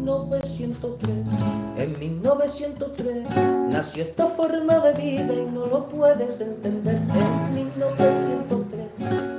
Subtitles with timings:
[0.00, 1.16] 1903.
[1.76, 3.26] En 1903
[3.70, 6.96] nació esta forma de vida y no lo puedes entender.
[6.96, 8.88] En 1903,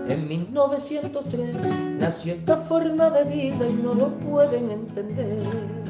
[0.10, 1.56] en 1903
[2.00, 5.82] nació esta forma de vida y no lo pueden entender.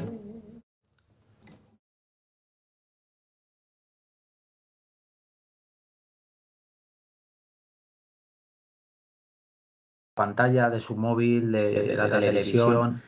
[10.14, 13.02] pantalla de su móvil, de, la, televisión.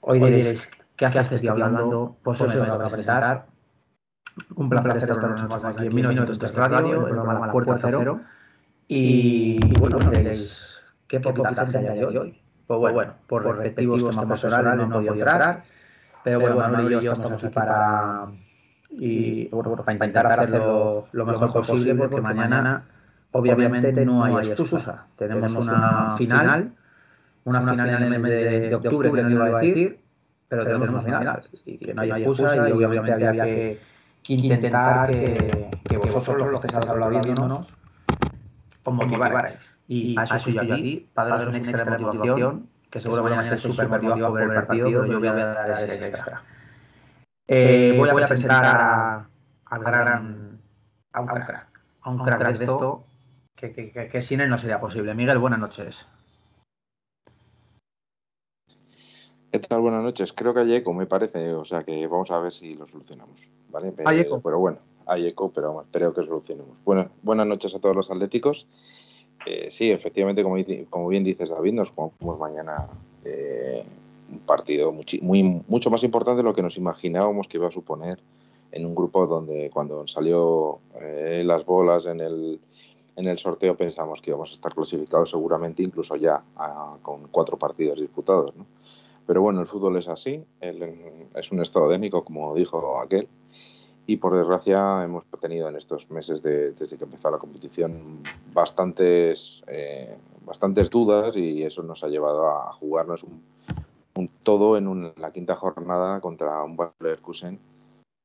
[0.00, 0.70] Hoy diréis,
[1.00, 2.18] ¿qué haces este hablando?
[2.22, 3.46] Pues eso me toca presentar.
[4.54, 8.20] Un placer estar con aquí en minutos de radio, el programa La Puerta Cero.
[8.86, 10.78] Y, bueno, diréis,
[11.08, 12.38] ¿qué poquita gente hay hoy?
[12.66, 15.64] Pues bueno, por, respectivos temas personales no he podido entrar,
[16.22, 18.26] pero bueno, Manuel y yo estamos aquí para,
[18.90, 22.84] y, bueno, para intentar hacerlo lo mejor posible porque mañana
[23.32, 25.06] obviamente no hay excusa.
[25.16, 26.72] Tenemos una final,
[27.44, 29.99] una final en el mes de, octubre, que no iba a decir,
[30.50, 31.42] pero tenemos una final.
[31.64, 33.78] Y que no hay excusa y obviamente había que
[34.28, 37.72] intentar que, que vosotros, los que estáis hablando viéndonos,
[38.84, 39.58] os motivarais.
[39.86, 43.88] Y a eso yo aquí, para daros una extra motivación, que seguro mañana estéis súper
[43.88, 46.42] motivados por ver el partido, pero yo voy a dar ese extra.
[47.46, 49.28] Eh, voy a presentar a,
[49.66, 50.58] al gran,
[51.12, 51.66] a un crack,
[52.02, 53.04] a un crack de esto
[53.54, 55.14] que, sin él no sería posible.
[55.14, 56.06] Miguel, buenas noches.
[59.50, 59.80] ¿Qué tal?
[59.80, 60.32] Buenas noches.
[60.32, 61.52] Creo que hay eco, me parece.
[61.54, 63.34] O sea que vamos a ver si lo solucionamos.
[63.70, 63.90] ¿vale?
[63.90, 64.40] Pero, hay eco.
[64.40, 66.76] Pero bueno, hay eco, pero espero que solucionemos.
[66.84, 68.68] Bueno, buenas noches a todos los atléticos.
[69.46, 70.54] Eh, sí, efectivamente, como,
[70.88, 72.86] como, bien dices, David, nos jugamos mañana
[73.24, 73.84] eh,
[74.30, 78.20] un partido muy, mucho más importante de lo que nos imaginábamos que iba a suponer
[78.70, 82.60] en un grupo donde cuando salió eh, las bolas en el
[83.16, 86.42] en el sorteo pensamos que íbamos a estar clasificados seguramente incluso ya
[87.02, 88.54] con cuatro partidos disputados.
[88.56, 88.64] ¿no?
[89.26, 93.28] Pero bueno, el fútbol es así, es un estado dénico, como dijo aquel,
[94.06, 98.20] y por desgracia hemos tenido en estos meses de, desde que empezó la competición
[98.52, 105.32] bastantes, eh, bastantes dudas y eso nos ha llevado a jugarnos un, todo en, la
[105.32, 107.60] quinta jornada contra un Leverkusen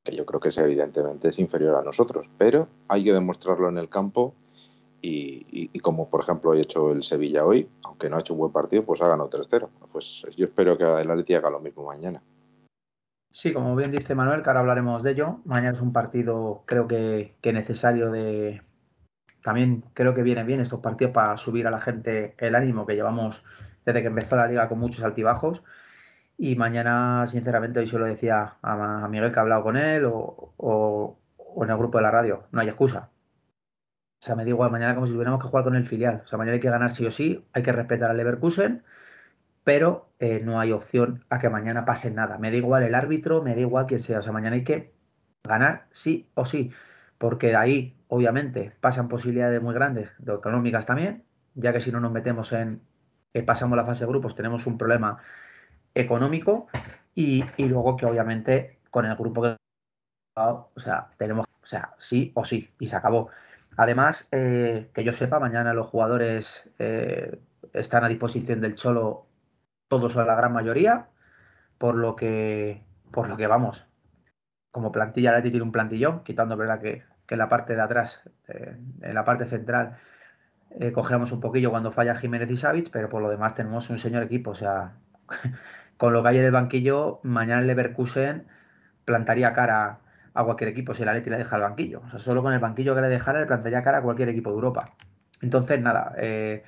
[0.02, 3.78] que yo creo que es evidentemente es inferior a nosotros, pero hay que demostrarlo en
[3.78, 4.34] el campo
[5.02, 8.52] y, como por ejemplo ha hecho el Sevilla hoy, aunque no ha hecho un buen
[8.52, 9.68] partido, pues ha ganado 3-0.
[9.92, 12.22] Pues yo espero que el Atleti haga lo mismo mañana.
[13.30, 15.40] Sí, como bien dice Manuel, que ahora hablaremos de ello.
[15.44, 18.62] Mañana es un partido, creo que, necesario de.
[19.42, 22.94] También creo que viene bien estos partidos para subir a la gente el ánimo que
[22.94, 23.44] llevamos
[23.84, 25.62] desde que empezó la liga con muchos altibajos.
[26.38, 31.18] Y mañana, sinceramente, hoy se lo decía a, Miguel que ha hablado con él o
[31.62, 32.44] en el grupo de la radio.
[32.50, 33.10] No hay excusa
[34.20, 36.22] o sea, me da igual mañana como si tuviéramos que jugar con el filial.
[36.24, 38.82] O sea, mañana hay que ganar sí o sí, hay que respetar al Leverkusen,
[39.64, 42.38] pero eh, no hay opción a que mañana pase nada.
[42.38, 44.20] Me da igual el árbitro, me da igual quién sea.
[44.20, 44.92] O sea, mañana hay que
[45.44, 46.72] ganar sí o sí,
[47.18, 51.24] porque de ahí, obviamente, pasan posibilidades muy grandes, de económicas también,
[51.54, 52.82] ya que si no nos metemos en,
[53.32, 55.18] que pasamos la fase de grupos, tenemos un problema
[55.94, 56.68] económico
[57.14, 59.56] y, y luego que obviamente con el grupo que
[60.36, 63.30] o sea, tenemos, o sea, sí o sí, y se acabó.
[63.76, 67.38] Además, eh, que yo sepa, mañana los jugadores eh,
[67.72, 69.26] están a disposición del Cholo,
[69.88, 71.08] todos o la gran mayoría,
[71.78, 72.82] por lo que,
[73.12, 73.86] por lo que vamos,
[74.70, 78.76] como plantilla, Leti tiene un plantillón, quitando verdad que, en la parte de atrás, eh,
[79.02, 79.98] en la parte central,
[80.94, 84.22] cogemos un poquillo cuando falla Jiménez y Savic, pero por lo demás tenemos un señor
[84.24, 84.94] equipo, o sea,
[85.96, 88.46] con lo que hay en el banquillo, mañana el Leverkusen
[89.04, 90.00] plantaría cara
[90.36, 92.02] a cualquier equipo si el Atleti le deja el banquillo.
[92.06, 94.50] O sea, solo con el banquillo que le dejara le plantearía cara a cualquier equipo
[94.50, 94.94] de Europa.
[95.40, 96.62] Entonces, nada, eh,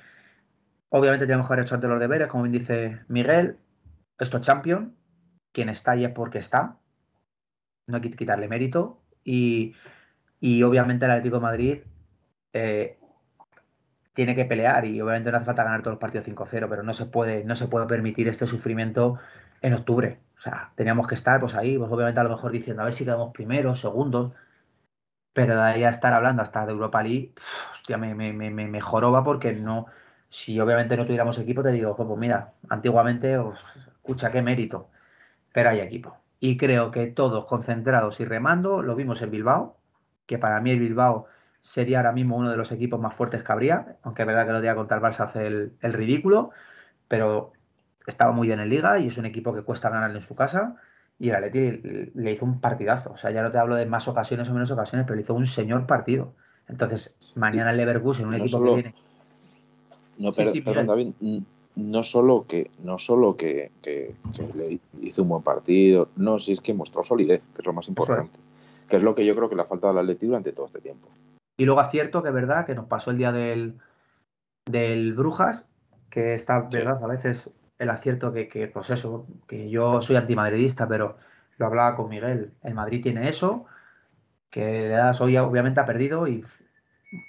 [0.89, 3.57] obviamente tenemos que haber hecho antes los deberes, como bien dice Miguel.
[4.17, 4.95] Esto es Champion.
[5.51, 6.77] Quien está ahí es porque está.
[7.85, 9.01] No hay que quitarle mérito.
[9.23, 9.75] Y,
[10.63, 11.77] obviamente el Atlético de Madrid
[12.53, 12.97] eh,
[14.13, 16.93] tiene que pelear y obviamente no hace falta ganar todos los partidos 5-0, pero no
[16.93, 19.19] se puede, no se puede permitir este sufrimiento
[19.61, 20.21] en octubre.
[20.37, 22.93] O sea, teníamos que estar pues ahí, pues obviamente a lo mejor diciendo a ver
[22.93, 24.33] si quedamos primeros, segundos,
[25.33, 27.33] pero de ahí a estar hablando hasta de Europa League,
[27.73, 28.33] hostia, me, me,
[29.23, 29.87] porque no,
[30.29, 33.37] si obviamente no tuviéramos equipo, te digo, pues, mira, antiguamente,
[33.95, 34.89] escucha, qué mérito.
[35.53, 36.23] pero hay equipo.
[36.39, 39.79] Y creo que todos concentrados y remando, lo vimos en Bilbao,
[40.25, 41.27] que para mí el Bilbao
[41.61, 44.53] sería ahora mismo uno de los equipos más fuertes que habría, aunque es verdad que
[44.53, 46.51] lo día contra el Barça hace el, el ridículo,
[47.07, 47.53] pero
[48.09, 50.75] estaba muy bien en liga y es un equipo que cuesta ganarle en su casa.
[51.17, 51.81] Y el Atleti
[52.15, 53.11] le hizo un partidazo.
[53.11, 55.33] O sea, ya no te hablo de más ocasiones o menos ocasiones, pero le hizo
[55.33, 56.33] un señor partido.
[56.67, 58.95] Entonces, mañana el Leverkusen, un No equipo solo- que viene.
[60.17, 60.87] No, pero, sí, perdón.
[60.87, 61.13] David,
[61.75, 66.51] no solo que no solo que, que- que le hizo un buen partido, no, si
[66.53, 68.37] es que mostró solidez, que es lo más importante,
[68.89, 70.81] que es lo que yo creo que le ha faltado al Atleti durante todo este
[70.81, 71.07] tiempo.
[71.57, 73.75] Y luego acierto que es verdad que nos pasó el día del,
[74.65, 75.65] del Brujas,
[76.09, 80.87] que está, verdad, a veces el acierto que, que, pues eso, que yo soy antimadridista,
[80.87, 81.17] pero
[81.57, 82.53] lo hablaba con Miguel.
[82.63, 83.65] El Madrid tiene eso,
[84.51, 86.43] que hoy, obviamente ha perdido y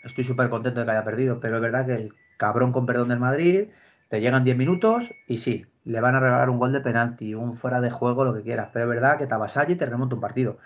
[0.04, 3.08] estoy súper contento de que haya perdido, pero es verdad que el cabrón con perdón
[3.08, 3.68] del Madrid,
[4.08, 7.56] te llegan 10 minutos y sí, le van a regalar un gol de penalti, un
[7.56, 10.16] fuera de juego, lo que quieras, pero es verdad que te avasalla y te remonta
[10.16, 10.58] un partido.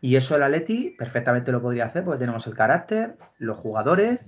[0.00, 4.20] Y eso el Atleti perfectamente lo podría hacer porque tenemos el carácter, los jugadores,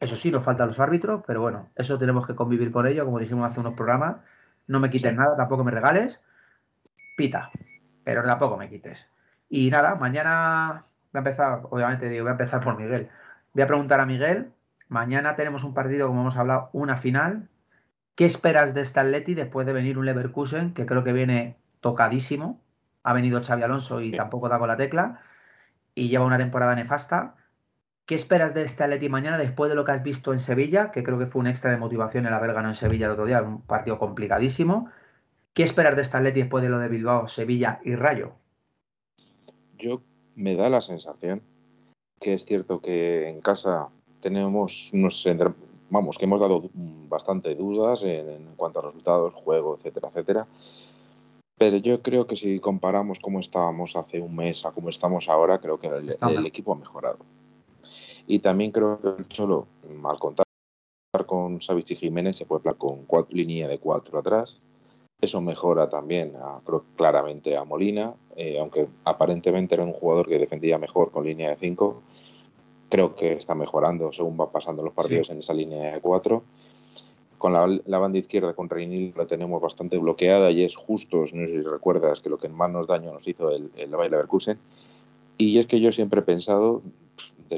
[0.00, 3.18] eso sí, nos faltan los árbitros, pero bueno, eso tenemos que convivir con ello, como
[3.18, 4.16] dijimos hace unos programas.
[4.66, 6.22] No me quites nada, tampoco me regales,
[7.16, 7.50] pita,
[8.04, 9.10] pero tampoco me quites.
[9.48, 13.08] Y nada, mañana voy a empezar, obviamente digo, voy a empezar por Miguel.
[13.52, 14.52] Voy a preguntar a Miguel,
[14.88, 17.48] mañana tenemos un partido, como hemos hablado, una final.
[18.14, 22.60] ¿Qué esperas de este Atleti después de venir un Leverkusen, que creo que viene tocadísimo?
[23.02, 25.20] Ha venido Xavi Alonso y tampoco da con la tecla
[25.94, 27.36] y lleva una temporada nefasta.
[28.06, 30.90] ¿Qué esperas de este Atleti mañana después de lo que has visto en Sevilla?
[30.90, 33.24] Que creo que fue un extra de motivación el haber ganado en Sevilla el otro
[33.24, 34.90] día, un partido complicadísimo.
[35.54, 38.32] ¿Qué esperas de este Atleti después de lo de Bilbao, Sevilla y Rayo?
[39.78, 40.02] Yo
[40.34, 41.40] me da la sensación
[42.20, 43.88] que es cierto que en casa
[44.20, 45.26] tenemos unos
[45.88, 46.68] vamos que hemos dado
[47.08, 50.46] bastante dudas en, en cuanto a resultados, juego, etcétera, etcétera.
[51.56, 55.58] Pero yo creo que si comparamos cómo estábamos hace un mes a cómo estamos ahora,
[55.58, 57.18] creo que el, el equipo ha mejorado.
[58.26, 59.66] Y también creo que el Cholo,
[60.04, 60.44] al contar
[61.26, 64.58] con Savich y Jiménez, se puede hablar con cuatro, línea de cuatro atrás.
[65.20, 70.38] Eso mejora también, a- creo, claramente a Molina, eh, aunque aparentemente era un jugador que
[70.38, 72.02] defendía mejor con línea de 5.
[72.90, 76.42] Creo que está mejorando según va pasando los partidos en esa línea de 4.
[77.38, 81.26] Con la, la banda izquierda con Reinil la tenemos bastante bloqueada y es justo, no
[81.26, 84.58] sé si recuerdas, que lo que más nos daño nos hizo el, el Leverkusen.
[85.38, 86.82] Y es que yo siempre he pensado,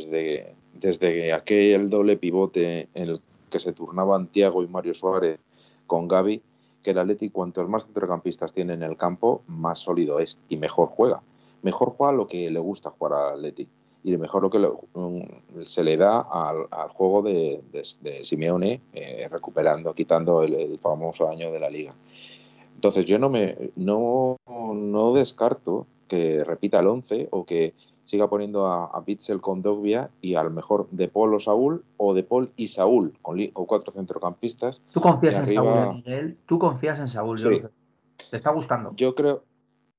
[0.05, 3.21] desde, desde aquel doble pivote en el
[3.51, 5.39] que se turnaban Tiago y Mario Suárez
[5.87, 6.43] con Gaby,
[6.83, 10.89] que el Atleti cuantos más centrocampistas tiene en el campo, más sólido es y mejor
[10.89, 11.23] juega.
[11.63, 13.69] Mejor juega lo que le gusta jugar al Atleti
[14.05, 14.59] y mejor lo que
[14.99, 15.25] um,
[15.65, 17.61] se le da al, juego de
[18.23, 21.93] Simeone, eh, recuperando, quitando el, el famoso año de la liga.
[22.77, 27.75] Entonces yo no me no, no descarto que repita el 11 o que
[28.06, 31.85] siga poniendo a, a Bitzel con Dogbia y a lo mejor De Paul o Saúl
[31.99, 34.81] o De Paul y Saúl con o cuatro centrocampistas.
[34.93, 36.37] ¿Tú confías en arriba- Saúl, eh, Miguel?
[36.47, 37.38] ¿Tú confías en Saúl?
[37.38, 37.62] Sí.
[38.31, 38.94] ¿Te está gustando?
[38.97, 39.43] Yo creo,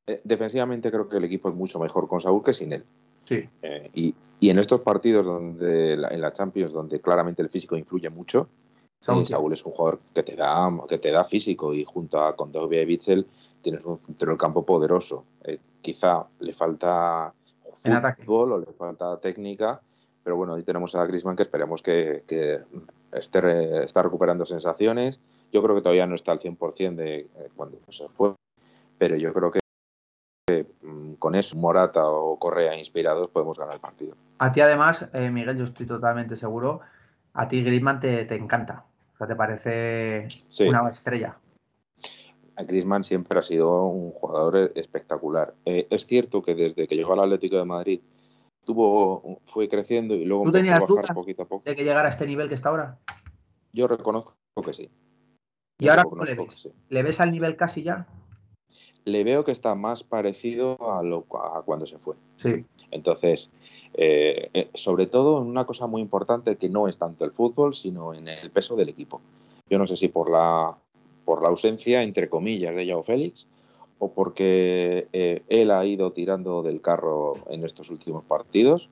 [0.08, 2.84] eh, defensivamente creo que el equipo es mucho mejor con Saúl que sin él.
[3.26, 3.48] Sí.
[3.62, 7.76] Eh, y, y en estos partidos donde la- en la Champions donde claramente el físico
[7.78, 8.48] influye mucho,
[9.00, 12.20] Saúl, Eh, Saúl es un jugador que te da que te da físico y junto
[12.20, 13.28] a con Dogbia y Bitzel
[13.62, 15.24] tienes un centro del campo poderoso.
[15.82, 17.32] Quizá le falta
[17.84, 18.24] En ataque.
[18.28, 19.80] o le falta técnica,
[20.24, 22.60] pero bueno, ahí tenemos a Griezmann que esperemos que, que
[23.12, 25.20] esté re- está recuperando sensaciones.
[25.52, 28.34] Yo creo que todavía no está al 100% de eh, cuando se fue,
[28.98, 29.60] pero yo creo que
[30.50, 34.16] que, mm, con eso, Morata o Correa inspirados, podemos ganar el partido.
[34.40, 36.80] A ti además, eh, Miguel, yo estoy totalmente seguro,
[37.34, 38.86] a ti Griezmann te, te encanta.
[39.14, 40.64] O sea, te parece Sí.
[40.68, 41.38] una estrella.
[42.58, 45.54] A Griezmann siempre ha sido un jugador espectacular.
[45.66, 48.02] Eh, es cierto que desde que llegó al Atlético de Madrid
[48.66, 51.06] tuvo, fue creciendo y luego ¿Tú tenías a dudas?
[51.14, 51.64] poquito a poco.
[51.64, 52.98] De que llegara a este nivel que está ahora.
[53.74, 54.34] Yo reconozco
[54.66, 54.90] que sí.
[55.80, 56.48] ¿Y Yo ahora cómo le ves?
[56.48, 56.72] que sí.
[56.90, 58.08] ¿Le ves al nivel casi ya?
[59.06, 62.16] Le veo que está más parecido a, lo, a cuando se fue.
[62.38, 62.66] Sí.
[62.90, 63.50] Entonces,
[63.94, 67.76] eh, eh, sobre todo en una cosa muy importante que no es tanto el fútbol,
[67.76, 69.22] sino en el peso del equipo.
[69.70, 70.76] Yo no sé si por la,
[71.28, 73.46] por la ausencia, entre comillas, de Yao Félix
[74.00, 78.88] o porque eh, él ha ido tirando del carro en estos últimos partidos.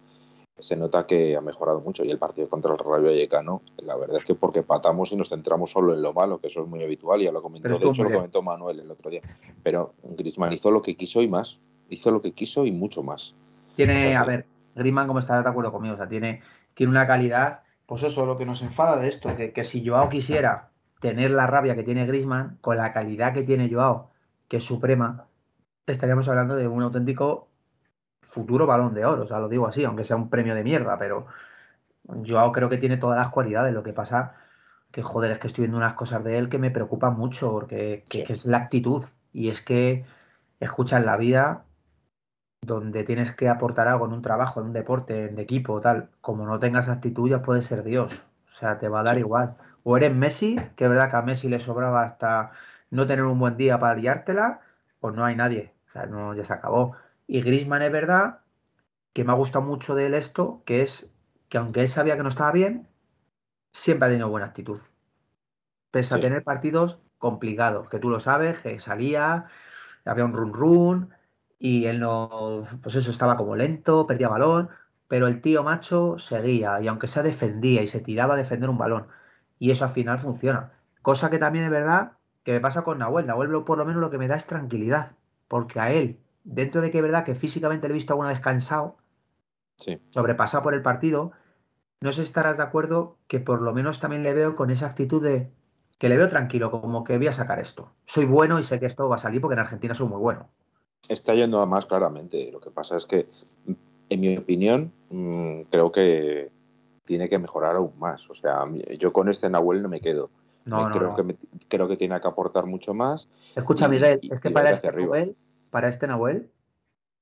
[0.60, 4.18] Se nota que ha mejorado mucho y el partido contra el Rayo Vallecano, la verdad
[4.18, 6.84] es que porque patamos y nos centramos solo en lo malo, que eso es muy
[6.84, 9.22] habitual, ya lo comentó, de hecho lo comentó Manuel el otro día.
[9.64, 13.34] Pero Griezmann hizo lo que quiso y más, hizo lo que quiso y mucho más.
[13.78, 16.42] Tiene, a ver, Griezmann, como estará de acuerdo conmigo, o sea, tiene,
[16.74, 20.10] tiene una calidad, pues eso, lo que nos enfada de esto, que, que si Joao
[20.10, 20.72] quisiera
[21.06, 24.10] tener la rabia que tiene Griezmann, con la calidad que tiene Joao,
[24.48, 25.28] que es suprema,
[25.86, 27.48] estaríamos hablando de un auténtico
[28.24, 30.98] futuro balón de oro, o sea, lo digo así, aunque sea un premio de mierda,
[30.98, 31.28] pero
[32.08, 33.74] yo creo que tiene todas las cualidades.
[33.74, 34.36] Lo que pasa
[34.92, 38.06] que, joder, es que estoy viendo unas cosas de él que me preocupan mucho, porque
[38.10, 39.04] que, es la actitud.
[39.32, 40.06] Y es que,
[40.60, 41.66] escucha, en la vida,
[42.62, 46.10] donde tienes que aportar algo en un trabajo, en un deporte, en de equipo, tal,
[46.22, 48.14] como no tengas actitud, ya puedes ser Dios.
[48.52, 49.56] O sea, te va a dar igual.
[49.88, 52.52] O eres Messi, que es verdad que a Messi le sobraba hasta
[52.90, 54.62] no tener un buen día para liártela,
[55.00, 55.74] pues no hay nadie.
[55.90, 56.96] O sea, no, ya se acabó.
[57.28, 58.40] Y Grisman es verdad
[59.14, 61.08] que me ha gustado mucho de él esto, que es
[61.50, 62.88] que aunque él sabía que no estaba bien,
[63.74, 64.80] siempre ha tenido buena actitud.
[65.92, 69.46] Pese a tener partidos complicados, que tú lo sabes, que salía,
[70.04, 71.14] había un run run
[71.60, 74.70] y él no, pues eso estaba como lento, perdía balón,
[75.08, 78.80] pero el tío macho seguía y aunque se defendía y se tiraba a defender un
[78.80, 79.08] balón
[79.60, 80.72] y eso al final funciona.
[81.02, 83.28] Cosa que también es verdad que me pasa con Nahuel.
[83.28, 85.12] Nahuel por lo menos lo que me da es tranquilidad,
[85.48, 88.40] porque a él, dentro de que es verdad que físicamente le he visto alguna vez
[88.40, 88.98] cansado,
[89.78, 90.00] sí.
[90.10, 91.32] sobrepasado por el partido,
[92.02, 94.88] no sé si estarás de acuerdo que por lo menos también le veo con esa
[94.88, 95.50] actitud de
[95.98, 97.92] que le veo tranquilo, como que voy a sacar esto.
[98.06, 100.50] Soy bueno y sé que esto va a salir porque en Argentina soy muy bueno.
[101.08, 102.52] Está yendo a más claramente.
[102.52, 103.28] Lo que pasa es que,
[104.10, 106.52] en mi opinión, mm, creo que
[107.06, 108.30] tiene que mejorar aún más.
[108.30, 108.66] O sea,
[109.00, 110.30] yo con este Nahuel no me quedo.
[110.66, 111.36] No, creo, Que
[111.68, 113.28] creo que tiene que aportar mucho más.
[113.56, 115.36] Escucha, Miguel, es que para este, Nahuel,
[115.70, 116.50] para este Nahuel,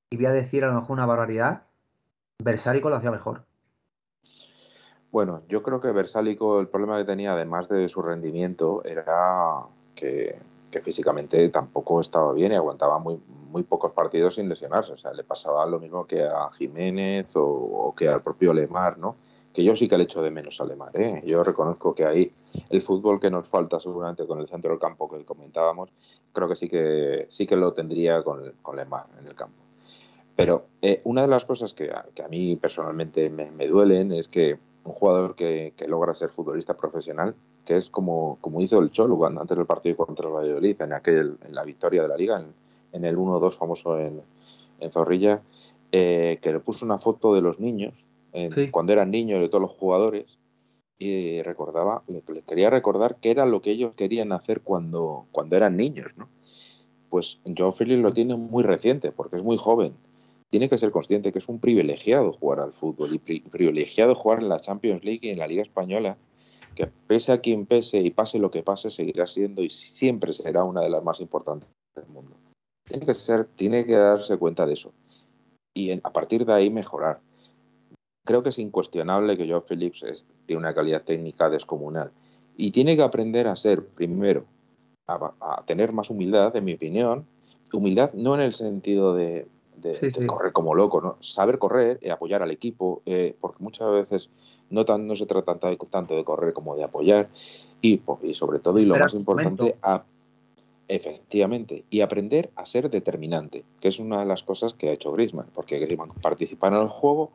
[0.09, 1.63] y voy a decir a lo mejor una barbaridad,
[2.41, 3.43] Versálico lo hacía mejor.
[5.11, 9.59] Bueno, yo creo que Versálico, el problema que tenía, además de su rendimiento, era
[9.93, 10.39] que,
[10.81, 13.21] físicamente tampoco estaba bien y aguantaba muy,
[13.51, 14.93] muy pocos partidos sin lesionarse.
[14.93, 19.15] O sea, le pasaba lo mismo que a Jiménez o, que al propio Lemar, ¿no?
[19.53, 21.21] Que yo sí que le echo de menos a Lemar, ¿eh?
[21.25, 22.31] Yo reconozco que ahí
[22.69, 25.91] el fútbol que nos falta seguramente con el centro del campo que comentábamos,
[26.31, 29.61] creo que sí que, sí que lo tendría con, con Lemar en el campo.
[30.35, 34.93] Pero eh, una de las cosas que a, mí personalmente me duelen es que un
[34.93, 39.55] jugador que, logra ser futbolista profesional, que es como, como hizo el Cholo cuando, antes
[39.55, 42.43] del partido contra el Valladolid, en, aquel, en la victoria de la liga,
[42.91, 44.21] en, el 1-2 famoso en,
[44.91, 45.41] Zorrilla,
[45.93, 47.93] eh, que le puso una foto de los niños,
[48.71, 50.37] cuando eran niños, de todos los jugadores,
[50.97, 55.77] y recordaba, le, quería recordar qué era lo que ellos querían hacer cuando, cuando eran
[55.77, 56.29] niños, ¿no?
[57.09, 59.93] Pues Joe Félix lo tiene muy reciente, porque es muy joven
[60.53, 64.49] tiene que ser consciente que es un privilegiado jugar al fútbol y privilegiado jugar en
[64.49, 66.15] la Champions League y en la Liga Española,
[66.75, 70.63] que pese a quien pese y pase lo que pase, seguirá siendo y siempre será
[70.63, 72.35] una de las más importantes del mundo.
[72.87, 74.93] Tiene que, ser, tiene que darse cuenta de eso
[75.73, 77.19] y a partir de ahí mejorar.
[78.25, 82.11] Creo que es incuestionable que Joe Phillips es, tiene una calidad técnica descomunal.
[82.55, 84.45] Y tiene que aprender a ser, primero,
[85.07, 87.25] a tener más humildad, en mi opinión,
[87.73, 91.17] humildad no en el sentido de, de, correr como loco, ¿no?
[91.21, 94.29] Saber correr, y apoyar al equipo, eh, porque muchas veces
[94.69, 95.57] no, tan, no se trata
[95.89, 97.29] tanto de, correr como de apoyar.
[97.81, 100.03] Y, y sobre todo, y lo más importante, a,
[100.87, 105.11] efectivamente, y aprender a ser determinante, que es una de las cosas que ha hecho
[105.11, 107.31] Griezmann, porque Griezmann participa en el juego,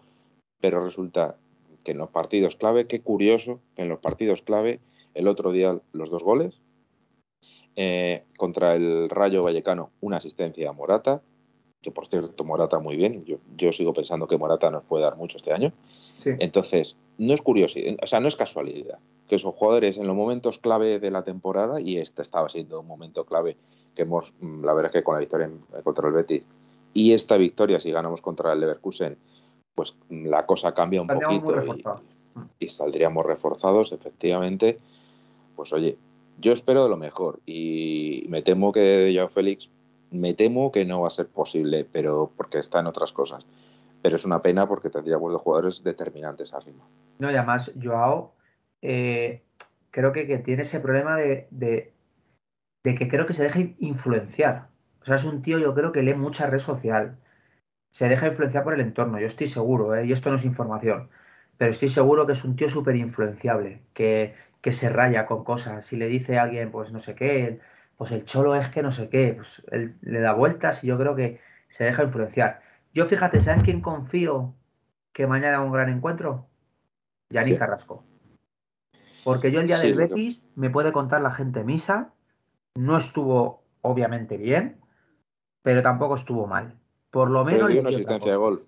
[0.61, 1.37] pero resulta
[1.85, 4.81] que en los partidos clave, qué curioso, que en los partidos clave,
[5.15, 6.61] el otro día los dos goles,
[7.77, 11.23] eh, contra el Rayo Vallecano, una asistencia a Morata,
[11.81, 15.17] que por cierto Morata muy bien, yo, yo sigo pensando que Morata nos puede dar
[15.17, 15.73] mucho este año.
[16.25, 18.99] Entonces, no es curiosidad, o sea, no es casualidad
[19.29, 22.87] que esos jugadores en los momentos clave de la temporada, y este estaba siendo un
[22.87, 23.57] momento clave
[23.95, 25.51] que hemos, mm, la verdad es que con la victoria
[25.85, 26.45] contra el Betis
[26.95, 29.19] y esta victoria si ganamos contra el Leverkusen,
[29.79, 31.55] pues la cosa cambia un poquito
[32.59, 34.77] y, y, saldríamos reforzados, efectivamente.
[35.55, 35.97] Pues oye,
[36.41, 39.71] yo espero de lo mejor y me temo que Joao Félix
[40.11, 43.47] me temo que no va a ser posible, pero porque está en otras cosas.
[44.03, 46.85] Pero es una pena porque tendríamos de jugadores determinantes arriba.
[47.21, 48.33] No, y además, Joao,
[48.83, 49.45] eh,
[49.93, 51.93] creo que, tiene ese problema de,
[52.83, 54.71] que creo que se deja influenciar.
[55.03, 57.17] O sea, es un tío, yo creo que lee mucha red social.
[57.99, 60.07] Se deja influenciar por el entorno, yo estoy seguro, ¿eh?
[60.07, 61.09] y esto no es información,
[61.57, 65.85] pero estoy seguro que es un tío súper influenciable, que, que se raya con cosas.
[65.85, 67.59] Si le dice a alguien, pues no sé qué,
[67.97, 70.97] pues el cholo es que no sé qué, pues él le da vueltas y yo
[70.97, 72.61] creo que se deja influenciar.
[72.95, 74.55] Yo fíjate, ¿sabes quién confío
[75.13, 76.47] que mañana un gran encuentro?
[77.31, 78.05] Yannick Carrasco.
[79.25, 82.13] Porque yo el día del Betis me puede contar la gente misa,
[82.77, 84.79] no estuvo obviamente bien,
[85.63, 86.79] pero tampoco estuvo mal.
[87.11, 87.69] Por lo menos.
[87.69, 88.67] Dio una asistencia de gol.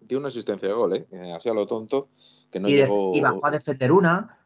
[0.00, 1.32] Dio una asistencia de gol, ¿eh?
[1.34, 2.08] Así a lo tonto,
[2.50, 3.12] que no llegó.
[3.14, 4.38] Y bajó a defender una,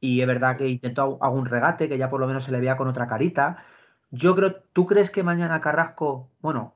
[0.00, 2.76] y es verdad que intentó algún regate que ya por lo menos se le veía
[2.76, 3.64] con otra carita.
[4.10, 6.74] Yo creo, ¿tú crees que mañana Carrasco, bueno,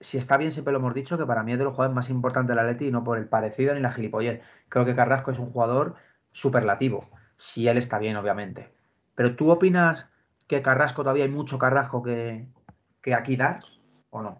[0.00, 2.10] si está bien, siempre lo hemos dicho, que para mí es de los jugadores más
[2.10, 4.42] importantes del Atleti y no por el parecido ni la gilipollez.
[4.68, 5.94] Creo que Carrasco es un jugador
[6.32, 8.74] superlativo, si él está bien, obviamente.
[9.14, 10.08] Pero ¿tú opinas
[10.46, 12.46] que Carrasco todavía hay mucho Carrasco que,
[13.00, 13.62] que aquí dar
[14.10, 14.38] o no?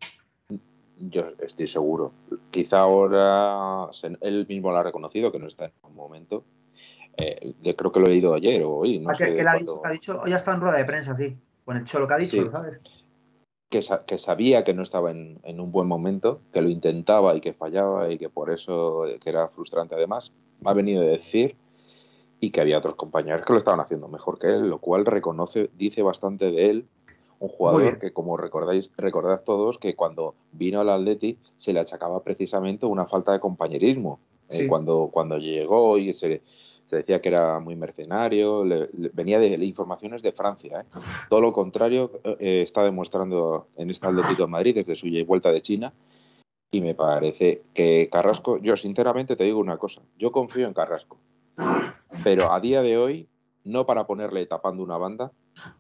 [0.99, 2.13] Yo estoy seguro.
[2.51, 6.45] Quizá ahora él mismo lo ha reconocido que no está en un momento.
[7.17, 8.99] Eh, yo creo que lo he leído ayer o hoy.
[8.99, 11.37] No ah, sé ha, dicho, ha dicho, hoy estado en rueda de prensa, sí.
[11.65, 12.81] Con el Cholo que ha dicho, ¿sabes?
[13.69, 17.41] Que, que, sabía que no estaba en, en, un buen momento, que lo intentaba y
[17.41, 20.33] que fallaba y que por eso que era frustrante además.
[20.61, 21.57] Me ha venido a decir
[22.41, 25.71] y que había otros compañeros que lo estaban haciendo mejor que él, lo cual reconoce,
[25.77, 26.89] dice bastante de él
[27.39, 32.23] un jugador que, como recordáis, recordad todos, que cuando vino al Atleti se le achacaba
[32.23, 34.21] precisamente una falta de compañerismo.
[34.49, 36.41] Eh, cuando, cuando llegó y se,
[36.87, 38.65] se, decía que era muy mercenario,
[39.13, 40.83] venía de, informaciones de Francia.
[40.83, 40.99] ¿eh?
[41.29, 45.63] Todo lo contrario eh, está demostrando en este Atlético de Madrid desde su vuelta de
[45.63, 45.93] China.
[46.71, 51.17] Y me parece que Carrasco, yo sinceramente te digo una cosa, yo confío en Carrasco,
[52.25, 53.29] pero a día de hoy,
[53.65, 55.33] no para ponerle tapando una banda,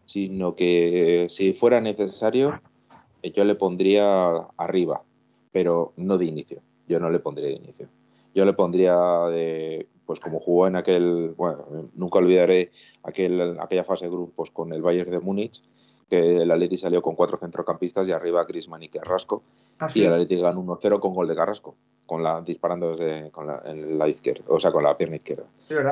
[0.04, 2.60] sino que si fuera necesario,
[3.22, 5.02] yo le pondría arriba,
[5.52, 6.60] pero no de inicio.
[6.88, 7.88] Yo no le pondría de inicio.
[8.34, 8.96] Yo le pondría
[9.30, 12.70] de, pues como jugó en aquel, bueno, nunca olvidaré
[13.02, 15.62] aquel, aquella fase de grupos con el Bayern de Múnich,
[16.08, 19.42] que el Atleti salió con cuatro centrocampistas y arriba Griezmann y Carrasco,
[19.80, 21.74] ah, y el Atleti ganó 1-0 con gol de Carrasco
[22.06, 25.44] con la, disparando desde con la, en la izquierda, o sea, con la pierna izquierda.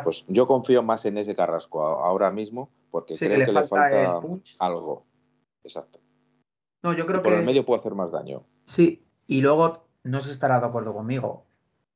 [0.04, 4.20] pues yo confío más en ese Carrasco ahora mismo porque creo que le falta
[4.60, 5.04] algo.
[5.64, 5.98] Exacto.
[6.80, 7.40] No, yo creo por que.
[7.40, 8.44] el medio puede hacer más daño.
[8.66, 11.44] Sí, y luego no se estará de acuerdo conmigo.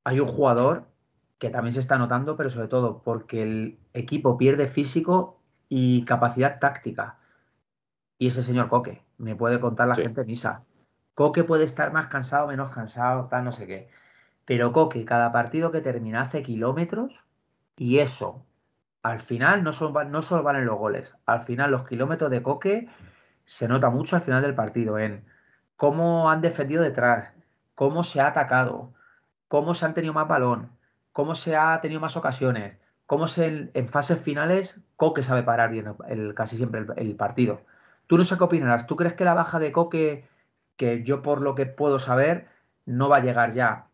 [0.02, 0.86] Hay un jugador
[1.38, 6.58] que también se está notando, pero sobre todo porque el equipo pierde físico y capacidad
[6.58, 7.20] táctica.
[8.18, 10.64] Y ese señor Coque, me puede contar la gente misa.
[11.14, 13.88] Coque puede estar más cansado, menos cansado, tal, no sé qué.
[14.44, 17.22] Pero Coque, cada partido que termina hace kilómetros
[17.76, 18.47] y eso,
[19.02, 22.88] al final no solo, no solo valen los goles, al final los kilómetros de Coque
[23.44, 25.24] se nota mucho al final del partido en
[25.76, 27.32] cómo han defendido detrás,
[27.74, 28.92] cómo se ha atacado,
[29.48, 30.70] cómo se han tenido más balón,
[31.12, 35.94] cómo se ha tenido más ocasiones, cómo se, en fases finales Coque sabe parar bien
[36.08, 37.62] el, casi siempre el, partido.
[38.06, 40.28] Tú no sé qué opinarás, ¿tú crees que la baja de Coque,
[40.76, 42.48] que yo por lo que puedo saber,
[42.84, 43.86] no va a llegar ya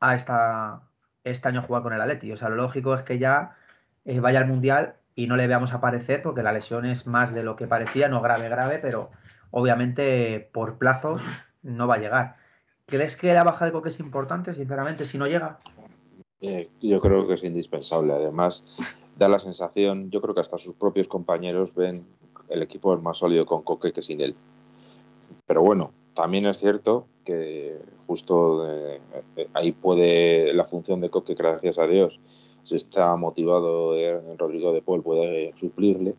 [0.00, 0.82] a esta,
[1.24, 2.32] este año jugar con el Atleti.
[2.32, 3.56] O sea, lo lógico es que ya
[4.04, 7.56] vaya al Mundial y no le veamos aparecer porque la lesión es más de lo
[7.56, 9.10] que parecía, no grave, grave, pero
[9.50, 11.22] obviamente por plazos
[11.62, 12.36] no va a llegar.
[12.86, 15.58] ¿Crees que la baja de Coque es importante, sinceramente, si no llega?
[16.40, 18.12] Eh, yo creo que es indispensable.
[18.12, 18.64] Además,
[19.16, 22.04] da la sensación, yo creo que hasta sus propios compañeros ven
[22.48, 24.34] el equipo más sólido con Coque que sin él.
[25.46, 29.00] Pero bueno, también es cierto que justo eh,
[29.36, 32.18] eh, ahí puede la función de Coque, gracias a Dios,
[32.64, 36.14] si está motivado eh, Rodrigo de Paul puede suplirle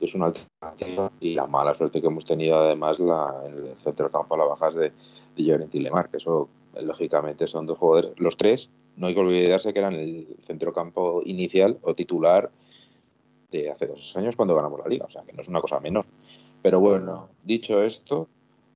[0.00, 3.76] y es una alternativa y la mala suerte que hemos tenido además la, en el
[3.84, 4.92] centro campo a la bajas de,
[5.36, 6.48] de Llorente y Lemar, que eso
[6.80, 11.78] lógicamente son dos jugadores, los tres, no hay que olvidarse que eran el centrocampo inicial
[11.82, 12.50] o titular
[13.50, 15.78] de hace dos años cuando ganamos la liga, o sea que no es una cosa
[15.80, 16.06] menor.
[16.62, 18.28] Pero bueno, dicho esto,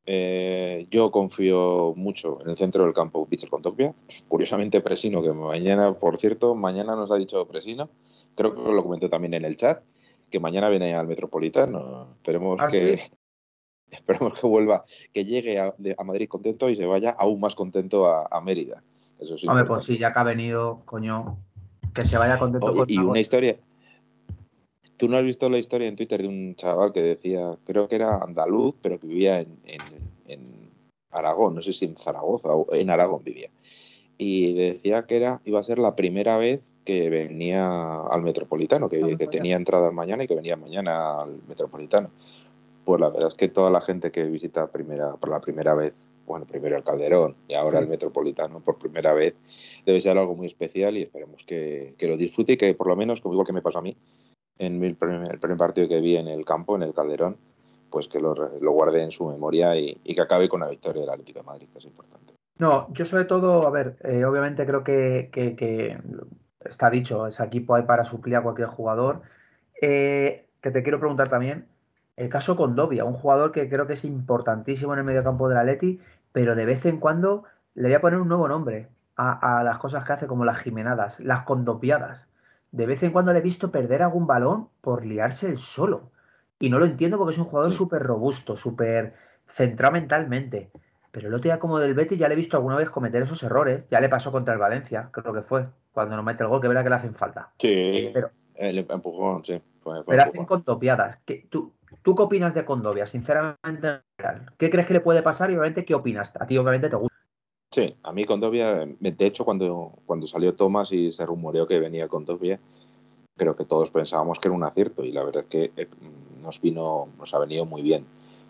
[0.09, 3.92] eh, yo confío mucho en el centro del campo Pitcher con Topia.
[4.29, 7.90] Curiosamente, Presino, que mañana, por cierto, mañana nos ha dicho Presino,
[8.37, 9.83] creo que lo comenté también en el chat,
[10.31, 12.09] que mañana viene al Metropolitano.
[12.16, 13.01] Esperemos ¿Ah, que.
[13.90, 15.73] Esperemos que vuelva, que llegue a,
[16.05, 18.83] Madrid contento y se vaya aún más contento a, Mérida.
[19.21, 19.47] Eso sí.
[19.47, 21.38] Hombre, pues sí, ya que ha venido, coño,
[21.95, 22.85] que se vaya contento.
[22.88, 23.57] y una historia,
[24.96, 27.96] ¿Tú no has visto la historia en Twitter de un chaval que decía, creo que
[27.96, 30.66] era andaluz, pero que vivía en,
[31.11, 33.48] Aragón, no sé si en Zaragoza o en Aragón vivía?
[34.18, 39.16] Y decía que era, iba a ser la primera vez que venía al Metropolitano, que,
[39.16, 42.11] que tenía entrada mañana y que venía mañana al Metropolitano.
[42.85, 45.92] Pues la verdad es que toda la gente que visita primera, por la primera vez,
[46.26, 49.35] bueno, primero el Calderón y ahora el Metropolitano por primera vez,
[49.85, 52.96] debe ser algo muy especial y esperemos que, que lo disfrute y que por lo
[52.96, 53.96] menos, como igual que me pasó a mí,
[54.59, 57.37] en el primer, partido que vi en el campo, en el Calderón,
[57.90, 61.11] pues que lo, lo guarde en su memoria y, que acabe con la victoria del
[61.11, 62.35] Atlético de Madrid, que es importante.
[62.59, 65.99] No, yo sobre todo, a ver, eh, obviamente creo que, que,
[66.64, 69.23] está dicho, ese equipo hay para suplir a cualquier jugador.
[69.81, 71.66] Eh, que te quiero preguntar también,
[72.16, 75.59] el caso con Dobia, un jugador que creo que es importantísimo en el mediocampo del
[75.59, 76.01] Atleti,
[76.33, 79.79] pero de vez en cuando le voy a poner un nuevo nombre a, a las
[79.79, 82.27] cosas que hace, como las jimenadas, las condopiadas
[82.72, 86.11] de vez en cuando le he visto perder algún balón por liarse el solo.
[86.59, 89.14] Y no lo entiendo porque es un jugador súper robusto, súper
[89.46, 90.70] centrado mentalmente.
[91.11, 93.42] Pero el otro día como del Betis ya le he visto alguna vez cometer esos
[93.42, 93.87] errores.
[93.88, 96.68] Ya le pasó contra el Valencia, creo que fue, cuando nos mete el gol, que
[96.68, 97.52] verá que le hacen falta.
[97.59, 99.61] Sí, pero, el empujón, sí.
[100.07, 101.20] pero hacen contopiadas.
[101.48, 104.00] ¿Tú, ¿Tú qué opinas de Condovia, sinceramente?
[104.59, 106.35] ¿Qué crees que le puede pasar y obviamente qué opinas?
[106.38, 107.15] A ti obviamente te gusta.
[107.77, 112.09] Sí, a mí Condovia, de hecho cuando, cuando salió Thomas y se rumoreó que venía
[112.09, 112.59] Condovia,
[113.37, 115.87] creo que todos pensábamos que era un acierto y la verdad es que eh,
[116.41, 118.07] nos vino, nos ha venido muy bien.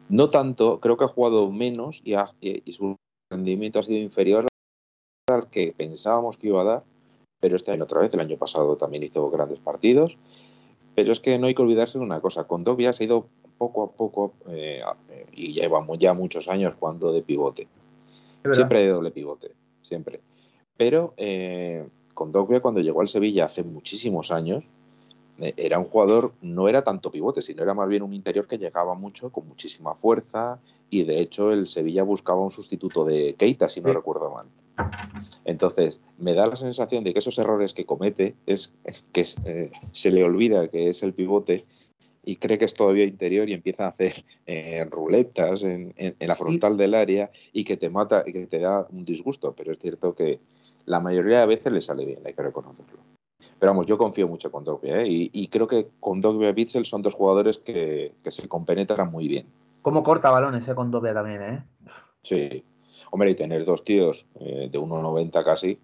[0.08, 2.94] No tanto, creo que ha jugado menos y, y su
[3.28, 4.46] rendimiento ha sido inferior
[5.28, 6.84] al que pensábamos que iba a dar,
[7.40, 10.16] pero este año otra vez, el año pasado también hizo grandes partidos.
[10.94, 13.26] Pero es que no hay que olvidarse de una cosa, Condovia se ha ido
[13.58, 14.84] poco a poco eh,
[15.32, 17.66] y llevamos ya muchos años jugando de pivote.
[18.52, 20.20] Siempre de doble pivote, siempre.
[20.76, 24.64] Pero eh, Condovia cuando llegó al Sevilla hace muchísimos años,
[25.38, 28.58] eh, era un jugador, no era tanto pivote, sino era más bien un interior que
[28.58, 33.68] llegaba mucho, con muchísima fuerza, y de hecho el Sevilla buscaba un sustituto de Keita,
[33.68, 34.46] si no recuerdo mal.
[35.44, 38.72] Entonces, me da la sensación de que esos errores que comete es
[39.12, 41.64] que eh, se le olvida que es el pivote
[42.26, 46.76] y cree que es todavía interior y empieza a hacer eh, ruletas en, la frontal
[46.76, 49.54] del área y que te mata y que te da un disgusto.
[49.56, 50.40] Pero es cierto que
[50.86, 52.98] la mayoría de veces le sale bien, hay que reconocerlo.
[53.58, 55.06] Pero vamos, yo confío mucho con Dogbia ¿eh?
[55.08, 59.46] y, creo que con Dogbia y Bitzel son dos jugadores que, se compenetran muy bien.
[59.80, 61.64] Cómo corta balones eh, con Dogbia también, ¿eh?
[62.24, 62.64] Sí.
[63.12, 65.78] Hombre, y tener dos tíos eh, de 1,90 casi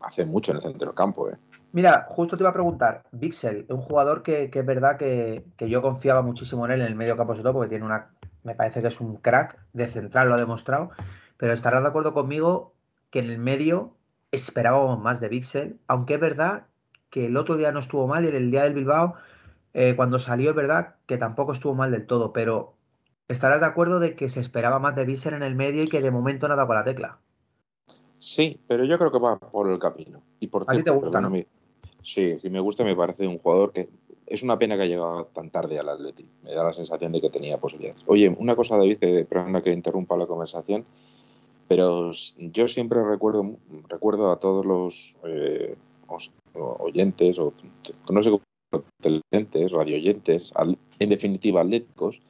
[0.00, 1.36] hace mucho en el centro del campo, ¿eh?
[1.74, 6.22] Mira, justo te iba a preguntar, Bixel, un jugador que, es verdad que, yo confiaba
[6.22, 8.12] muchísimo en él en el medio campo, sobre todo porque tiene una,
[8.44, 10.92] me parece que es un crack de central, lo ha demostrado,
[11.36, 12.74] pero estarás de acuerdo conmigo
[13.10, 13.96] que en el medio
[14.30, 16.66] esperábamos más de Bixel, aunque es verdad
[17.10, 19.14] que el otro día no estuvo mal y el día del Bilbao,
[19.72, 22.74] eh, cuando salió, es verdad que tampoco estuvo mal del todo, pero
[23.26, 26.02] estarás de acuerdo de que se esperaba más de Bixel en el medio y que
[26.02, 27.18] de momento no ha dado con la tecla.
[28.20, 30.22] Sí, pero yo creo que va por el camino.
[30.38, 31.32] Y por ¿A ti te gusta, no?
[32.04, 33.88] Sí, sí me gusta, me parece un jugador que
[34.26, 36.24] es una pena que ha llegado tan tarde al Atleti.
[36.42, 38.02] Me da la sensación de que tenía posibilidades.
[38.06, 40.84] Oye, una cosa, David, que perdona que interrumpa la conversación,
[41.68, 43.56] pero yo siempre recuerdo,
[43.88, 45.76] recuerdo a todos los eh,
[46.78, 47.52] oyentes, o
[48.10, 50.52] no sé cómo, televidentes, radioyentes,
[50.98, 52.20] en definitiva atléticos,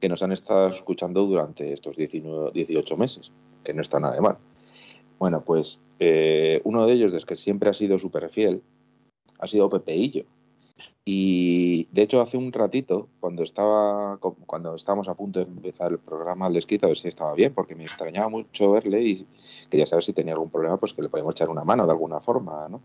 [0.00, 3.32] que nos han estado escuchando durante estos 19, 18 meses,
[3.64, 4.36] que no está nada de mal.
[5.18, 8.62] Bueno, pues eh, uno de ellos, desde que siempre ha sido súper fiel,
[9.38, 10.24] ha sido Pepeillo.
[11.04, 15.98] Y de hecho, hace un ratito, cuando estaba cuando estábamos a punto de empezar el
[15.98, 19.26] programa, le escrito a ver si estaba bien, porque me extrañaba mucho verle y
[19.70, 22.20] quería saber si tenía algún problema, pues que le podíamos echar una mano de alguna
[22.20, 22.82] forma, ¿no?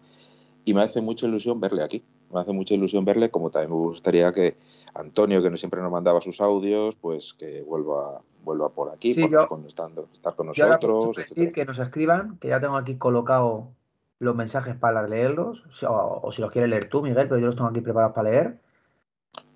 [0.66, 2.04] y me hace mucha ilusión verle aquí.
[2.32, 4.56] Me hace mucha ilusión verle, como también me gustaría que
[4.94, 9.48] Antonio, que no siempre nos mandaba sus audios, pues que vuelva, vuelva por aquí, por
[9.48, 11.16] con, estando, estar con nosotros.
[11.18, 13.70] decir que nos escriban, que ya tengo aquí colocado
[14.22, 17.70] los mensajes para leerlos, o, si los quieres leer tú, Miguel, pero yo los tengo
[17.70, 18.60] aquí preparados para leer.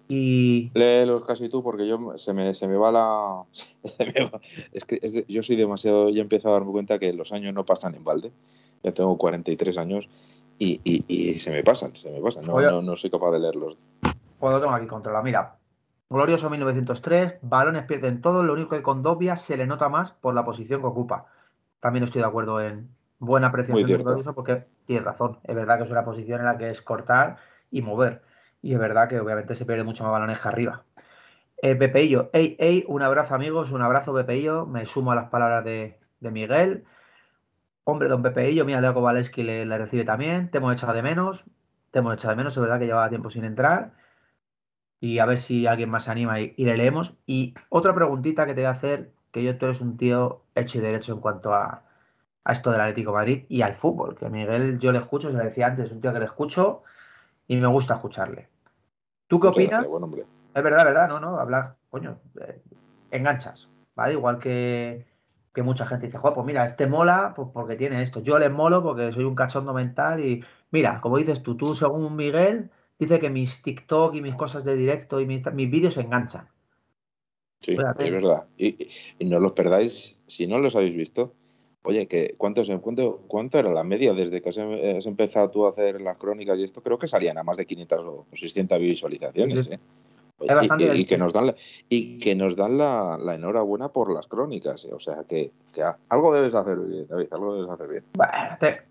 [0.07, 0.71] Y...
[0.73, 3.43] Léelos casi tú, porque yo se me, se me va la.
[4.73, 6.09] Es que yo soy demasiado.
[6.09, 8.31] Ya he empezado a darme cuenta que los años no pasan en balde.
[8.81, 10.09] Ya tengo 43 años
[10.57, 12.45] y, y, se me pasan, se me pasan.
[12.47, 13.77] No, no, soy capaz de leerlos.
[14.39, 15.23] Pues lo tengo aquí controlado.
[15.23, 15.57] Mira,
[16.09, 20.33] glorioso 1903, balones pierden todo, lo único que con Dobia se le nota más por
[20.33, 21.27] la posición que ocupa.
[21.79, 25.39] También estoy de acuerdo en buena apreciación de glorioso porque tiene razón.
[25.43, 27.37] Es verdad que es una posición en la que es cortar
[27.71, 28.21] y mover.
[28.61, 30.83] Y es verdad que obviamente se pierde mucho más balones que arriba.
[31.61, 35.63] Eh, Bepeillo, ey, ey, un abrazo amigos, un abrazo Bepeillo, me sumo a las palabras
[35.63, 36.85] de, de Miguel.
[37.87, 40.49] Hombre, don Pepe y yo, mira, Leo Kowaleski le, le, recibe también.
[40.49, 41.45] Te hemos echado de menos.
[41.91, 43.93] Te hemos echado de menos, es verdad que llevaba tiempo sin entrar.
[44.99, 47.15] Y a ver si alguien más se anima y, le leemos.
[47.27, 50.79] Y otra preguntita que te voy a hacer, que yo tú eres un tío hecho
[50.79, 51.84] y derecho en cuanto a,
[52.53, 54.15] esto del Atlético Madrid y al fútbol.
[54.15, 56.83] Que Miguel yo le escucho, se lo decía antes, es un tío que le escucho
[57.47, 58.49] y me gusta escucharle.
[59.27, 59.85] ¿Tú qué opinas?
[59.85, 62.61] es verdad, verdad, no, no, hablas, coño, eh,
[63.11, 64.13] enganchas, ¿vale?
[64.13, 65.05] Igual que
[65.55, 68.21] que mucha gente dice, pues mira, este mola pues porque tiene esto.
[68.21, 72.15] Yo les molo porque soy un cachondo mental y mira, como dices tú, tú según
[72.17, 76.49] Miguel, dice que mis TikTok y mis cosas de directo y mis, vídeos se enganchan.
[77.61, 78.45] Sí, es verdad.
[78.57, 78.89] Y,
[79.21, 81.33] no los perdáis, si no los habéis visto,
[81.85, 86.01] oye, que ¿cuánto, cuánto, ¿cuánto era la media desde que has, empezado tú a hacer
[86.01, 86.81] las crónicas y esto?
[86.81, 89.67] Creo que salían a más de 500 o 600 visualizaciones.
[89.67, 89.79] ¿eh?
[90.93, 91.55] y, que nos dan la,
[91.89, 94.85] y que nos dan la, enhorabuena por las crónicas.
[94.85, 94.93] Eh.
[94.93, 95.51] O sea que,
[96.09, 98.03] algo debes hacer bien, David, algo debes hacer bien.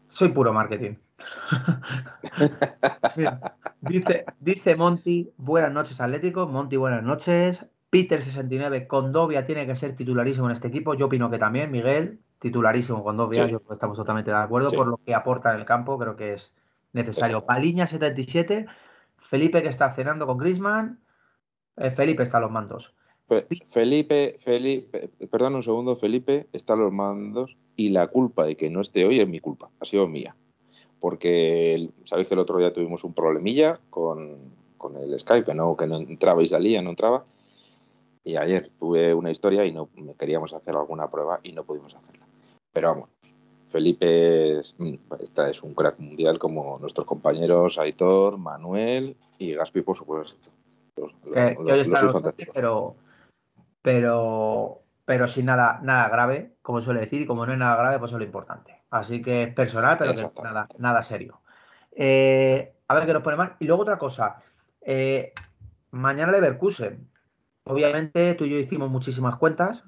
[0.09, 0.95] soy puro marketing.
[3.81, 6.47] dice, dice Monty, buenas noches Atlético.
[6.47, 7.65] Monty, buenas noches.
[7.91, 10.95] Peter 69, Condovia tiene que ser titularísimo en este equipo.
[10.95, 15.15] Yo opino que también, Miguel, titularísimo Condovia, yo estamos totalmente de acuerdo por lo que
[15.15, 16.53] aporta en el campo, creo que es
[16.93, 17.47] necesario.
[17.47, 18.67] Paliña 77,
[19.17, 21.01] Felipe que está cenando con Grisman,
[21.79, 22.93] eh, Felipe está a los mandos.
[23.71, 28.69] Felipe, Felipe, perdón un segundo, Felipe está a los mandos y la culpa de que
[28.69, 30.37] no esté hoy es mi culpa, ha sido mía.
[31.01, 35.87] Porque sabéis que el otro día tuvimos un problemilla con, con el Skype, no, que
[35.87, 37.25] no entraba y salía, no entraba.
[38.23, 42.24] Y ayer tuve una historia y no queríamos hacer alguna prueba y no pudimos hacerla.
[42.75, 43.09] Pero vamos,
[43.71, 49.83] Felipe es, mm, esta es un crack mundial como nuestros compañeros Aitor, Manuel y Gaspi,
[49.83, 50.51] por supuesto.
[50.97, 52.13] hoy está
[52.53, 52.97] pero,
[53.81, 57.99] pero, pero sin nada, nada grave, como suele decir, y como no es nada grave,
[58.01, 58.83] pues es lo importante.
[58.91, 61.41] Así que es personal, pero nada, nada serio.
[61.93, 63.53] Eh, a ver qué nos pone más.
[63.61, 64.43] Y luego otra cosa.
[64.81, 65.33] Eh,
[65.91, 67.09] mañana Leverkusen.
[67.65, 69.85] Obviamente tú y yo hicimos muchísimas cuentas,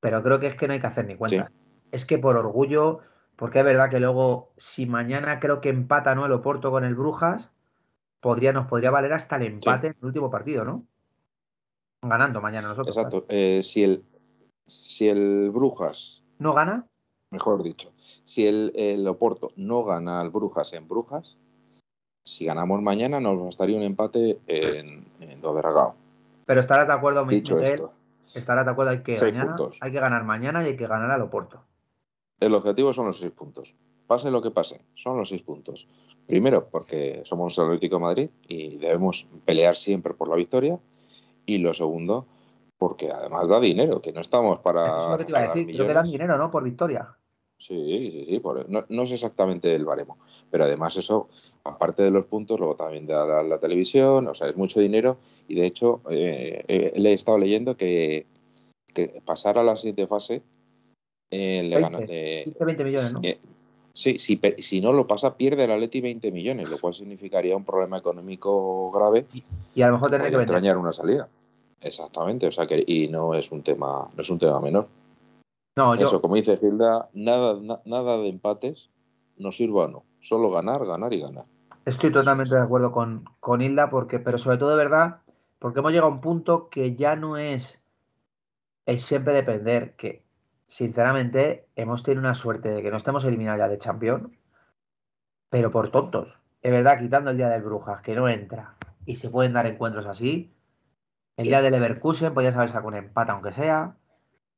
[0.00, 1.50] pero creo que es que no hay que hacer ni cuentas.
[1.94, 2.98] Es que por orgullo,
[3.36, 6.26] porque es verdad que luego, si mañana creo que empata ¿no?
[6.26, 7.50] el Oporto con el Brujas,
[8.18, 10.84] podría, nos podría valer hasta el empate en el último partido, ¿no?
[12.02, 12.96] Ganando mañana nosotros.
[12.96, 13.26] Exacto.
[13.28, 14.04] Eh, si, el,
[14.66, 16.24] si el Brujas.
[16.40, 16.84] ¿No gana?
[17.30, 17.92] Mejor dicho.
[18.24, 21.36] Si el, el Oporto no gana al Brujas en Brujas,
[22.24, 25.94] si ganamos mañana nos bastaría un empate en, en Dodragao.
[26.44, 27.82] Pero estarás de acuerdo, Dicho Miguel,
[28.34, 29.16] estarás de acuerdo, hay que,
[29.80, 31.62] hay que ganar mañana y hay que ganar al Oporto.
[32.44, 33.74] El objetivo son los seis puntos.
[34.06, 35.86] Pase lo que pase, son los seis puntos.
[36.26, 40.78] Primero, porque somos el Atlético de Madrid y debemos pelear siempre por la victoria.
[41.46, 42.26] Y lo segundo,
[42.76, 44.86] porque además da dinero, que no estamos para.
[44.86, 46.50] Eso es lo que te iba a decir, creo que dan dinero, ¿no?
[46.50, 47.16] Por victoria.
[47.58, 47.74] Sí,
[48.10, 48.42] sí, sí.
[48.68, 50.18] no, no, sé exactamente el baremo,
[50.50, 51.30] pero además eso,
[51.62, 55.16] aparte de los puntos, luego también da la, televisión, o sea, es mucho dinero
[55.48, 58.26] y de hecho eh, eh, le he estado leyendo que,
[58.92, 60.42] que pasar a la siguiente fase
[61.34, 63.20] eh, le 15, 20 millones, ¿no?
[63.92, 67.64] sí, si, si no lo pasa, pierde el Atleti 20 millones, lo cual significaría un
[67.64, 69.26] problema económico grave.
[69.74, 71.28] Y, a lo mejor tener que extrañar una salida.
[71.80, 74.86] Exactamente, o sea que y no es un tema, no es un tema menor.
[75.76, 78.88] No, Eso, como dice Gilda, nada, nada de empates,
[79.38, 80.04] no sirva no.
[80.22, 81.46] Solo ganar, ganar y ganar.
[81.84, 85.16] Estoy totalmente de acuerdo con, con Hilda, porque, pero sobre todo de verdad,
[85.58, 87.82] porque hemos llegado a un punto que ya no es
[88.86, 90.23] el siempre depender, que
[90.74, 94.36] sinceramente hemos tenido una suerte de que no estemos eliminados ya de campeón,
[95.48, 96.36] pero por tontos.
[96.62, 98.74] Es verdad, quitando el día del Brujas, que no entra,
[99.06, 100.52] y se pueden dar encuentros así.
[101.36, 103.94] El día del Leverkusen podías haber sacado un empate, aunque sea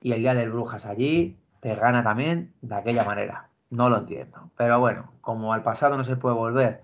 [0.00, 3.50] y el día del Brujas allí te gana también de aquella manera.
[3.68, 4.50] No lo entiendo.
[4.56, 6.82] Pero bueno, como al pasado no se puede volver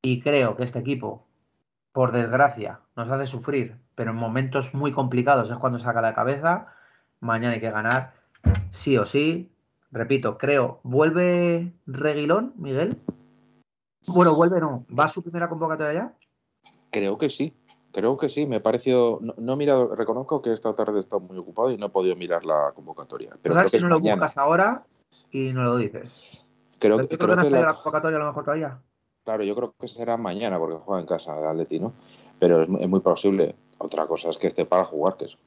[0.00, 1.26] y creo que este equipo,
[1.92, 6.68] por desgracia, nos hace sufrir, pero en momentos muy complicados es cuando saca la cabeza,
[7.20, 8.23] mañana hay que ganar
[8.70, 9.50] sí o sí.
[9.90, 12.96] Repito, creo, ¿vuelve Reguilón, Miguel?
[14.06, 14.84] Bueno, vuelve no.
[14.96, 16.14] ¿Va a su primera convocatoria ya?
[16.90, 17.54] Creo que sí.
[17.92, 19.20] Creo que sí, me ha parecido.
[19.20, 22.16] No, he mirado, reconozco que esta tarde he estado muy ocupado y no he podido
[22.16, 23.36] mirar la convocatoria.
[23.40, 24.84] Pero pues si no lo buscas ahora
[25.30, 26.12] y no lo dices.
[26.80, 27.60] Creo, creo, que no la...
[27.60, 28.80] la convocatoria a lo mejor todavía.
[29.24, 31.92] Claro, yo creo que será mañana porque juega en casa el Atleti, ¿no?
[32.38, 33.54] Pero es, muy posible.
[33.78, 35.38] Otra cosa es que esté para jugar, que eso,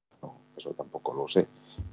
[0.58, 1.48] eso tampoco lo sé.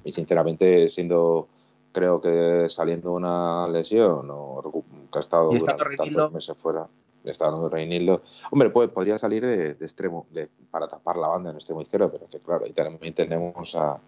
[0.04, 1.48] Y sinceramente, siendo
[1.92, 6.88] creo que saliendo una lesión o que ha estado durante tantos meses fuera,
[7.24, 8.22] está dando Reinildo.
[8.50, 10.26] Hombre, pues, podría salir de, extremo
[10.70, 13.98] para tapar la banda en extremo izquierdo, pero que claro, ahí también tenemos a,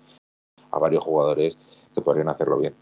[0.78, 1.56] varios jugadores
[1.94, 2.74] que podrían hacerlo bien.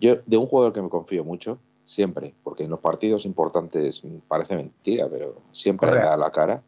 [0.00, 4.56] Yo, de un jugador que me confío mucho, siempre, porque en los partidos importantes parece
[4.56, 6.62] mentira, pero siempre da la cara,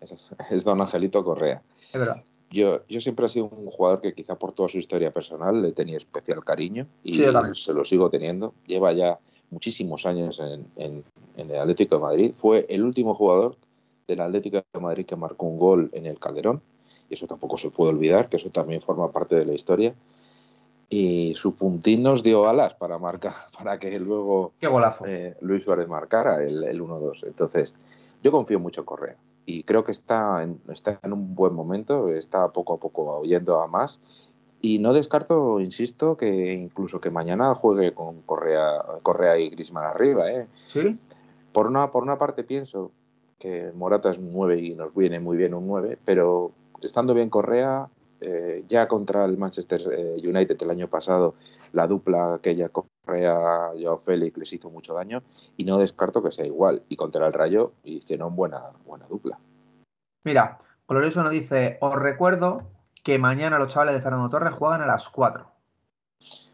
[0.00, 1.62] es, Don Angelito Correa.
[1.92, 2.24] Es verdad.
[2.52, 5.72] Yo, yo siempre he sido un jugador que quizá por toda su historia personal le
[5.72, 8.52] tenía especial cariño y se lo sigo teniendo.
[8.66, 9.18] Lleva ya
[9.50, 10.40] muchísimos años
[10.76, 11.04] en,
[11.36, 12.32] el Atlético de Madrid.
[12.36, 13.56] Fue el último jugador
[14.06, 16.60] del Atlético de Madrid que marcó un gol en el Calderón.
[17.08, 19.94] Y eso tampoco se puede olvidar, que eso también forma parte de la historia.
[20.90, 24.52] Y su puntín nos dio alas para marcar, para que luego
[25.06, 27.26] eh, Luis Suárez marcara el, el 1-2.
[27.26, 27.72] Entonces,
[28.22, 32.08] yo confío mucho en Correa y creo que está en, está en un buen momento,
[32.08, 33.98] está poco a poco oyendo a más
[34.64, 40.30] y no descarto, insisto, que incluso que mañana juegue con Correa, Correa y Grisman arriba.
[40.30, 40.46] ¿eh?
[40.68, 40.96] Sí.
[41.52, 42.92] Por una, por una parte pienso
[43.40, 47.28] que Morata es un 9 y nos viene muy bien un 9, pero estando bien
[47.28, 47.88] Correa,
[48.20, 51.34] eh, ya contra el Manchester eh, United el año pasado,
[51.72, 52.68] la dupla aquella
[53.04, 55.22] Correa, Joao Félix les hizo mucho daño
[55.56, 56.82] y no descarto que sea igual.
[56.88, 59.38] Y contra el Rayo hicieron buena, buena dupla.
[60.24, 62.62] Mira, Glorioso nos dice, os recuerdo
[63.02, 65.50] que mañana los chavales de Fernando Torres juegan a las 4.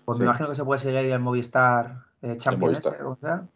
[0.05, 0.21] Pues Sí.
[0.21, 2.95] me imagino que se puede seguir el Movistar eh, Champions, Movistar.
[2.95, 3.47] ese, o sea,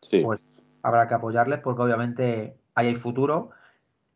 [0.00, 3.50] Sí, pues habrá que apoyarles porque obviamente ahí hay futuro,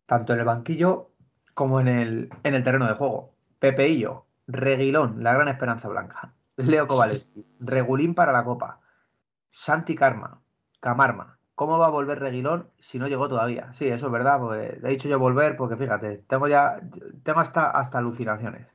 [0.06, 1.10] tanto en el banquillo
[1.54, 3.32] como en el, en el terreno de juego.
[3.58, 6.32] Pepeillo, Reguilón, la gran esperanza blanca.
[6.66, 8.80] Leo Kovalevski, Regulín para la Copa.
[9.50, 10.40] Santi Karma,
[10.80, 11.38] Camarma.
[11.54, 13.72] ¿Cómo va a volver Reguilón si no llegó todavía?
[13.74, 16.80] Sí, eso es verdad, pues he dicho yo volver porque fíjate, tengo ya,
[17.22, 18.66] tengo hasta, hasta alucinaciones.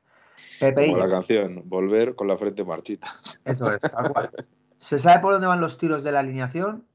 [0.59, 3.07] como Pepeillo, la canción, volver con la frente marchita.
[3.43, 4.29] eso es, tal cual.
[4.77, 6.85] ¿Se sabe por dónde van los tiros de la alineación?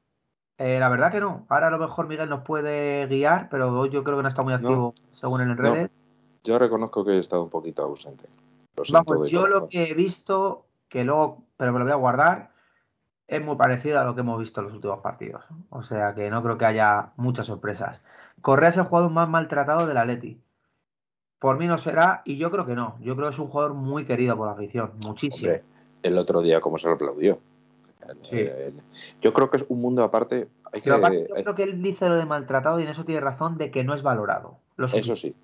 [0.58, 1.46] Eh, la verdad que no.
[1.48, 4.42] Ahora a lo mejor Miguel nos puede guiar, pero hoy yo creo que no está
[4.42, 5.54] muy activo según en No.
[5.56, 5.90] redes.
[6.44, 8.24] Yo reconozco que he estado un poquito ausente.
[8.90, 12.50] Vamos, yo lo que he visto, que luego, pero me lo voy a guardar,
[13.26, 15.42] es muy parecido a lo que hemos visto en los últimos partidos.
[15.70, 17.98] O sea que no creo que haya muchas sorpresas.
[18.42, 20.38] Correa es el jugador más maltratado del Atleti.
[21.38, 22.96] Por mí no será, y yo creo que no.
[23.00, 25.50] Yo creo que es un jugador muy querido por la afición, muchísimo.
[25.50, 25.64] Hombre,
[26.02, 27.38] el otro día como se lo aplaudió.
[28.20, 28.46] Sí.
[29.22, 30.48] Yo creo que es un mundo aparte.
[30.72, 33.04] Hay que, aparte, yo hay- creo que él dice lo de maltratado y en eso
[33.04, 34.58] tiene razón de que no es valorado.
[34.76, 35.34] Lo eso sí,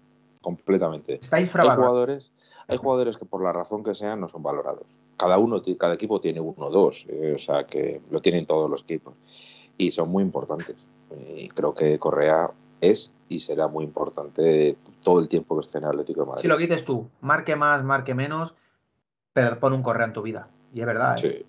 [0.43, 1.15] completamente.
[1.15, 1.89] Está Hay infravalorado.
[1.89, 2.33] jugadores,
[2.67, 4.87] hay jugadores que por la razón que sean no son valorados.
[5.19, 8.71] Cada uno, cada equipo tiene uno o dos, eh, o sea que lo tienen todos
[8.71, 9.15] los equipos
[9.77, 10.87] y son muy importantes.
[11.37, 12.51] Y creo que Correa
[12.81, 16.43] es y será muy importante todo el tiempo que esté en Atlético de Madrid.
[16.43, 18.55] Si lo quites tú, marque más, marque menos,
[19.33, 20.49] pero pon un correa en tu vida.
[20.73, 21.47] Y es verdad, ¿eh?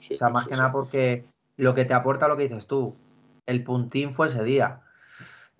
[0.00, 1.24] Sí, sí, O sea, más sí, que nada porque
[1.56, 2.94] lo que te aporta lo que dices tú,
[3.46, 4.80] el puntín fue ese día.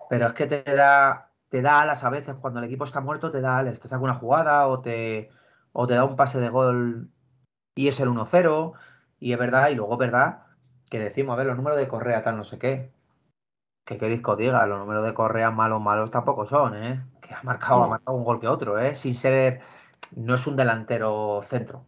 [0.09, 3.31] Pero es que te da, te da alas a veces, cuando el equipo está muerto,
[3.31, 5.29] te da alas, te saca una jugada o te,
[5.71, 7.09] o te da un pase de gol
[7.75, 8.73] y es el 1-0.
[9.19, 10.39] Y es verdad, y luego es verdad
[10.89, 12.91] que decimos, a ver, los números de Correa, tal, no sé qué.
[13.85, 14.65] ¿Qué que os diga?
[14.65, 17.03] Los números de Correa malos, malos tampoco son, ¿eh?
[17.21, 17.85] Que ha marcado, No.
[17.85, 18.95] ha marcado un gol que otro, ¿eh?
[18.95, 19.61] Sin ser,
[20.15, 21.83] no es un delantero centro.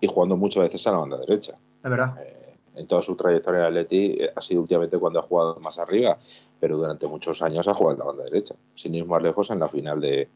[0.00, 1.52] Y jugando muchas veces a la banda derecha.
[1.82, 2.16] Es verdad.
[2.20, 5.78] Eh, en toda su trayectoria en Atleti eh, ha sido últimamente cuando ha jugado más
[5.78, 6.18] arriba,
[6.60, 8.54] pero durante muchos años ha jugado en la banda derecha.
[8.74, 10.28] Sin ir más lejos, en la final de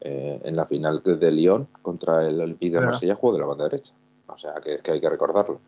[0.00, 2.86] eh, en la final de, Lyon contra el Olympique de.
[2.86, 3.92] Marsella jugó de la banda derecha.
[4.28, 5.60] O sea, que, que hay que recordarlo.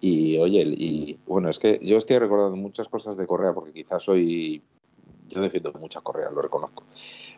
[0.00, 4.02] Y oye, y bueno, es que yo estoy recordando muchas cosas de Correa porque quizás
[4.02, 4.62] soy.
[5.28, 6.84] Yo defiendo muchas Correas, lo reconozco.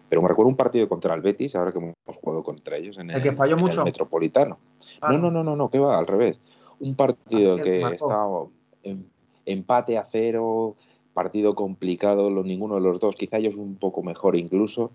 [0.09, 3.11] Pero me recuerdo un partido contra el Betis, ahora que hemos jugado contra ellos en
[3.11, 3.85] ¿El que falló en mucho?
[3.85, 4.59] Metropolitano.
[5.01, 6.38] Ah, No, no, no, no, no, que va, al revés.
[6.81, 7.94] Un partido es, que marcó.
[7.94, 8.47] estaba
[8.83, 9.11] en-
[9.47, 10.75] empate a cero,
[11.12, 14.90] partido complicado, lo- ninguno de los dos, quizá ellos un poco mejor incluso,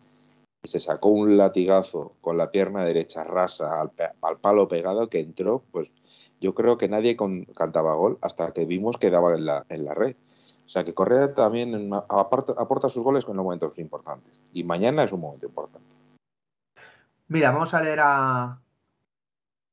[0.64, 3.92] y se sacó un latigazo con la pierna derecha rasa al,
[4.40, 5.90] palo pegado que entró, pues
[6.42, 7.18] yo creo que nadie
[7.56, 10.16] cantaba gol hasta que vimos que daba en la, en la red.
[10.66, 14.40] O sea que Correa también aporta sus goles en los momentos importantes.
[14.54, 15.96] Y mañana es un momento importante.
[17.28, 18.60] Mira, vamos a leer a.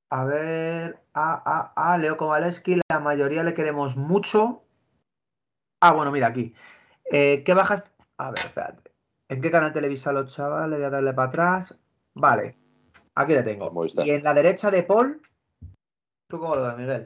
[0.09, 0.99] A ver.
[1.13, 2.81] A, a, a Leo Kowaleski.
[2.89, 4.63] La mayoría le queremos mucho.
[5.81, 6.55] Ah, bueno, mira aquí.
[7.13, 7.85] Eh, ¿Qué bajas?
[8.17, 8.96] A ver, espérate.
[9.29, 10.79] ¿En qué canal televisa los chavales?
[10.79, 11.75] Voy a darle para atrás.
[12.15, 12.57] Vale.
[13.15, 13.71] Aquí le tengo.
[13.71, 14.07] Movistar.
[14.07, 15.21] Y en la derecha de Paul.
[16.29, 17.05] ¿Tú cómo lo ves, Miguel?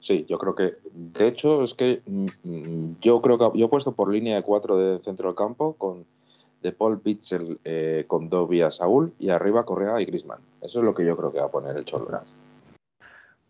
[0.00, 3.68] Sí, yo creo que, de hecho, es que mm, mm, yo creo que yo he
[3.68, 6.06] puesto por línea de cuatro de centro del campo con
[6.62, 10.40] de Paul Bitzel eh, con Dobia Saúl y arriba Correa y Grisman.
[10.60, 12.08] Eso es lo que yo creo que va a poner el Cholo.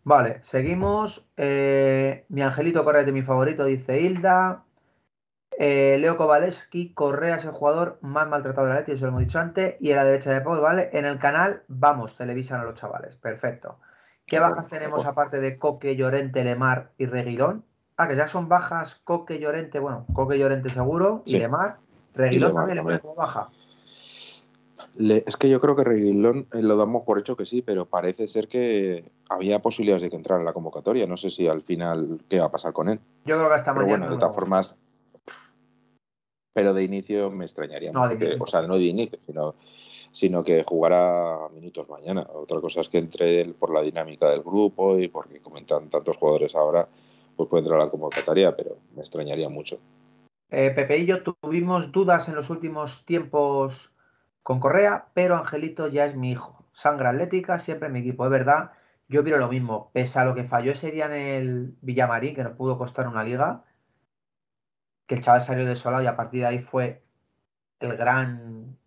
[0.03, 1.27] Vale, seguimos.
[1.37, 4.63] Eh, mi angelito Correa es de mi favorito, dice Hilda.
[5.61, 9.21] Eh, Leo Kowaleski, Correa es el jugador más maltratado de la Leti, eso lo hemos
[9.23, 9.75] dicho antes.
[9.81, 10.89] Y en la derecha de Paul, ¿vale?
[10.93, 13.17] En el canal, vamos, televisan a los chavales.
[13.17, 13.77] Perfecto.
[14.25, 17.65] ¿Qué bajas tenemos aparte de Coque, Llorente, Lemar y Reguilón?
[17.97, 21.37] Ah, que ya son bajas Coque, Llorente, bueno, Coque, Llorente seguro, y.
[21.37, 21.77] Lemar.
[22.13, 23.49] Reguilón Lemar también le pone como baja.
[24.95, 27.85] Le- es que yo creo que Reguilón eh, lo damos por hecho que sí, pero
[27.85, 31.05] parece ser que había posibilidades de que entrara en la convocatoria.
[31.05, 32.99] No sé si al final qué va a pasar con él.
[33.25, 34.05] Yo creo que hasta Pero mañana.
[34.05, 34.77] bueno, de todas formas,
[36.59, 37.91] pero de inicio me extrañaría.
[37.91, 38.43] No, de mucho que- inicio.
[38.43, 39.55] o sea, no de inicio, sino,
[40.11, 42.27] sino que jugará minutos mañana.
[42.33, 46.17] Otra cosa es que entre él por la dinámica del grupo y porque comentan tantos
[46.17, 46.87] jugadores ahora,
[47.35, 49.79] pues puede entrar a la convocatoria, pero me extrañaría mucho.
[50.51, 53.91] Eh, Pepe y yo tuvimos dudas en los últimos tiempos
[54.41, 56.65] con Correa, pero Angelito ya es mi hijo.
[56.73, 58.25] Sangre atlética, siempre mi equipo.
[58.25, 58.71] Es verdad,
[59.07, 59.91] yo miro lo mismo.
[59.93, 63.23] Pese a lo que falló ese día en el Villamarín, que nos pudo costar una
[63.23, 63.63] liga,
[65.09, 67.03] que el chaval salió desolado y a partir de ahí fue
[67.79, 68.77] el gran,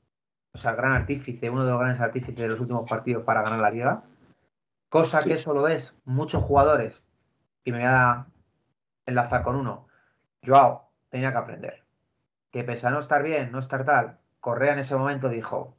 [0.52, 3.42] o sea, el gran artífice, uno de los grandes artífices de los últimos partidos para
[3.42, 4.04] ganar la liga.
[4.88, 5.30] Cosa Sí.
[5.30, 7.02] que eso lo ves muchos jugadores,
[7.64, 8.26] y me voy a
[9.04, 9.88] enlazar con uno.
[10.46, 11.82] Joao tenía que aprender.
[12.52, 15.74] Que pese a no estar bien, no estar tal, Correa en ese momento dijo,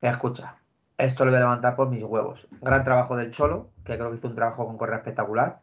[0.00, 0.56] Escucha,
[0.98, 2.48] esto lo voy a levantar por mis huevos.
[2.60, 5.60] Gran trabajo del Cholo, que creo que hizo un trabajo con Correa espectacular.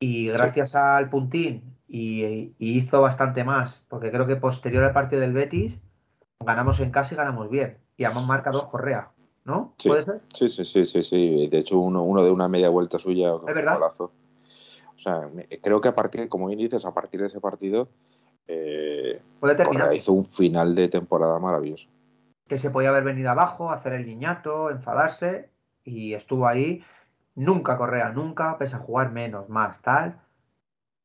[0.00, 5.32] Y gracias al puntín, y, hizo bastante más, porque creo que posterior al partido del
[5.32, 5.80] Betis,
[6.40, 7.78] ganamos en casa y ganamos bien.
[7.96, 9.10] Y además marca dos Correa,
[9.44, 9.74] ¿no?
[9.84, 10.20] ¿Puede ser?
[10.32, 11.48] Sí, sí, sí, sí, sí.
[11.48, 13.34] De hecho, uno, uno de una media vuelta suya.
[13.46, 13.78] Es verdad.
[13.98, 14.10] O
[14.98, 15.28] sea,
[15.62, 17.88] creo que a partir, como bien dices, a partir de ese partido,
[18.46, 21.88] eh, Correa hizo un final de temporada maravilloso
[22.48, 25.50] que se podía haber venido abajo, hacer el niñato, enfadarse
[25.82, 26.84] y estuvo ahí.
[27.34, 30.20] Nunca Correa, nunca, pese a jugar menos, más, tal.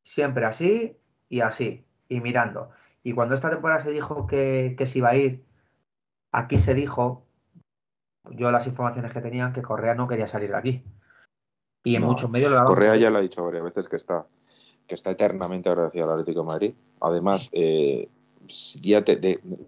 [0.10, 0.98] Siempre así
[1.30, 2.72] y así, y mirando.
[3.04, 5.46] Y cuando esta temporada se dijo que, que se iba a ir,
[6.32, 7.28] aquí se dijo,
[8.32, 10.84] yo las informaciones que tenían, que Correa no quería salir de aquí.
[11.84, 14.26] Y en muchos medios lo Correa ya lo ha dicho varias veces que está,
[14.88, 16.74] que está eternamente agradecido al Atlético de Madrid.
[17.02, 18.10] Además, eh,
[18.82, 19.06] ya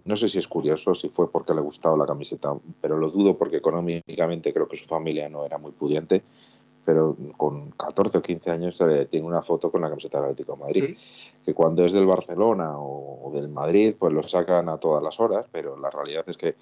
[0.05, 3.37] no sé si es curioso, si fue porque le gustaba la camiseta, pero lo dudo
[3.37, 6.23] porque económicamente creo que su familia no era muy pudiente,
[6.85, 10.53] pero con 14 o 15 años eh, tiene una foto con la camiseta del Atlético
[10.53, 10.97] de Madrid,
[11.43, 15.45] que cuando es del Barcelona o, del Madrid, pues lo sacan a todas las horas,
[15.51, 16.55] pero la realidad es que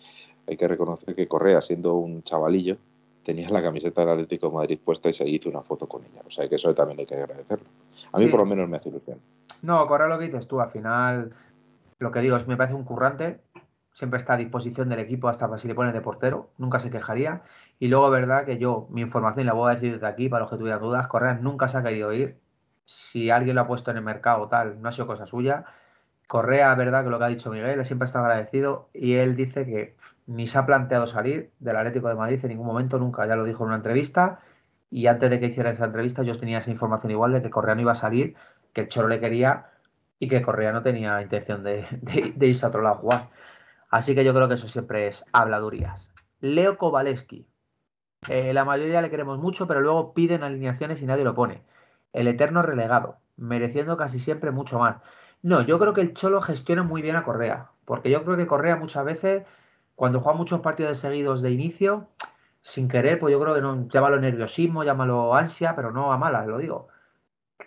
[0.47, 2.77] hay que reconocer que Correa, siendo un chavalillo,
[3.23, 6.21] tenía la camiseta del Atlético de Madrid puesta y se hizo una foto con ella.
[6.25, 7.67] O sea que eso también hay que agradecerlo.
[8.11, 9.19] A mí por lo menos me hace ilusión.
[9.61, 11.33] No, Correa lo que dices tú, al final
[11.99, 13.41] lo que digo es, me parece un currante,
[13.93, 17.43] siempre está a disposición del equipo hasta si le pones de portero, nunca se quejaría.
[17.79, 20.51] Y luego, verdad que yo, mi información la voy a decir desde aquí para los
[20.51, 22.37] que tuvieran dudas, Correa nunca se ha querido ir.
[22.85, 25.65] Si alguien lo ha puesto en el mercado o tal, no ha sido cosa suya.
[26.27, 29.95] Correa, verdad que lo que ha dicho Miguel, siempre está agradecido y él dice que
[30.27, 33.45] ni se ha planteado salir del Atlético de Madrid en ningún momento, nunca, ya lo
[33.45, 34.39] dijo en una entrevista
[34.91, 37.75] y antes de que hiciera esa entrevista yo tenía esa información igual de que Correa
[37.75, 38.35] no iba a salir,
[38.73, 39.67] que el Cholo le quería
[40.19, 41.85] y que Correa no tenía intención de,
[42.41, 43.29] irse a otro lado a jugar.
[43.89, 46.09] Así que yo creo que eso siempre es habladurías.
[46.41, 47.47] Leo Kowaleski.
[48.27, 51.63] Eh, la mayoría le queremos mucho, pero luego piden alineaciones y nadie lo pone.
[52.13, 54.97] El eterno relegado, mereciendo casi siempre mucho más.
[55.41, 58.47] No, yo creo que el Cholo gestiona muy bien a Correa, porque yo creo que
[58.47, 59.43] Correa muchas veces,
[59.95, 62.07] cuando juega muchos partidos seguidos de inicio,
[62.61, 66.47] sin querer, pues yo creo que no, llámalo nerviosismo, llámalo ansia, pero no a malas,
[66.47, 66.89] lo digo.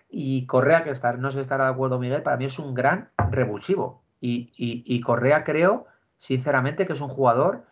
[0.09, 3.11] Y Correa, que estar, no si estará de acuerdo Miguel, para mí es un gran
[3.31, 4.03] revulsivo.
[4.21, 5.87] Y, Correa creo,
[6.19, 7.65] sinceramente, que es un jugador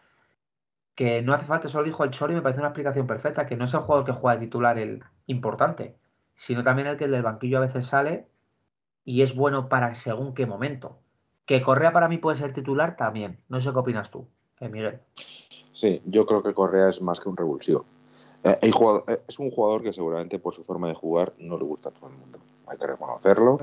[1.00, 3.56] que no hace falta, eso lo dijo el Chori, me parece una explicación perfecta, que
[3.56, 5.96] no es el jugador que juega de titular el importante,
[6.34, 8.26] sino también el que del banquillo a veces sale
[9.02, 10.98] y es bueno para según qué momento.
[11.46, 13.38] Que Correa para mí puede ser titular también.
[13.48, 14.26] No sé qué opinas tú,
[14.60, 15.00] eh, Miguel.
[15.72, 17.86] Sí, yo creo que Correa es más que un revulsivo.
[18.44, 21.88] Eh, eh, es un jugador que seguramente por su forma de jugar no le gusta
[21.88, 22.40] a todo el mundo.
[22.66, 23.56] Hay que reconocerlo.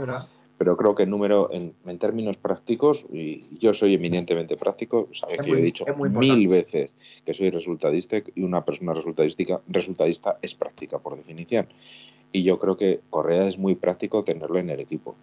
[0.58, 5.50] Pero creo que en número, en, términos prácticos, y yo soy eminentemente práctico, sabes que
[5.50, 6.92] yo he dicho mil veces
[7.24, 11.68] que soy resultadista y una persona resultadística, resultadista es práctica por definición.
[12.32, 15.16] Y yo creo que Correa es muy práctico tenerlo en el equipo.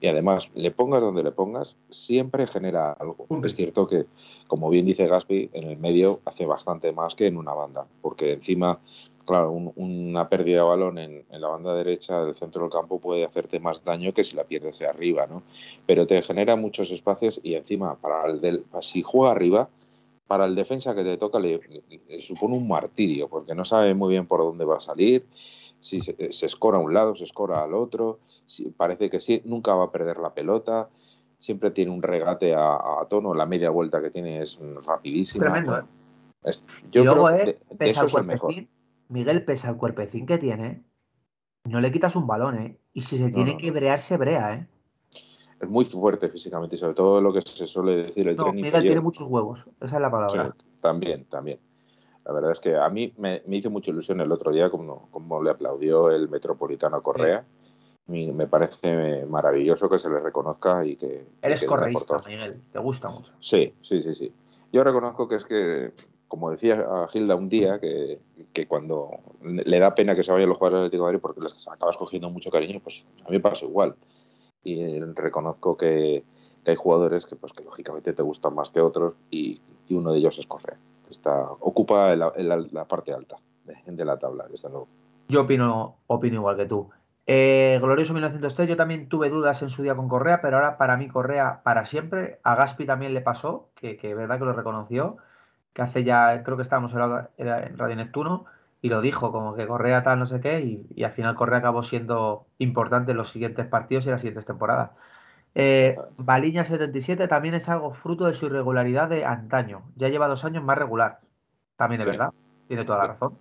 [0.00, 3.26] Y además, le pongas donde le pongas, siempre genera algo.
[3.42, 4.04] Es cierto que,
[4.46, 8.32] como bien dice Gaspi, en el medio hace bastante más que en una banda, porque
[8.34, 8.80] encima,
[9.24, 13.60] claro, una pérdida de balón en, la banda derecha del centro del campo puede hacerte
[13.60, 15.42] más daño que si la pierdes de arriba, ¿no?
[15.86, 19.68] Pero te genera muchos espacios y encima, para el del, si juega arriba,
[20.26, 21.60] para el defensa que te toca le,
[22.20, 25.26] supone un martirio, porque no sabe muy bien por dónde va a salir,
[25.80, 28.18] si se, se escora a un lado, se escora al otro
[28.76, 30.88] parece que sí, nunca va a perder la pelota,
[31.38, 35.44] siempre tiene un regate a, tono, la media vuelta que tiene es rapidísima.
[35.44, 36.52] Tremendo, ¿eh?
[36.90, 38.68] yo y luego, creo eh, pesa el cuerpecín,
[39.08, 40.82] Miguel, pesa el cuerpecín que tiene,
[41.64, 42.78] no le quitas un balón, ¿eh?
[42.92, 44.68] Y si se tiene que brear, se brea, ¿eh?
[45.60, 48.82] Es muy fuerte físicamente y sobre todo lo que se suele decir el no, Miguel
[48.82, 50.54] tiene muchos huevos, esa es la palabra.
[50.80, 51.58] también, también.
[52.24, 55.42] La verdad es que a mí me, hizo mucha ilusión el otro día como, como
[55.42, 57.44] le aplaudió el Metropolitano Correa
[58.06, 61.26] me parece maravilloso que se le reconozca y que...
[61.40, 63.32] Eres correísta, Miguel, te gusta mucho.
[63.40, 64.32] Sí, sí, sí, sí.
[64.72, 65.92] Yo reconozco que es que,
[66.34, 68.18] como decía Gilda un día, que,
[68.66, 72.28] cuando le da pena que se vayan los jugadores de Madrid porque les acabas cogiendo
[72.28, 73.94] mucho cariño, pues a mí me pasa igual.
[74.64, 76.24] Y reconozco que,
[76.66, 79.60] hay jugadores que, pues, que lógicamente te gustan más que otros y,
[79.90, 80.76] uno de ellos es Correa.
[81.08, 84.88] Está, ocupa la, la parte alta de, de la tabla, desde luego.
[85.28, 86.90] Yo opino, opino igual que tú.
[87.26, 90.96] Eh, glorioso 1903, yo también tuve dudas en su día con Correa, pero ahora para
[90.96, 92.40] mí Correa para siempre.
[92.42, 95.18] A Gaspi también le pasó, que, que verdad que lo reconoció,
[95.74, 96.92] que hace ya, creo que estábamos
[97.36, 98.46] en Radio Neptuno,
[98.80, 101.82] y lo dijo, como que Correa tal, no sé qué, y, al final Correa acabó
[101.82, 104.90] siendo importante en los siguientes partidos y las siguientes temporadas.
[105.54, 109.82] Eh, Baliña 77 también es algo fruto de su irregularidad de antaño.
[109.96, 111.20] Ya lleva dos años más regular.
[111.76, 112.32] También es verdad,
[112.68, 113.38] tiene toda la razón.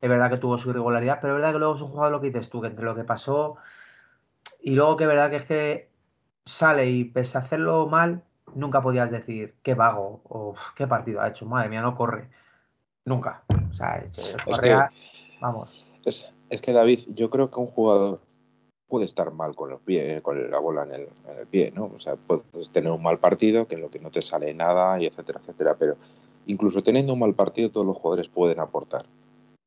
[0.00, 2.20] Es verdad que tuvo su irregularidad, pero es verdad que luego es un jugador lo
[2.20, 3.58] que dices tú, que entre lo que pasó
[4.60, 5.90] y luego que es verdad que es que
[6.44, 8.24] sale y pese a hacerlo mal,
[8.54, 11.46] nunca podías decir qué vago o qué partido ha hecho.
[11.46, 12.28] Madre mía, no corre.
[13.04, 13.42] Nunca.
[13.70, 14.34] O sea, es,
[15.40, 15.86] vamos.
[16.04, 18.20] Es, que David, yo creo que un jugador
[18.86, 21.90] puede estar mal con los pies, con la bola en el, en el, pie, ¿no?
[21.94, 25.00] O sea, puedes tener un mal partido, que en lo que no te sale nada,
[25.00, 25.96] y etcétera, etcétera, pero
[26.46, 29.04] incluso teniendo un mal partido, todos los jugadores pueden aportar.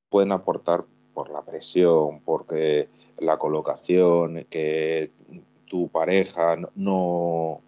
[0.09, 5.11] Pueden aportar por la presión, porque la colocación, que
[5.71, 7.61] tu pareja no,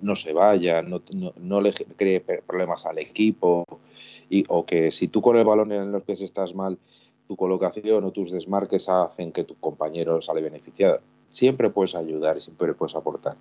[0.00, 1.02] no, se vaya, no,
[1.40, 3.64] no, le cree problemas al equipo,
[4.30, 6.78] y, o que si tú con el balón en los pies estás mal,
[7.26, 11.00] tu colocación o tus desmarques hacen que tu compañero sale beneficiado.
[11.30, 13.34] Siempre puedes ayudar y siempre puedes aportar.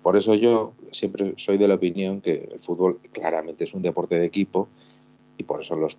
[0.00, 4.16] Por eso yo siempre soy de la opinión que el fútbol claramente es un deporte
[4.16, 4.68] de equipo
[5.40, 5.96] y por eso los,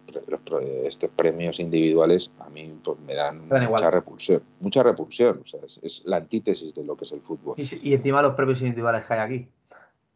[0.84, 4.44] estos premios individuales a mí pues, me dan, mucha repulsión.
[4.60, 7.56] Mucha repulsión, o sea, es, la antítesis de lo que es el fútbol.
[7.58, 9.48] Y, encima los premios individuales que hay aquí.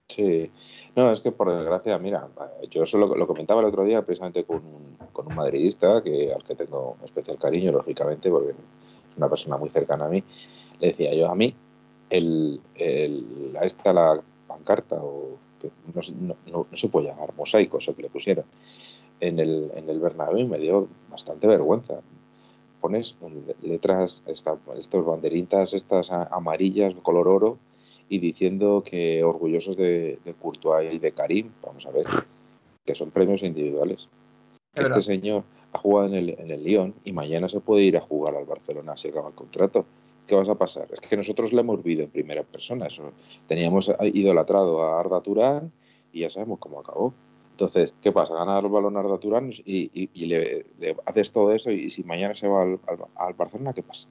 [0.10, 0.52] Sí,
[0.96, 2.28] no, es que por desgracia, mira,
[2.70, 6.44] yo eso lo, comentaba el otro día precisamente con un, con un madridista que, al
[6.44, 10.24] que tengo especial cariño, lógicamente, porque es una persona muy cercana a mí.
[10.80, 11.56] Le decía yo, a mí,
[12.12, 17.96] el, el, esta la pancarta, o que no, no, no, se puede llamar mosaico, eso
[17.96, 18.46] que le pusieron,
[19.28, 22.02] en el, en el Bernabéu y me dio bastante vergüenza.
[22.82, 23.16] Pones
[23.62, 27.58] letras, esta, estas banderitas, estas amarillas, color oro,
[28.08, 32.06] y diciendo que orgullosos de, de Courtois y de Karim, vamos a ver,
[32.86, 34.08] que son premios individuales.
[34.76, 38.02] Este señor ha jugado en el, en el Lyon y mañana se puede ir a
[38.02, 39.86] jugar al Barcelona si acaba el contrato.
[40.28, 40.88] ¿Qué vas a pasar?
[40.92, 42.88] Es que nosotros le hemos vivido en primera persona.
[42.88, 43.12] Eso.
[43.48, 45.72] Teníamos idolatrado a Arda Turán
[46.12, 47.14] y ya sabemos cómo acabó.
[47.56, 48.34] Entonces, ¿qué pasa?
[48.34, 50.66] Gana el balón Arda Turán y, le,
[51.06, 54.10] haces todo eso y si mañana se va al, Barcelona, ¿qué pasa?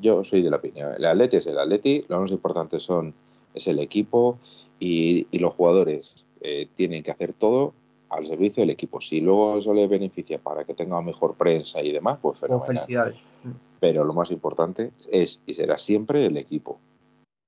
[0.00, 0.92] Yo soy de la opinión.
[0.92, 3.14] El Atleti es el Atleti, lo más importante son,
[3.54, 4.40] es el equipo
[4.80, 7.72] y, los jugadores eh, tienen que hacer todo
[8.08, 9.00] al servicio del equipo.
[9.00, 12.66] Si luego eso le beneficia para que tenga mejor prensa y demás, pues fenomenal.
[12.66, 13.16] Felicidades.
[13.78, 16.80] Pero lo más importante es y será siempre el equipo.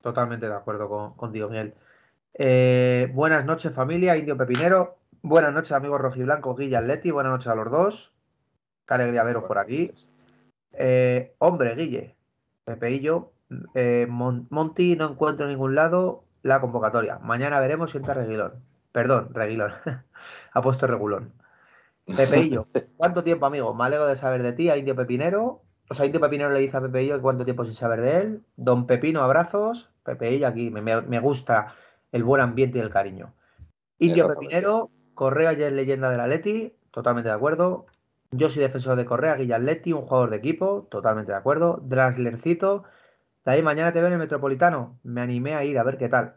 [0.01, 1.75] Totalmente de acuerdo con, contigo, Miguel.
[2.35, 4.99] Eh, buenas noches, familia, Indio Pepinero.
[5.23, 7.11] Buenas noches, amigos rojiblancos, Guilla Atleti.
[7.11, 8.13] Buenas noches a los dos.
[8.87, 9.93] Qué alegría veros por aquí.
[10.73, 12.15] Eh, hombre, Guille,
[12.65, 13.33] Pepeillo,
[13.75, 17.19] eh, Monty no encuentro en ningún lado la convocatoria.
[17.19, 18.63] Mañana veremos si entra Reguilón.
[18.93, 19.73] Perdón, Reguilón.
[20.53, 21.33] ha puesto Regulón.
[22.17, 23.75] Pepeillo, ¿cuánto tiempo, amigo?
[23.75, 25.63] Me alegro de saber de ti, a Indio Pepinero.
[25.91, 28.43] O sea, Indio Pepinero le dice a Pepeillo cuánto tiempo sin saber de él.
[28.57, 29.91] Don Pepino, abrazos.
[30.05, 31.75] Pepeillo, aquí me, me gusta
[32.13, 33.35] el buen ambiente y el cariño.
[33.99, 37.87] Indio Pepinero, Correa ya es leyenda del Atleti, totalmente de acuerdo.
[38.31, 41.81] Yo soy defensor de Correa, Guilla Atleti, un jugador de equipo, totalmente de acuerdo.
[41.83, 42.85] Draslercito,
[43.45, 44.97] de ahí mañana te veo en el Metropolitano.
[45.03, 46.37] Me animé a ir a ver qué tal.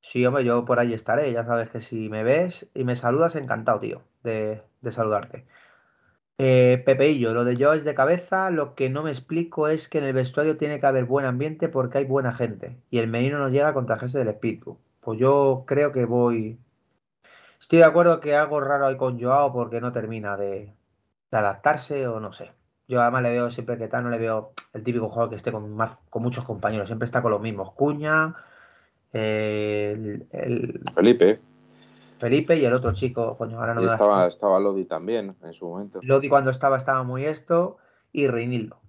[0.00, 1.32] Sí, hombre, yo por ahí estaré.
[1.32, 5.46] Ya sabes que si me ves y me saludas, encantado, tío, de, saludarte.
[6.36, 8.50] Eh, Pepeillo, lo de yo es de cabeza.
[8.50, 11.70] Lo que no me explico es que en el vestuario tiene que haber buen ambiente
[11.70, 12.76] porque hay buena gente.
[12.90, 14.76] Y el menino no llega a contagiarse del espíritu.
[15.00, 16.58] Pues yo creo que voy,
[17.62, 20.74] Estoy de acuerdo que algo raro hay con Joao porque no termina de,
[21.30, 22.50] adaptarse o no sé.
[22.88, 25.52] Yo además le veo siempre que tal, no le veo el típico jugador que esté
[25.52, 25.78] con,
[26.10, 27.72] con muchos compañeros, siempre está con los mismos.
[27.72, 28.34] Cuña,
[29.12, 30.26] el,
[30.92, 31.40] Felipe.
[32.18, 35.68] Felipe y el otro chico, coño, ahora no me estaba, estaba Lodi también en su
[35.68, 36.00] momento.
[36.02, 37.78] Lodi cuando estaba estaba muy esto
[38.10, 38.80] y Reinildo,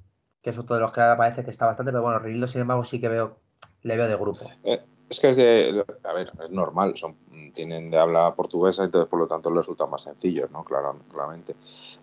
[0.42, 2.84] que es otro de los que parece que está bastante, pero bueno, Reinildo sin embargo
[2.84, 3.38] sí que veo,
[3.84, 4.50] le veo de grupo.
[4.64, 7.16] Eh, es que es de, a ver, es normal, son,
[7.54, 10.64] tienen de habla portuguesa, entonces por lo tanto les resulta más sencillo, ¿no?
[10.64, 11.56] Claro, claramente.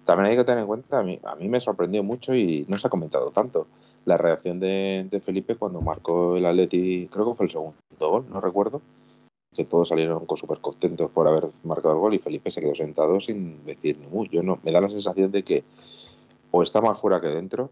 [0.05, 2.79] También hay que tener en cuenta, a mí, a mí me sorprendió mucho y no
[2.79, 3.67] se ha comentado tanto,
[4.05, 8.41] la reacción de, Felipe cuando marcó el Atleti, creo que fue el segundo gol, no
[8.41, 8.81] recuerdo,
[9.55, 13.21] que todos salieron súper contentos por haber marcado el gol y Felipe se quedó sentado
[13.21, 14.25] sin decir ni mu.
[14.27, 15.65] Yo no, me da la sensación de que
[16.53, 17.71] o está más fuera que dentro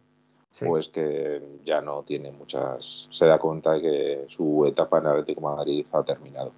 [0.60, 3.08] pues que ya no tiene muchas.
[3.10, 6.52] Se da cuenta de que su etapa en Atlético Madrid ha terminado.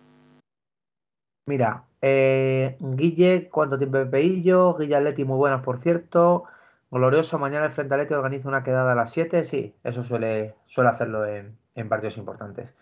[1.47, 4.74] Mira, eh, Guille, ¿cuánto tiempo Pepeillo?
[4.74, 6.45] Guille Atleti, muy buenas, por cierto.
[6.91, 9.45] Glorioso, mañana el Frente Atleti organiza una quedada a las 7.
[9.45, 11.57] Sí, eso suele, suele hacerlo en,
[11.88, 12.74] partidos importantes.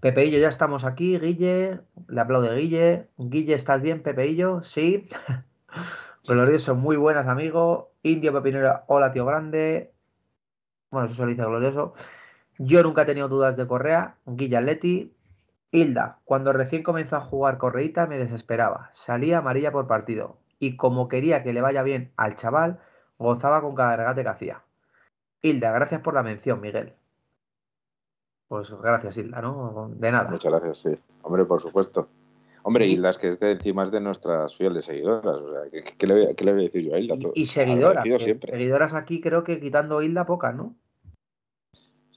[0.00, 1.18] Pepeillo, ya estamos aquí.
[1.18, 3.08] Guille, le aplaude Guille.
[3.18, 4.62] Guille, ¿estás bien, Pepeillo?
[4.62, 5.08] Sí.
[6.26, 7.92] Glorioso, muy buenas, amigo.
[8.02, 9.92] Indio Pepinero, hola, tío grande.
[10.96, 11.92] Bueno, eso se lo dice glorioso.
[12.56, 14.16] Yo nunca he tenido dudas de Correa.
[14.24, 15.12] Guilla Leti.
[15.70, 18.88] Hilda, cuando recién comenzó a jugar Correita me desesperaba.
[18.94, 20.38] Salía amarilla por partido.
[20.58, 22.80] y como quería que le vaya bien al chaval,
[23.18, 24.62] gozaba con cada regate que hacía.
[25.42, 26.94] Hilda, gracias por la mención, Miguel.
[28.48, 29.90] Pues gracias, Hilda, ¿no?
[29.96, 30.30] De nada.
[30.30, 30.98] Muchas gracias, sí.
[31.20, 32.08] Hombre, por supuesto.
[32.62, 35.36] Hombre, Hilda es que es de encima es de nuestras fieles seguidoras.
[35.36, 37.16] O sea, ¿qué, le, voy, a decir yo a Hilda?
[37.34, 38.02] Y, seguidoras.
[38.02, 40.74] Seguidoras aquí creo que quitando Hilda pocas, ¿no?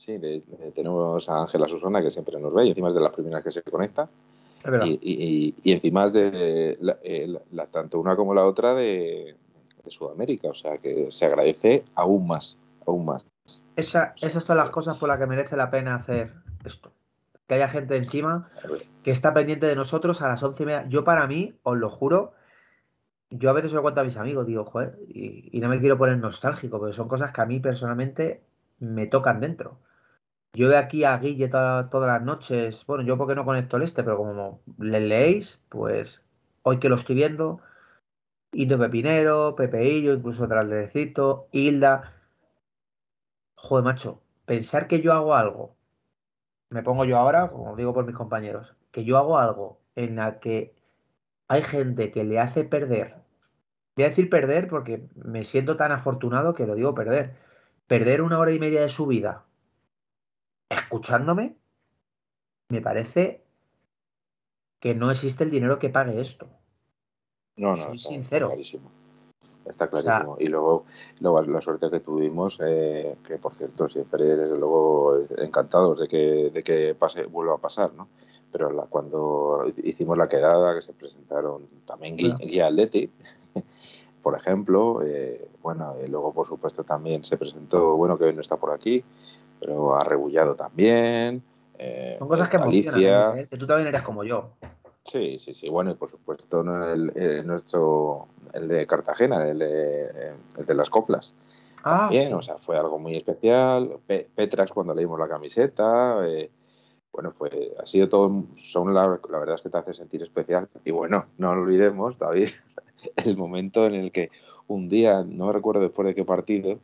[0.10, 0.44] Sí,
[0.74, 3.52] tenemos a Ángela Susana que siempre nos ve y encima es de las primeras que
[3.52, 4.10] se conecta.
[4.84, 9.36] Y, y, encima es de eh, la, tanto una como la otra de,
[9.86, 10.50] Sudamérica.
[10.50, 12.58] O sea que se agradece aún más,
[12.88, 13.24] aún más.
[13.76, 16.34] Esa, esas son las cosas por las que merece la pena hacer
[16.66, 16.92] esto.
[17.48, 18.50] Que haya gente encima
[19.04, 20.88] que está pendiente de nosotros a las once y media.
[20.90, 22.34] Yo para mí, os lo juro,
[23.30, 26.00] yo a veces lo cuento a mis amigos, digo, joder, y, y no me quiero
[26.00, 28.42] poner nostálgico, pero son cosas que a mí personalmente
[28.80, 29.78] me tocan dentro.
[30.54, 32.84] Yo veo aquí a Guille todas las noches.
[32.88, 36.24] Bueno, yo porque no conecto el este, pero como le leéis, pues
[36.64, 37.62] hoy que lo estoy viendo,
[38.52, 42.14] Indo Pepinero, Pepeillo, incluso Traslecito, Hilda.
[43.56, 45.76] Joder, macho, pensar que yo hago algo,
[46.70, 50.40] me pongo yo ahora, como digo por mis compañeros, que yo hago algo en la
[50.40, 50.76] que
[51.48, 53.16] hay gente que le hace perder.
[53.96, 57.36] Voy a decir perder porque me siento tan afortunado que lo digo perder.
[57.88, 59.46] Perder una hora y media de su vida
[60.70, 61.56] escuchándome,
[62.70, 63.44] me parece
[64.80, 66.48] que no existe el dinero que pague esto.
[67.58, 68.46] No, no, Soy sincero.
[68.48, 68.92] Está clarísimo.
[69.66, 70.38] Está clarísimo.
[70.40, 70.86] y luego,
[71.20, 76.50] luego la suerte que tuvimos, eh, que por cierto, siempre desde luego encantados de que,
[76.52, 78.08] de que pase, vuelva a pasar, ¿no?
[78.52, 83.12] Pero cuando hicimos la quedada, que se presentaron también Guía Atleti,
[84.24, 88.42] por ejemplo, eh, bueno, y luego por supuesto también se presentó, bueno, que hoy no
[88.42, 89.04] está por aquí,
[89.60, 91.44] pero ha rebullado también.
[91.78, 93.48] Eh, Son cosas que emocionan, ¿eh?
[93.50, 94.52] que tú también eres como yo.
[95.06, 95.70] Sí, sí, sí.
[95.70, 101.34] Bueno, y por supuesto el, nuestro, el de Cartagena, el de, el de las coplas.
[101.84, 104.00] Ah, también, o sea, fue algo muy especial.
[104.06, 106.28] Petras cuando leímos la camiseta.
[106.28, 106.52] Eh,
[107.12, 110.70] bueno, fue, ha sido todo, son la, la, verdad es que te hace sentir especial.
[110.86, 112.50] Y bueno, no olvidemos, David,
[113.26, 114.30] el momento en el que
[114.68, 116.80] un día, no recuerdo después de qué partido,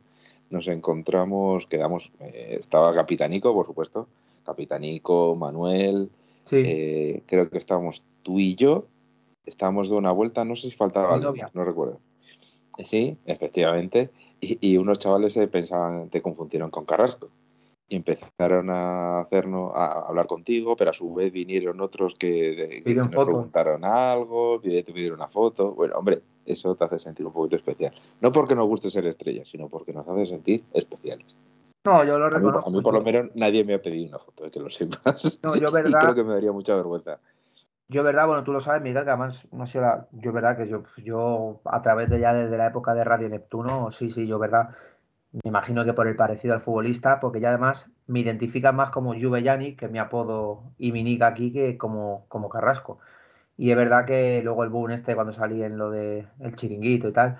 [0.50, 4.06] nos encontramos, quedamos, eh, estaba Capitanico, por supuesto,
[4.44, 6.10] Capitanico, Manuel,
[6.52, 8.86] eh, creo que estábamos tú y yo,
[9.44, 12.00] estábamos de una vuelta, no sé si faltaba algo, no recuerdo.
[12.84, 17.30] Sí, efectivamente, y, unos chavales se pensaban, te confundieron con Carrasco.
[17.88, 22.94] Y empezaron a hacernos, a hablar contigo, pero a su vez vinieron otros que, que
[22.96, 25.72] nos preguntaron algo, te pidieron una foto.
[25.72, 27.92] Bueno, hombre, eso te hace sentir un poquito especial.
[28.20, 31.36] No porque nos guste ser estrellas, sino porque nos hace sentir especiales.
[31.84, 32.68] No, yo lo reconozco.
[32.68, 35.40] A mí, por lo menos nadie me ha pedido una foto, de que lo sepas.
[35.42, 35.90] No, yo verdad.
[36.02, 37.20] y creo que me daría mucha vergüenza.
[37.88, 39.80] Yo, verdad, bueno, tú lo sabes, Miguel, que además no sé,
[40.10, 43.92] yo, verdad, que yo, yo a través de ya desde la época de Radio Neptuno,
[43.92, 44.70] sí, sí, yo, verdad,
[45.30, 49.14] me imagino que por el parecido al futbolista, porque ya además me identifican más como
[49.14, 52.98] Juve Yanni, que es mi apodo y mi nick aquí, que como, como Carrasco.
[53.56, 57.08] Y es verdad que luego el boom este, cuando salí en lo de el chiringuito
[57.08, 57.38] y tal,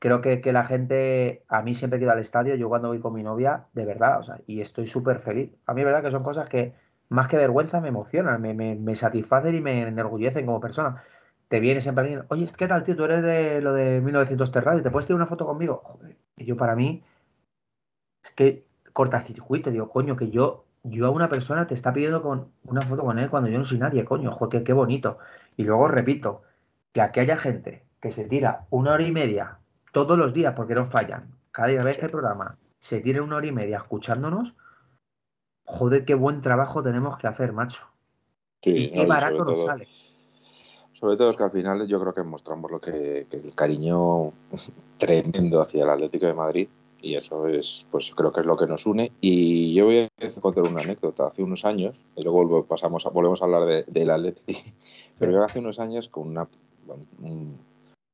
[0.00, 3.22] creo que, la gente, a mí siempre que al estadio, yo cuando voy con mi
[3.22, 5.52] novia, de verdad, o sea, y estoy súper feliz.
[5.66, 6.74] A mí es verdad que son cosas que
[7.10, 11.04] más que vergüenza me emocionan, me, me, satisfacen y me enorgullecen como persona.
[11.48, 12.96] Te vienes siempre alguien, oye, ¿qué tal, tío?
[12.96, 14.48] Tú eres de lo de 1900
[14.78, 15.82] y ¿te puedes tirar una foto conmigo?
[15.84, 17.02] Joder, y yo para mí,
[18.24, 22.52] es que cortacircuito, digo, coño, que yo, yo a una persona te está pidiendo con
[22.64, 25.18] una foto con él cuando yo no soy nadie, coño, joder, qué bonito.
[25.56, 26.42] Y luego repito,
[26.92, 29.58] que aquí haya gente que se tira una hora y media
[29.92, 33.46] todos los días, porque no fallan, cada vez que el programa se tire una hora
[33.46, 34.54] y media escuchándonos,
[35.64, 37.84] joder, qué buen trabajo tenemos que hacer, macho.
[38.62, 39.88] y qué barato nos sale.
[40.92, 44.32] Sobre todo es que al final yo creo que mostramos lo que, el cariño
[44.98, 46.68] tremendo hacia el Atlético de Madrid
[47.02, 49.12] y eso es, pues creo que es lo que nos une.
[49.20, 51.28] Y yo voy a contar una anécdota.
[51.28, 54.60] Hace unos años, y luego pasamos a, volvemos a hablar de, del Atlético
[55.18, 56.48] pero hace unos años con una...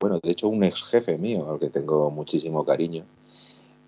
[0.01, 3.05] bueno, de hecho un ex jefe mío, al que tengo muchísimo cariño,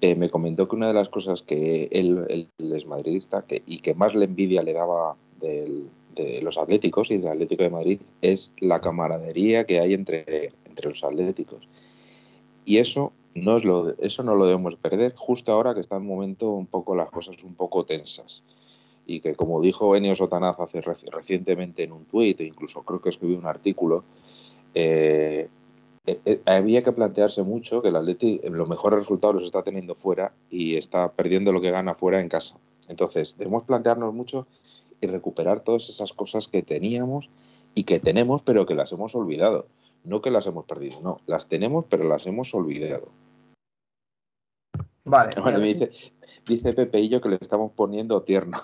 [0.00, 3.94] eh, me comentó que una de las cosas que él, es madridista que, y que
[3.94, 8.80] más le envidia le daba de los atléticos y del Atlético de Madrid es la
[8.80, 11.68] camaradería que hay entre, entre los atléticos.
[12.64, 16.06] Y eso no, es lo, eso no lo debemos perder justo ahora que está en
[16.06, 18.42] momento un poco las cosas un poco tensas
[19.08, 23.08] y que como dijo Enio Sotanaz hace recientemente en un tuit, e incluso creo que
[23.08, 24.04] escribió un artículo,
[24.74, 25.48] eh,
[26.04, 29.94] eh, eh, había que plantearse mucho que el Atleti los mejores resultados los está teniendo
[29.94, 32.58] fuera y está perdiendo lo que gana fuera en casa.
[32.86, 34.46] Entonces, debemos plantearnos mucho
[35.00, 37.30] y recuperar todas esas cosas que teníamos
[37.74, 39.66] y que tenemos, pero que las hemos olvidado.
[40.04, 43.08] No que las hemos perdido, no, las tenemos, pero las hemos olvidado.
[45.08, 45.30] Vale.
[45.60, 45.90] dice,
[46.46, 48.58] dice Pepeillo que le estamos poniendo tierno.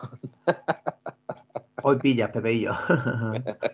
[1.83, 2.73] Hoy pillas, Pepeillo.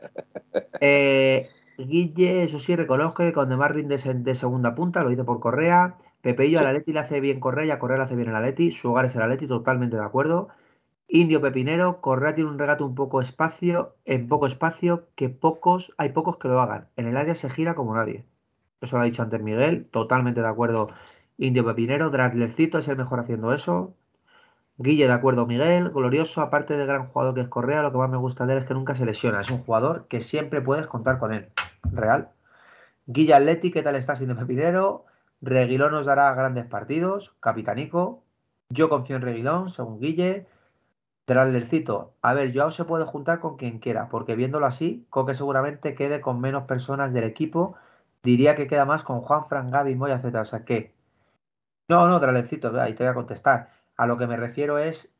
[0.80, 1.48] eh,
[1.78, 5.96] Guille, eso sí, reconozco que cuando más rinde de segunda punta, lo dice por Correa.
[6.20, 8.32] Pepeillo a la Leti le hace bien Correa y a Correa le hace bien a
[8.32, 8.70] la Leti.
[8.70, 10.48] Su hogar es el Leti, totalmente de acuerdo.
[11.08, 16.10] Indio Pepinero, Correa tiene un regato un poco espacio, en poco espacio, que pocos, hay
[16.10, 16.88] pocos que lo hagan.
[16.96, 18.26] En el área se gira como nadie.
[18.80, 20.88] Eso lo ha dicho antes Miguel, totalmente de acuerdo.
[21.40, 23.94] Indio Pepinero, Dratlecito es el mejor haciendo eso.
[24.76, 28.10] Guille, de acuerdo, Miguel, glorioso, aparte de gran jugador que es Correa, lo que más
[28.10, 29.40] me gusta de él es que nunca se lesiona.
[29.40, 31.48] Es un jugador que siempre puedes contar con él.
[31.92, 32.28] Real.
[33.06, 35.06] Guille Atleti, ¿qué tal estás, Indio Pepinero?
[35.40, 38.22] Reguilón nos dará grandes partidos, capitanico.
[38.68, 40.46] Yo confío en Reguilón, según Guille.
[41.24, 45.94] Trailercito, a ver, Joao se puede juntar con quien quiera, porque viéndolo así, Coque seguramente
[45.94, 47.76] quede con menos personas del equipo.
[48.22, 50.36] Diría que queda más con Juan, Fran, Gaby, Moya, etc.
[50.42, 50.99] O sea que.
[51.90, 53.68] No, no, Trailercito, ahí te voy a contestar.
[53.96, 55.12] A lo que me refiero es.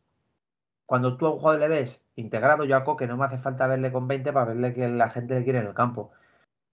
[0.86, 3.66] Cuando tú a un jugador le ves integrado, yo a Coque no me hace falta
[3.66, 6.12] verle con 20 para verle que la gente le quiere en el campo.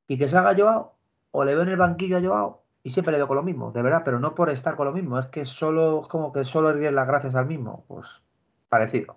[0.07, 0.93] Y que salga Joao,
[1.31, 3.71] o le veo en el banquillo a Joao, y siempre le veo con lo mismo,
[3.71, 6.71] de verdad, pero no por estar con lo mismo, es que solo, como que solo
[6.73, 7.83] ríen las gracias al mismo.
[7.87, 8.05] Pues
[8.69, 9.15] parecido.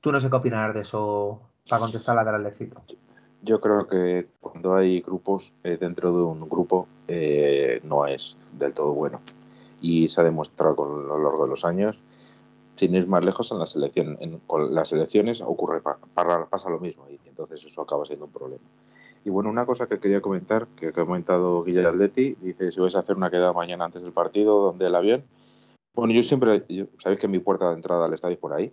[0.00, 2.82] Tú no sé qué opinar de eso para contestar la del lecito.
[3.42, 8.74] Yo creo que cuando hay grupos eh, dentro de un grupo eh, no es del
[8.74, 9.20] todo bueno.
[9.80, 11.98] Y se ha demostrado con, a lo largo de los años.
[12.76, 16.78] Sin ir más lejos, en, la selección, en con las elecciones ocurre, para, pasa lo
[16.78, 18.62] mismo y entonces eso acaba siendo un problema.
[19.24, 22.94] Y bueno, una cosa que quería comentar, que ha comentado Guillermo Atleti, dice si vais
[22.94, 25.24] a hacer una quedada mañana antes del partido, donde el avión.
[25.94, 26.64] Bueno, yo siempre,
[27.02, 28.72] sabéis que mi puerta de entrada al estadio es por ahí.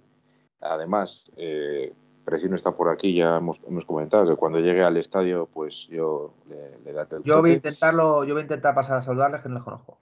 [0.62, 1.94] Además, eh,
[2.26, 6.92] Presino está por aquí, ya hemos, comentado que cuando llegue al estadio, pues yo le,
[6.92, 9.56] daré el Yo voy a intentarlo, yo voy a intentar pasar a saludarles que no
[9.56, 10.00] les conozco.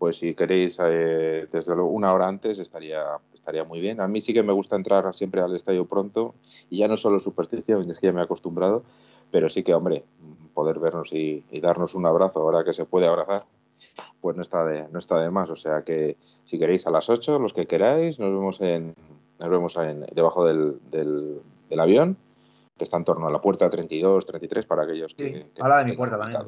[0.00, 4.00] Pues si queréis, eh, desde luego, una hora antes estaría, estaría muy bien.
[4.00, 6.34] A mí sí que me gusta entrar siempre al estadio pronto,
[6.70, 8.82] y ya no solo superstición, es que ya me he acostumbrado,
[9.30, 10.02] pero sí que, hombre,
[10.54, 13.44] poder vernos y, darnos un abrazo ahora que se puede abrazar,
[14.22, 15.50] pues no está de, no está de más.
[15.50, 18.94] O sea que si queréis a las 8, los que queráis, nos vemos en,
[19.38, 22.16] nos vemos en, debajo del, del, avión,
[22.78, 25.28] que está en torno a la puerta 32, 33 para aquellos que...
[25.28, 26.40] Sí, habla de mi puerta también.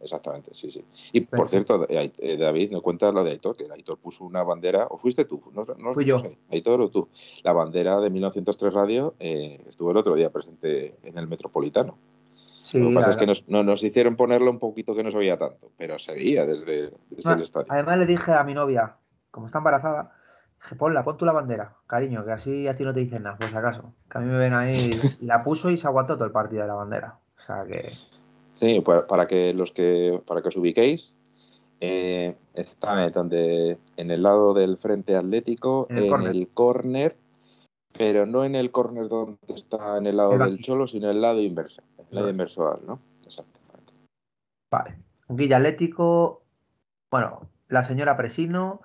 [0.00, 0.84] Exactamente, sí, sí.
[1.12, 3.56] Y por cierto, eh, eh, David, ¿no cuentas lo de Aitor?
[3.56, 6.22] Que Aitor puso una bandera, o fuiste tú, no, no Fui yo.
[6.50, 7.08] Aitor o tú.
[7.42, 11.96] La bandera de 1903 Radio eh, estuvo el otro día presente en el Metropolitano.
[12.62, 15.18] Sí, lo que pasa es que nos, nos, hicieron ponerlo un poquito que no se
[15.18, 17.66] veía tanto, pero se veía desde, desde el estadio.
[17.70, 18.96] Además le dije a mi novia,
[19.30, 20.12] como está embarazada,
[20.76, 23.48] ponla, pon tú la bandera, cariño, que así a ti no te dicen nada, por
[23.48, 23.94] si acaso.
[24.10, 24.90] Que a mí me ven ahí,
[25.20, 27.18] y la puso y se aguantó todo el partido de la bandera.
[27.38, 27.92] O sea que.
[28.58, 31.16] Sí, para que los que, para que os ubiquéis,
[31.80, 37.16] eh, está donde, en el lado del frente atlético, en el, córner,
[37.92, 41.22] pero no en el córner donde está en el lado del cholo, sino en el
[41.22, 42.98] lado inverso, en el lado inverso, ¿no?
[43.26, 43.92] Exactamente.
[44.70, 44.96] Vale.
[45.28, 46.42] Guilla atlético,
[47.10, 48.80] bueno, la señora Presino,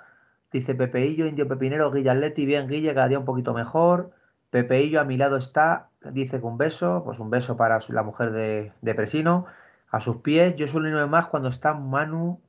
[0.52, 4.12] Dice Pepeillo, Indio Pepinero, Guillaletti, bien Guille, cada día un poquito mejor.
[4.50, 8.32] Pepeillo a mi lado está, dice que un beso, pues un beso para la mujer
[8.32, 9.46] de, Presino.
[9.92, 12.40] A sus pies, yo soy uno más cuando están Manu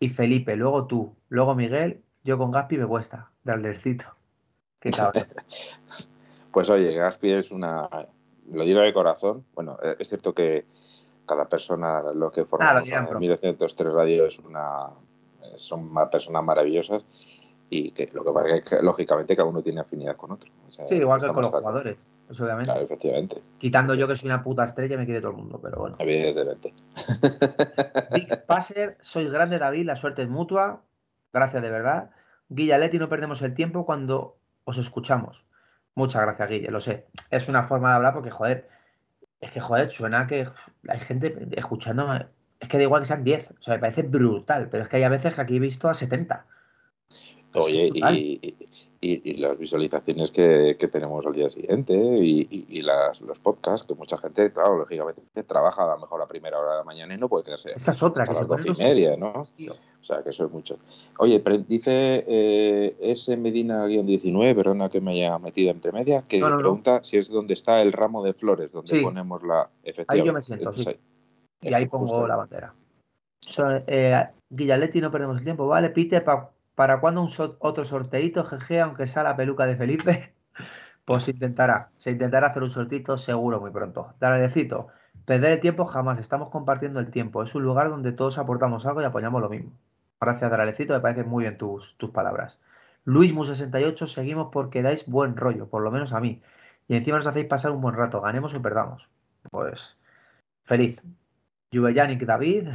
[0.00, 4.06] y Felipe, luego tú, luego Miguel, yo con Gaspi me cuesta, darlecito.
[4.80, 5.26] Qué cabrón.
[6.52, 7.88] pues oye, Gaspi es una,
[8.50, 10.66] lo digo de corazón, bueno, es cierto que
[11.26, 14.88] cada persona, lo que forma ah, 1903 Radio es una,
[15.56, 17.04] son personas maravillosas
[17.68, 20.50] y que lo que pasa es que lógicamente cada uno tiene afinidad con otro.
[20.68, 21.96] sí, igual que con los jugadores,
[22.38, 22.70] obviamente.
[22.70, 23.42] Claro, efectivamente.
[23.58, 25.96] Quitando yo que soy una puta estrella me quiere todo el mundo, pero bueno.
[25.98, 26.72] Evidentemente.
[28.12, 30.82] Big Passer, sois grande David, la suerte es mutua,
[31.32, 32.10] gracias de verdad.
[32.48, 35.42] Guille no perdemos el tiempo cuando os escuchamos.
[35.94, 37.06] Muchas gracias, Guille, lo sé.
[37.30, 38.68] Es una forma de hablar porque, joder,
[39.40, 40.46] es que, joder, suena que
[40.88, 42.26] hay gente escuchando.
[42.60, 44.96] Es que da igual que sean 10, o sea, me parece brutal, pero es que
[44.96, 46.44] hay a veces que aquí he visto a 70.
[47.54, 48.56] Oye, y,
[49.02, 54.76] las visualizaciones que, tenemos al día siguiente y, las, los podcasts, que mucha gente, claro,
[54.76, 57.72] lógicamente trabaja a lo mejor a primera hora de la mañana y no puede quedarse.
[57.74, 59.32] Esa es otra, que se las y media, ¿no?
[59.40, 60.78] O sea, que eso es mucho.
[61.18, 67.16] Oye, dice eh, ese Medina-19, perdona que me haya metido entre media, que pregunta si
[67.16, 69.70] es donde está el ramo de flores, donde ponemos la.
[70.08, 70.86] Ahí yo me siento, sí.
[71.62, 72.74] y ahí pongo la bandera.
[73.86, 75.88] eh, Guillaletti, no perdemos el tiempo, ¿vale?
[75.88, 76.50] Pite, para
[76.80, 77.28] ¿Para cuándo un
[77.58, 80.32] otro sorteito, jeje, aunque sea la peluca de Felipe?
[81.04, 84.14] Pues se intentará, se intentará hacer un sortito seguro muy pronto.
[84.18, 84.48] Dale,
[85.26, 87.42] Perder el tiempo jamás, estamos compartiendo el tiempo.
[87.42, 89.72] Es un lugar donde todos aportamos algo y apoyamos lo mismo.
[90.18, 92.58] Gracias, Dralecito, me parecen muy bien tus, tus palabras.
[93.04, 96.40] Luismu68, seguimos porque dais buen rollo, por lo menos a mí.
[96.88, 99.06] Y encima nos hacéis pasar un buen rato, ganemos o perdamos.
[99.50, 99.98] Pues
[100.64, 100.98] feliz.
[101.70, 102.68] Juvellanic David,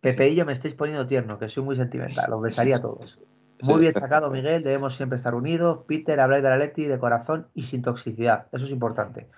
[0.00, 3.18] Pepe y yo me estáis poniendo tierno, que soy muy sentimental, los besaría a todos.
[3.60, 5.80] Muy bien sacado, Miguel, debemos siempre estar unidos.
[5.88, 9.28] Peter, habláis de la Leti de corazón y sin toxicidad, eso es importante.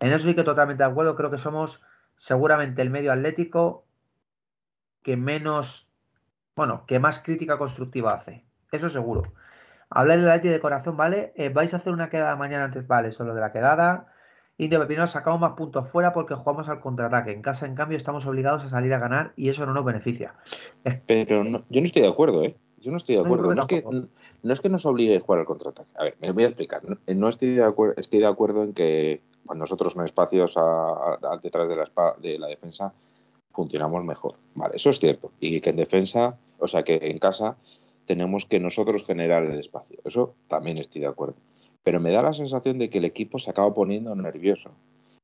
[0.00, 1.80] En eso sí que totalmente de acuerdo, creo que somos
[2.16, 3.84] seguramente el medio atlético
[5.04, 5.88] que menos,
[6.56, 9.32] bueno, que más crítica constructiva hace, eso seguro.
[9.88, 11.32] Habláis de la Leti de corazón, ¿vale?
[11.36, 14.08] Eh, vais a hacer una quedada mañana antes, vale, solo de la quedada.
[14.60, 17.32] Indio Pepino sacamos más puntos fuera porque jugamos al contraataque.
[17.32, 20.34] En casa, en cambio, estamos obligados a salir a ganar y eso no nos beneficia.
[21.06, 22.54] Pero yo no estoy de acuerdo, ¿eh?
[22.78, 23.54] Yo no estoy de acuerdo.
[23.54, 25.88] No, es, que, no es, que, nos obligue a jugar al contraataque.
[25.96, 26.82] A ver, me voy a explicar.
[27.06, 29.22] No, estoy, de acuerdo, estoy de acuerdo en que
[29.54, 30.54] nosotros en espacios
[31.42, 32.92] detrás de la, de la defensa
[33.52, 34.34] funcionamos mejor.
[34.54, 35.32] Vale, eso es cierto.
[35.40, 37.56] Y que en defensa, o sea, que en casa
[38.06, 40.00] tenemos que nosotros generar el espacio.
[40.04, 41.36] Eso también estoy de acuerdo
[41.82, 44.70] pero me da la sensación de que el equipo se acaba poniendo nervioso.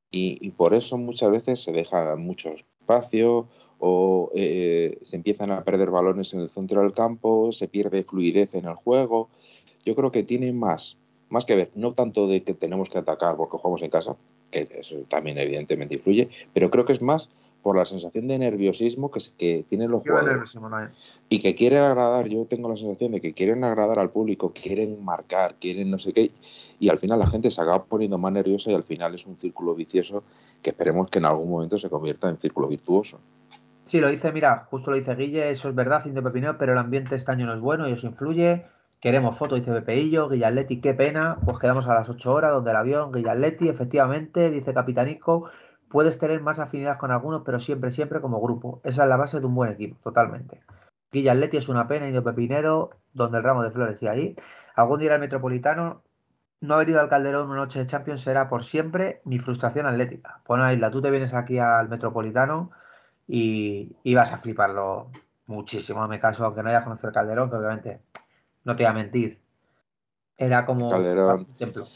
[0.09, 3.47] Y, por eso muchas veces se deja mucho espacio
[3.77, 8.55] o eh, se empiezan a perder balones en el centro del campo, se pierde fluidez
[8.55, 9.29] en el juego.
[9.85, 10.97] Yo creo que tiene más,
[11.29, 14.15] más que ver, no tanto de que tenemos que atacar porque jugamos en casa,
[14.49, 14.67] que
[15.09, 17.29] también evidentemente influye, pero creo que es más
[17.61, 20.55] por la sensación de nerviosismo que, que tienen los jugadores
[21.29, 25.03] y que quieren agradar, yo tengo la sensación de que quieren agradar al público, quieren
[25.03, 26.31] marcar, quieren no sé qué,
[26.79, 29.37] y al final la gente se acaba poniendo más nerviosa y al final es un
[29.37, 30.23] círculo vicioso
[30.61, 33.19] que esperemos que en algún momento se convierta en círculo virtuoso.
[33.83, 36.77] Sí, lo dice, mira, justo lo dice Guille, eso es verdad, Cinto Pepineo, pero el
[36.77, 38.65] ambiente este año no es bueno y os influye.
[38.99, 42.77] Queremos foto, dice Pepeillo, Guillaletti, qué pena, pues quedamos a las 8 horas donde el
[42.77, 45.49] avión, Guillaletti, efectivamente, dice Capitanico,
[45.89, 48.81] Puedes tener más afinidad con algunos, pero siempre, siempre como grupo.
[48.83, 50.61] Esa es la base de un buen equipo, totalmente.
[51.11, 54.35] Guilla Atleti es una pena, Indio Pepinero, donde el ramo de flores y ahí.
[54.75, 56.03] Algún día el Metropolitano,
[56.59, 60.41] no haber ido al Calderón una noche de Champions será por siempre mi frustración atlética.
[60.47, 62.71] Bueno, Isla, tú te vienes aquí al Metropolitano
[63.27, 65.11] y, vas a fliparlo
[65.45, 66.05] muchísimo.
[66.07, 68.01] Me caso, aunque no hayas conocido el Calderón, que obviamente
[68.65, 69.39] no te voy a mentir.
[70.37, 71.87] Era como Calderón, templo.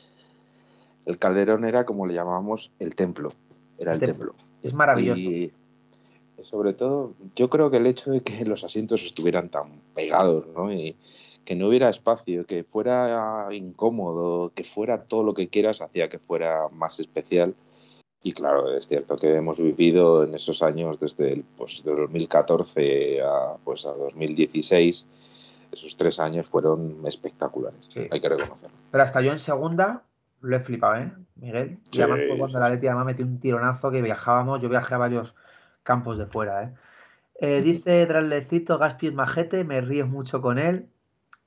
[1.06, 3.32] El Calderón era como le llamábamos el templo
[3.82, 4.36] era el templo.
[4.62, 5.20] Es maravilloso.
[5.20, 5.52] Y
[6.44, 10.72] sobre todo, yo creo que el hecho de que los asientos estuvieran tan pegados, ¿no?
[10.72, 10.96] Y
[11.46, 16.20] que no hubiera espacio, que fuera incómodo, que fuera todo lo que quieras, hacía que
[16.20, 17.56] fuera más especial.
[18.24, 23.22] Y claro, es cierto que hemos vivido en esos años desde el pues, de 2014
[23.24, 25.06] a, pues, a 2016,
[25.72, 28.78] esos tres años fueron espectaculares, hay que reconocerlo.
[28.92, 30.04] Pero hasta yo en segunda
[30.42, 31.80] lo he flipado, ¿eh, Miguel?
[31.92, 34.98] Y además fue cuando la Leti además metió un tironazo que viajábamos, yo viajé a
[34.98, 35.36] varios
[35.84, 36.74] campos de fuera, ¿eh?
[37.40, 40.88] eh dice Dralecito, Gaspi es majete, me ríes mucho con él.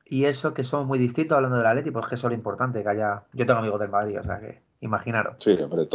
[0.07, 2.37] Y eso que somos muy distintos hablando de la Leti, pues que eso es lo
[2.37, 3.25] importante, que haya...
[3.33, 5.37] Yo tengo amigos del Madrid, o sea que imaginaros.
[5.39, 5.89] Sí, hombre,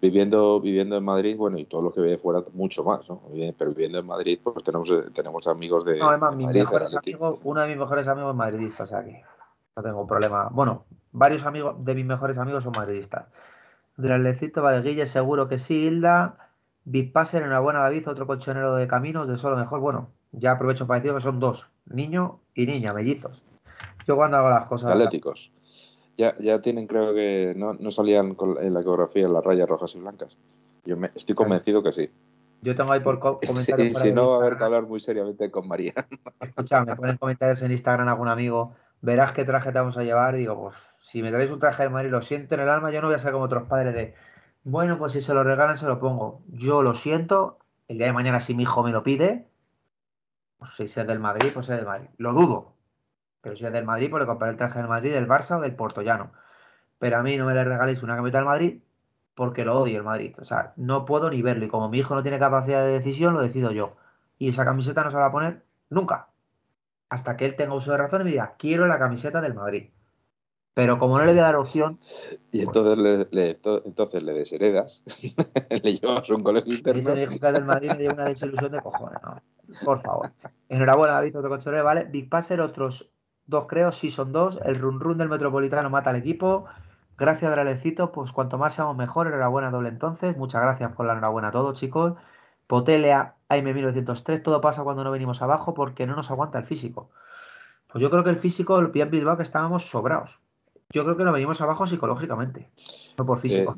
[0.00, 3.22] viviendo, viviendo en Madrid, bueno, y todo lo que ve fuera, mucho más, ¿no?
[3.58, 5.98] Pero viviendo en Madrid, pues tenemos, tenemos amigos de.
[5.98, 9.22] No, además, mis mejores amigos, uno de mis mejores amigos es madridista, o sea que
[9.76, 10.48] no tengo problema.
[10.50, 13.26] Bueno, varios amigos de mis mejores amigos son madridistas.
[13.96, 16.50] Dralecito Guille, seguro que sí, Hilda.
[16.84, 19.80] Big Passer, enhorabuena David, otro colchonero de caminos, de solo mejor.
[19.80, 23.42] Bueno, ya aprovecho para decir que son dos, niño y niña, mellizos.
[24.06, 24.90] Yo cuando hago las cosas.
[24.90, 25.52] Atléticos.
[26.16, 30.36] Ya, ya tienen, creo que no, salían en la ecografía las rayas rojas y blancas.
[30.84, 32.10] Yo me, estoy convencido que sí.
[32.62, 33.98] Yo tengo ahí por comentarios.
[33.98, 35.94] si no, va a haber que hablar muy seriamente con María.
[36.40, 40.34] Escucha, me ponen comentarios en Instagram algún amigo verás qué traje te vamos a llevar.
[40.34, 42.90] Y digo, pues si me traéis un traje de Madrid, lo siento en el alma,
[42.90, 44.14] yo no voy a ser como otros padres de,
[44.64, 46.42] bueno, pues si se lo regalan, se lo pongo.
[46.48, 49.48] Yo lo siento, el día de mañana si mi hijo me lo pide,
[50.58, 52.08] pues si es del Madrid, pues es del Madrid.
[52.18, 52.74] Lo dudo,
[53.40, 55.60] pero si es del Madrid, pues le compraré el traje del Madrid, del Barça o
[55.60, 56.32] del Portollano.
[56.98, 58.82] Pero a mí no me le regaléis una camiseta del Madrid
[59.34, 60.34] porque lo odio el Madrid.
[60.38, 61.64] O sea, no puedo ni verlo.
[61.64, 63.96] Y como mi hijo no tiene capacidad de decisión, lo decido yo.
[64.38, 66.29] Y esa camiseta no se va a poner nunca
[67.10, 69.90] hasta que él tenga uso de razón y me diga, quiero la camiseta del Madrid.
[70.72, 71.98] Pero como no le voy a dar opción.
[72.52, 75.02] Y pues entonces, le, entonces le desheredas,
[75.82, 77.00] le llevas un colegio interno.
[77.00, 79.20] Y que del Madrid me dio una desilusión de cojones.
[79.84, 80.30] Por favor.
[80.68, 82.04] Enhorabuena, David, otro cochonero, ¿vale?
[82.04, 83.10] Big Passer, otros
[83.46, 84.60] dos creo, sí son dos.
[84.64, 86.66] El run run del Metropolitano mata al equipo.
[87.18, 88.12] Gracias, Dralecito.
[88.12, 90.36] Pues cuanto más seamos mejor, enhorabuena doble entonces.
[90.36, 92.14] Muchas gracias por la enhorabuena a todos, chicos.
[92.68, 97.10] Potelea AM1903, todo pasa cuando no venimos abajo porque no nos aguanta el físico.
[97.92, 100.38] Pues yo creo que el físico, el pie Bilbao, que estábamos sobrados.
[100.92, 102.68] Yo creo que no venimos abajo psicológicamente,
[103.18, 103.76] no por físico.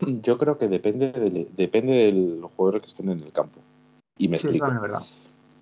[0.00, 3.60] Yo creo que depende de, depende de los jugadores que estén en el campo.
[4.16, 4.66] Y me Sí, explico.
[4.66, 5.02] es verdad.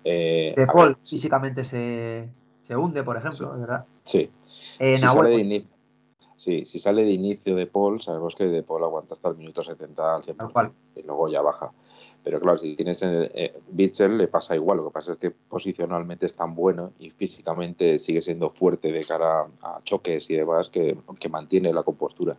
[0.03, 2.29] Eh, De Paul ver, sí, físicamente se,
[2.63, 3.85] se hunde, por ejemplo, es verdad.
[4.03, 4.29] sí.
[4.79, 8.45] Eh, si Nahuel, sale de pues, sí, si sale de inicio de Paul, sabemos que
[8.45, 10.71] de Paul aguanta hasta el minuto 70 al 100%, Tal cual.
[10.95, 11.71] y luego ya baja.
[12.27, 15.31] Pero claro, si tienes eh, eh, Bitzel le pasa igual, lo que pasa es que
[15.31, 20.69] posicionalmente es tan bueno y físicamente sigue siendo fuerte de cara a choques y demás
[20.69, 20.97] que,
[21.29, 22.35] mantiene la compostura.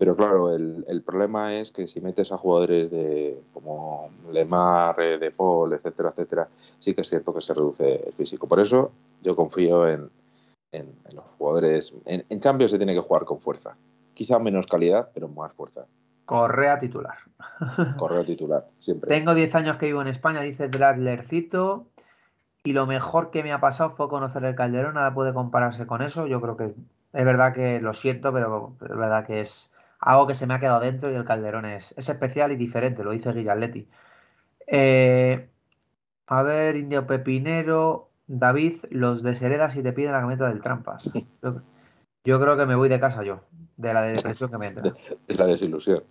[0.00, 5.16] Pero claro, el, el problema es que si metes a jugadores de como Lemar, eh,
[5.18, 6.48] De Paul, etcétera, etcétera,
[6.80, 8.48] sí que es cierto que se reduce el físico.
[8.48, 8.90] Por eso
[9.22, 10.10] yo confío en
[10.72, 11.94] los jugadores.
[12.04, 13.76] En, en Champions se tiene que jugar con fuerza.
[14.12, 15.86] Quizá menos calidad, pero más fuerza.
[16.24, 17.18] Correa titular.
[17.98, 19.08] Correo titular, siempre.
[19.08, 21.86] Tengo 10 años que vivo en España, dice Draslercito.
[22.64, 24.94] Y lo mejor que me ha pasado fue conocer el Calderón.
[24.94, 26.26] Nada puede compararse con eso.
[26.26, 26.74] Yo creo que
[27.12, 29.70] es verdad que lo siento, pero es verdad que es
[30.00, 33.04] algo que se me ha quedado dentro y el Calderón es, es especial y diferente.
[33.04, 33.86] Lo dice Guillaletti.
[34.66, 35.50] Eh,
[36.26, 38.08] a ver, Indio Pepinero.
[38.26, 41.04] David, los desheredas y te piden la camioneta del Trampas.
[41.42, 41.60] Yo,
[42.24, 43.40] yo creo que me voy de casa yo,
[43.76, 44.94] de la depresión que me entra.
[45.28, 46.02] Es la desilusión.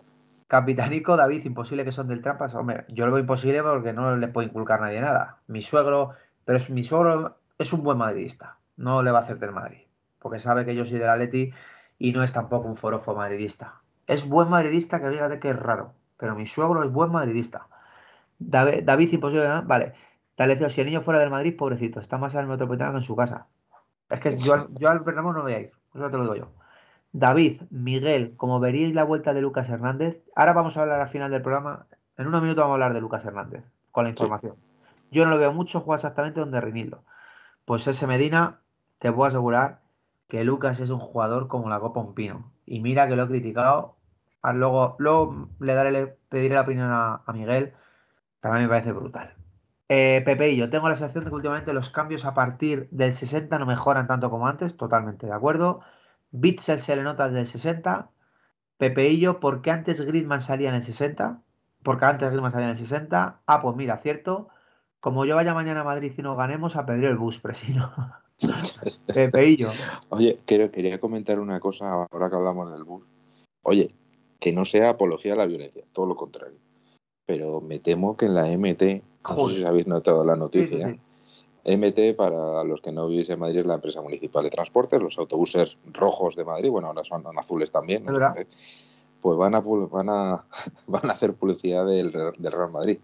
[0.47, 2.53] Capitanico, David, imposible que son del Trampas.
[2.53, 5.39] Hombre, yo lo veo imposible porque no les puede inculcar nadie nada.
[5.47, 6.11] Mi suegro,
[6.45, 8.57] pero es, mi suegro es un buen madridista.
[8.77, 9.79] No le va a hacer del Madrid.
[10.19, 11.51] Porque sabe que yo soy del Atleti
[11.97, 13.81] y no es tampoco un forofo madridista.
[14.05, 15.93] Es buen madridista, que fíjate que es raro.
[16.17, 17.67] Pero mi suegro es buen madridista.
[18.37, 19.45] David, David imposible.
[19.45, 19.61] ¿eh?
[19.63, 19.93] Vale.
[20.69, 23.15] Si el niño fuera del Madrid, pobrecito, está más en el metropolitano que en su
[23.15, 23.47] casa.
[24.09, 25.71] Es que yo, al- yo al Bernabéu no voy a ir.
[25.93, 26.51] Eso te lo digo yo.
[27.13, 31.29] David, Miguel, como veríais la vuelta de Lucas Hernández, ahora vamos a hablar al final
[31.31, 31.85] del programa,
[32.17, 34.55] en unos minutos vamos a hablar de Lucas Hernández, con la información.
[35.11, 37.03] Yo no lo veo mucho, juega exactamente donde Rinildo.
[37.65, 38.61] Pues ese Medina,
[38.97, 39.81] te puedo asegurar
[40.27, 42.51] que Lucas es un jugador como la Copa un Pino.
[42.65, 43.95] Y mira que lo he criticado,
[44.41, 47.73] ah, luego, luego le daré, le pediré la opinión a, a Miguel,
[48.41, 49.35] para mí me parece brutal.
[49.87, 53.13] Eh, Pepe y yo tengo la sensación de que últimamente los cambios a partir del
[53.13, 55.81] 60 no mejoran tanto como antes, totalmente de acuerdo.
[56.33, 58.09] Bitzel se le nota desde el 60.
[58.77, 61.41] Pepeillo, ¿por qué antes Griezmann salía en el 60?
[61.83, 63.41] Porque antes Griezmann salía en el 60.
[63.45, 64.49] Ah, pues mira, cierto.
[64.99, 67.93] Como yo vaya mañana a Madrid y no ganemos, a pedir el bus, presino.
[69.13, 69.69] Pepeillo.
[70.09, 73.05] Oye, quería comentar una cosa ahora que hablamos del bus.
[73.61, 73.91] Oye,
[74.39, 76.57] que no sea apología a la violencia, todo lo contrario.
[77.27, 80.39] Pero me temo que en la MT, no sé si habéis notado la Sí, sí,
[80.39, 80.99] noticia, sí.
[81.65, 85.17] MT, para los que no vivís en Madrid, es la empresa municipal de transportes, los
[85.17, 88.37] autobuses rojos de Madrid, bueno, ahora son azules también, verdad.
[88.37, 88.47] ¿eh?
[89.21, 90.43] pues van a, van a,
[90.87, 92.97] van a hacer publicidad del, del Real Madrid.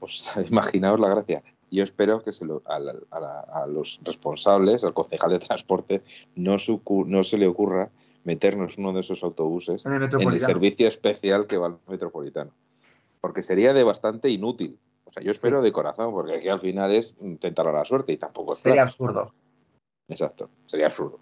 [0.00, 1.42] O sea, imaginaos la gracia.
[1.70, 5.38] Yo espero que se lo- a, la- a la- a los responsables, al concejal de
[5.38, 6.02] transporte,
[6.36, 7.88] no, su- no se le ocurra
[8.24, 10.08] meternos uno de esos autobuses En el en el
[10.52, 12.50] servicio especial que va al metropolitano.
[13.22, 14.78] Porque sería de bastante inútil.
[15.12, 18.12] O sea, yo espero de corazón, porque aquí al final es intentar a la suerte
[18.14, 19.34] y tampoco es Sería absurdo.
[20.08, 21.20] Exacto, sería absurdo.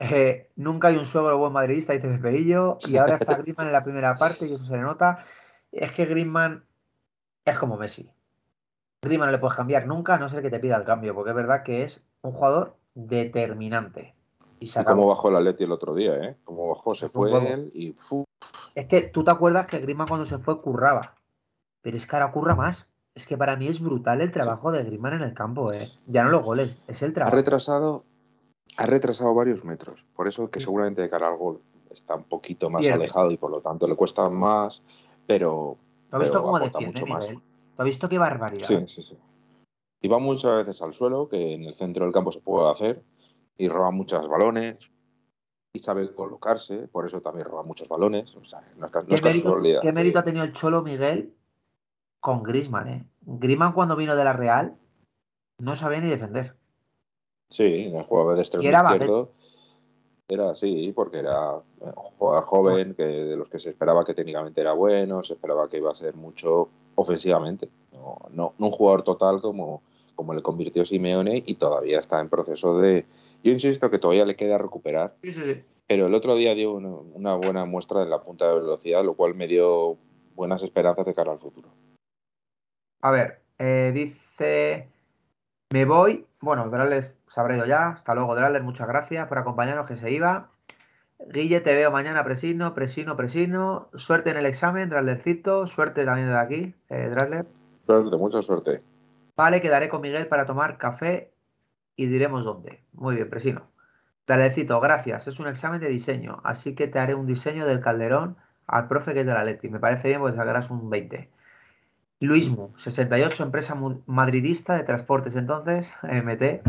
[0.00, 3.84] Eh, nunca hay un suegro buen madridista, dice Pepeillo, y ahora está Griezmann en la
[3.84, 5.24] primera parte y eso se le nota.
[5.70, 6.64] Es que Griezmann
[7.44, 8.10] es como Messi.
[9.02, 11.30] Griezmann no le puedes cambiar nunca, a no ser que te pida el cambio, porque
[11.30, 14.16] es verdad que es un jugador determinante.
[14.58, 15.06] Y Y acabó.
[15.06, 16.36] bajó el Atleti el otro día, ¿eh?
[16.42, 17.94] Cómo bajó, se fue él y.
[18.74, 21.14] Es que tú te acuerdas que Griezmann cuando se fue curraba,
[21.82, 22.87] pero es que ahora curra más.
[23.18, 25.88] Es que para mí es brutal el trabajo de Griezmann en el campo, ¿eh?
[26.06, 27.34] Ya no los goles, es el ha trabajo.
[27.36, 28.04] retrasado,
[28.76, 30.04] ha retrasado varios metros.
[30.14, 31.60] Por eso que seguramente de cara al gol
[31.90, 34.82] está un poquito más alejado y por lo tanto le cuesta más,
[35.26, 35.76] pero
[36.10, 37.24] ¿Tú has visto cómo defiende, mucho más.
[37.24, 37.40] Miguel?
[37.74, 38.68] ¿Tú has visto qué barbaridad?
[38.68, 39.18] Sí, sí, sí.
[40.00, 43.02] Y va muchas veces al suelo, que en el centro del campo se puede hacer,
[43.56, 44.76] y roba muchos balones,
[45.72, 48.32] y sabe colocarse, por eso también roba muchos balones.
[48.36, 49.82] O sea, no es, ca- no ¿Qué es mérito, casualidad.
[49.82, 51.34] qué mérito ha tenido el Cholo Miguel
[52.20, 53.04] con Griezmann, eh?
[53.22, 54.76] Griezmann cuando vino de la Real
[55.58, 56.54] no sabía ni defender.
[57.50, 59.32] Sí, no jugaba de extremo izquierdo.
[60.28, 64.12] Era así, porque era eh, un jugador joven, que de los que se esperaba que
[64.12, 67.70] técnicamente era bueno, se esperaba que iba a ser mucho ofensivamente.
[67.92, 69.82] No, no, no un jugador total como,
[70.14, 73.06] como le convirtió Simeone y todavía está en proceso de...
[73.42, 75.62] Yo insisto que todavía le queda recuperar, Sí, sí, sí.
[75.86, 79.14] pero el otro día dio una, una buena muestra en la punta de velocidad, lo
[79.14, 79.96] cual me dio
[80.34, 81.68] buenas esperanzas de cara al futuro.
[83.00, 84.88] A ver, eh, dice.
[85.70, 86.26] Me voy.
[86.40, 87.88] Bueno, Drales se habrá ido ya.
[87.90, 88.62] Hasta luego, Drales.
[88.62, 90.48] Muchas gracias por acompañarnos que se iba.
[91.26, 93.88] Guille, te veo mañana, Presino, Presino, Presino.
[93.94, 95.66] Suerte en el examen, Draslercito.
[95.66, 97.46] Suerte también desde aquí, eh, Drasler.
[97.86, 98.80] Suerte, mucha suerte.
[99.36, 101.32] Vale, quedaré con Miguel para tomar café
[101.96, 102.82] y diremos dónde.
[102.92, 103.68] Muy bien, Presino.
[104.24, 105.26] Talecito, gracias.
[105.26, 108.36] Es un examen de diseño, así que te haré un diseño del calderón
[108.66, 109.68] al profe que es de la Leti.
[109.68, 111.30] Me parece bien, pues sacarás un 20.
[112.20, 116.62] Luismo, 68, empresa madridista de transportes entonces, MT.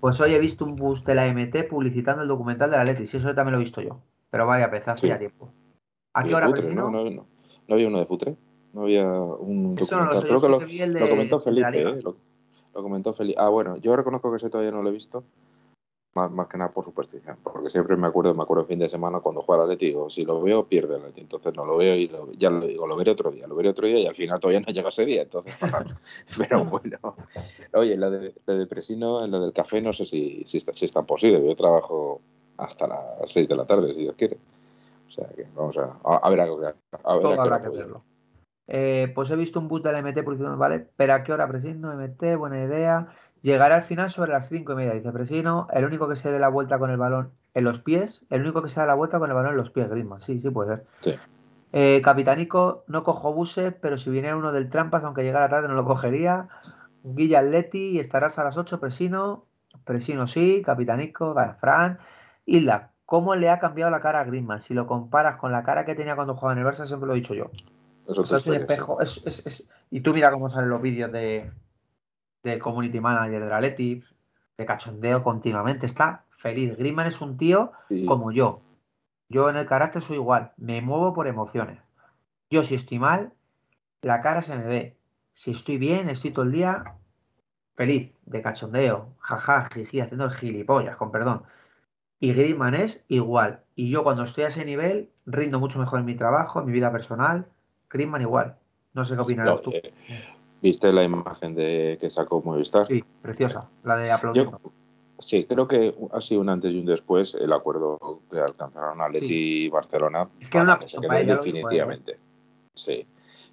[0.00, 3.06] Pues hoy he visto un bus de la MT publicitando el documental de la Leti.
[3.06, 4.00] Sí, eso también lo he visto yo.
[4.30, 5.52] Pero vaya, hace ya tiempo.
[6.14, 8.36] ¿A qué hora Putre, no, no, no, no, había uno de Putre.
[8.72, 10.22] No había un documental.
[10.22, 12.00] Creo que lo, lo, comentó Felipe, ¿eh?
[12.02, 12.16] Lo,
[12.74, 13.40] lo, comentó Felipe.
[13.40, 15.24] Ah, bueno, yo reconozco que ese todavía no lo he visto
[16.14, 19.20] más, que nada por superstición, porque siempre me acuerdo, me acuerdo el fin de semana
[19.20, 21.94] cuando juega el Atleti, digo, si lo veo, pierde el Atleti, entonces no lo veo
[21.94, 24.40] y ya lo digo, lo veré otro día, lo veré otro día y al final
[24.40, 25.54] todavía no llega ese día, entonces,
[26.36, 26.98] pero bueno,
[27.74, 30.84] oye, la de, la de Presino, la del café, no sé si, si, está, si
[30.84, 32.20] está posible, yo trabajo
[32.56, 34.38] hasta las 6 de la tarde, si Dios quiere,
[35.06, 38.02] o sea que vamos a, a, ver algo que, a ver que verlo.
[38.70, 40.86] Eh, pues he visto un boot de la MT publicitando, ¿vale?
[40.94, 43.08] Pero a qué hora presino, MT, buena idea.
[43.42, 45.68] Llegará al final sobre las cinco y media, dice Presino.
[45.72, 48.62] El único que se dé la vuelta con el balón en los pies, el único
[48.62, 50.20] que se da la vuelta con el balón en los pies, Griezmann.
[50.20, 50.86] Sí, sí puede ser.
[51.02, 51.14] Sí.
[51.72, 55.74] Eh, Capitanico, no cojo buses, pero si viniera uno del Trampas, aunque llegara tarde, no
[55.74, 56.48] lo cogería.
[57.04, 59.44] Guilla Atleti, estarás a las 8, Presino.
[59.84, 61.98] Presino sí, Capitanico, Fran.
[62.46, 64.60] Isla, ¿cómo le ha cambiado la cara a Griezmann?
[64.60, 67.12] Si lo comparas con la cara que tenía cuando jugaba en el Barça, siempre lo
[67.12, 67.50] he dicho yo.
[68.08, 69.00] Eso es espejo.
[69.00, 69.68] Es, es, es...
[69.90, 71.50] Y tú mira cómo salen los vídeos de,
[72.50, 74.02] del community manager de la Leti,
[74.56, 75.86] de cachondeo continuamente.
[75.86, 76.76] Está feliz.
[76.76, 77.72] Griezmann es un tío
[78.06, 78.62] como yo.
[79.28, 80.52] Yo en el carácter soy igual.
[80.56, 81.80] Me muevo por emociones.
[82.50, 83.32] Yo si estoy mal,
[84.02, 84.96] la cara se me ve.
[85.34, 86.94] Si estoy bien, estoy todo el día
[87.76, 91.44] feliz, de cachondeo, jaja, jiji, haciendo el gilipollas, con perdón.
[92.18, 93.60] Y Griezmann es igual.
[93.76, 96.72] Y yo cuando estoy a ese nivel, rindo mucho mejor en mi trabajo, en mi
[96.72, 97.46] vida personal.
[97.88, 98.56] Griezmann igual.
[98.94, 99.70] No sé qué opinarás tú.
[99.72, 99.92] Eh,
[100.60, 102.86] ¿Viste la imagen de que sacó Movistar?
[102.86, 104.48] Sí, preciosa, la de aplaudir.
[105.20, 109.08] Sí, creo que ha sido un antes y un después el acuerdo que alcanzaron a
[109.08, 110.28] Leti y Barcelona.
[110.40, 112.18] Es que una se definitivamente.
[112.74, 113.04] Sí,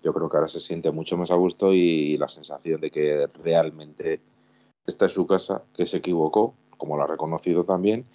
[0.03, 3.27] yo creo que ahora se siente mucho más a gusto y la sensación de que
[3.43, 4.21] realmente
[4.85, 8.05] esta es su casa, que se equivocó, como lo ha reconocido también,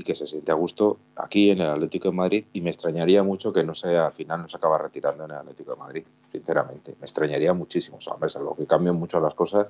[0.00, 3.22] y que se siente a gusto aquí en el Atlético de Madrid y me extrañaría
[3.22, 6.04] mucho que no sea al final no se acaba retirando en el Atlético de Madrid,
[6.32, 6.96] sinceramente.
[6.98, 9.66] Me extrañaría muchísimo, o sea, es algo que cambian mucho las cosas,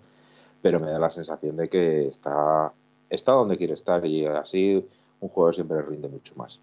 [0.62, 2.72] pero me da la sensación de que está,
[3.08, 6.60] está donde quiere estar y así un jugador siempre rinde mucho más.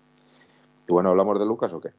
[0.88, 1.92] Y bueno, ¿hablamos de Lucas o qué?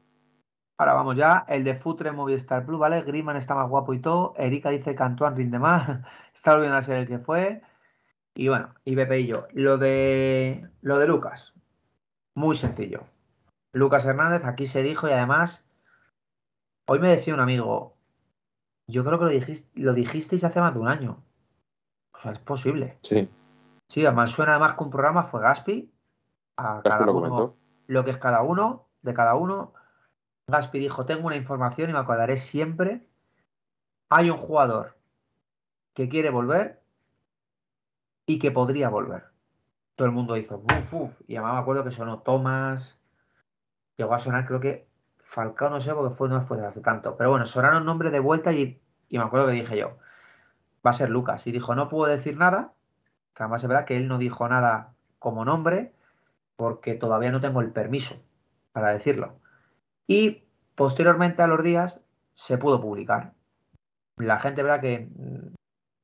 [0.79, 3.03] Ahora vamos ya, el de Futre Movistar Plus, ¿vale?
[3.03, 4.33] Griman está más guapo y todo.
[4.37, 5.87] Erika dice que Antoine rinde más.
[6.33, 7.61] está volviendo a ser el que fue.
[8.33, 9.47] Y bueno, y Pepe y yo.
[9.51, 11.53] Lo de, lo de Lucas.
[12.35, 13.03] Muy sencillo.
[13.73, 15.67] Lucas Hernández, aquí se dijo y además,
[16.87, 17.95] hoy me decía un amigo,
[18.87, 21.23] yo creo que lo, dijiste, lo dijisteis hace más de un año.
[22.13, 22.97] O sea, es posible.
[23.03, 23.29] Sí.
[23.87, 25.91] Sí, además suena además que un programa fue Gaspi.
[26.57, 27.55] A cada lo uno,
[27.87, 29.73] lo que es cada uno, de cada uno.
[30.47, 33.07] Gaspi dijo, tengo una información y me acordaré siempre.
[34.09, 34.97] Hay un jugador
[35.93, 36.81] que quiere volver
[38.25, 39.29] y que podría volver
[39.99, 43.01] todo el mundo hizo uf, uf, y además me acuerdo que sonó Thomas,
[43.97, 47.17] llegó a sonar creo que Falcao, no sé, porque fue, no fue de hace tanto,
[47.17, 49.97] pero bueno, sonaron nombres de vuelta y, y me acuerdo que dije yo,
[50.87, 52.71] va a ser Lucas, y dijo, no puedo decir nada,
[53.33, 55.93] que además es verdad que él no dijo nada como nombre,
[56.55, 58.15] porque todavía no tengo el permiso
[58.71, 59.35] para decirlo.
[60.07, 60.45] Y
[60.75, 61.99] posteriormente a los días
[62.35, 63.33] se pudo publicar.
[64.15, 65.09] La gente, verdad que,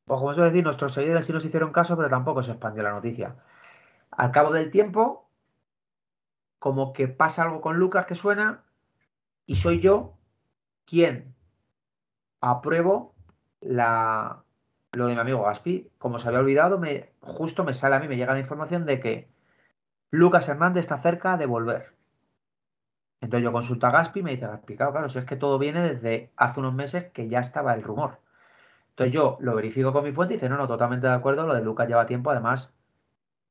[0.04, 2.92] pues como suele decir, nuestros seguidores sí nos hicieron caso, pero tampoco se expandió la
[2.92, 3.38] noticia.
[4.16, 5.30] Al cabo del tiempo,
[6.60, 8.64] como que pasa algo con Lucas que suena
[9.46, 10.18] y soy yo
[10.86, 11.36] quien
[12.42, 13.14] apruebo
[13.60, 14.44] la,
[14.94, 15.92] lo de mi amigo Gaspi.
[15.98, 19.00] Como se había olvidado, me, justo me sale a mí, me llega la información de
[19.00, 19.30] que
[20.12, 21.94] Lucas Hernández está cerca de volver.
[23.22, 25.60] Entonces yo consulto a Gaspi y me dice, Gaspi, claro, claro, si es que todo
[25.60, 28.20] viene desde hace unos meses que ya estaba el rumor.
[28.90, 31.56] Entonces yo lo verifico con mi fuente y dice, no, no, totalmente de acuerdo, lo
[31.56, 32.75] de Lucas lleva tiempo, además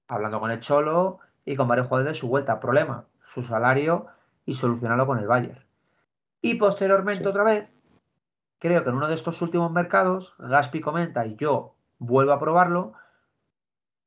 [0.09, 2.61] hablando con el Cholo y con varios jugadores de su vuelta.
[2.61, 4.07] Problema, su salario
[4.45, 5.65] y solucionarlo con el Bayern.
[6.41, 7.69] Y posteriormente otra vez,
[8.59, 12.95] creo que en uno de estos últimos mercados, Gaspi comenta y yo vuelvo a probarlo,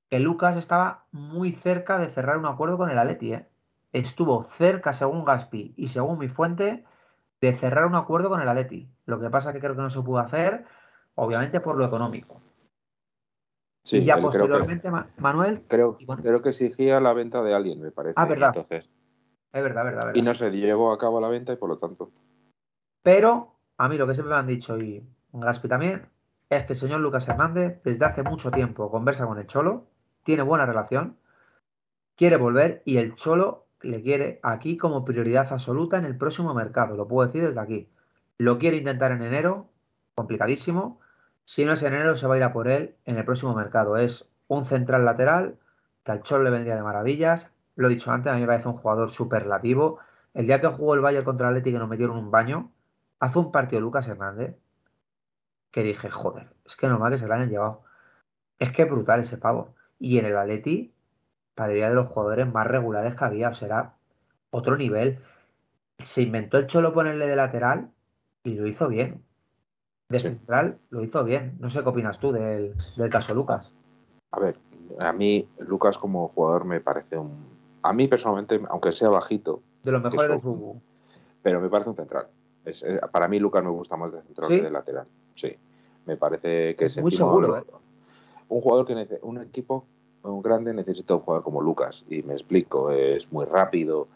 [0.09, 3.33] que Lucas estaba muy cerca de cerrar un acuerdo con el Atleti.
[3.33, 3.47] ¿eh?
[3.91, 6.85] Estuvo cerca, según Gaspi y según mi fuente,
[7.41, 8.89] de cerrar un acuerdo con el Atleti.
[9.05, 10.65] Lo que pasa que creo que no se pudo hacer,
[11.15, 12.41] obviamente por lo económico
[13.91, 15.64] y ya posteriormente, Manuel.
[15.68, 18.15] Creo, creo que exigía la venta de alguien, me parece.
[18.18, 18.53] Ah, verdad.
[18.69, 18.89] es
[19.51, 22.11] verdad, verdad, Y no se llevó a cabo la venta y por lo tanto.
[23.03, 25.03] Pero a mí lo que siempre me han dicho, y
[25.34, 26.09] Gaspi también,
[26.49, 29.88] es que el señor Lucas Hernández desde hace mucho tiempo conversa con el Cholo,
[30.23, 31.18] tiene buena relación,
[32.15, 36.97] quiere volver y el Cholo le quiere aquí como prioridad absoluta en el próximo mercado,
[36.97, 37.89] lo puedo decir desde aquí.
[38.38, 39.69] Lo quiere intentar en enero,
[40.15, 40.99] complicadísimo.
[41.47, 43.55] Si no es en enero, se va a ir a por él en el próximo
[43.55, 43.95] mercado.
[43.95, 45.57] Es un central lateral
[46.03, 47.49] que al Cholo le vendría de maravillas.
[47.77, 49.99] Lo he dicho antes, a mí me parece un jugador superlativo.
[50.33, 52.73] El día que jugó el Bayern contra el Atlético y nos metieron un baño,
[53.21, 54.57] hace un partido Lucas Hernández
[55.71, 57.83] que dije, joder, es que normal que se lo hayan llevado.
[58.59, 59.73] Es que es brutal ese pavo.
[59.99, 60.93] Y en el Atleti,
[61.55, 63.93] parecía de los jugadores más regulares que había, o sea,
[64.49, 65.19] otro nivel.
[65.99, 67.89] Se inventó el Cholo ponerle de lateral
[68.43, 69.23] y lo hizo bien.
[70.09, 71.57] De central lo hizo bien.
[71.59, 72.73] No sé qué opinas tú del,
[73.09, 73.71] caso Lucas.
[74.31, 74.57] A ver,
[74.99, 77.45] a mí Lucas como jugador me parece un...
[77.81, 79.61] A mí personalmente, aunque sea bajito...
[79.84, 80.81] De los mejores de fútbol.
[81.41, 82.27] Pero me parece un central.
[82.65, 85.07] Eh, para mí Lucas me gusta más de central que de lateral.
[85.35, 85.55] Sí.
[86.05, 87.57] Me parece que es, muy seguro.
[87.57, 87.63] ¿eh?
[88.49, 89.85] Un jugador que necesita, un equipo
[90.23, 94.07] un grande necesita un jugador como Lucas y me explico, es muy rápido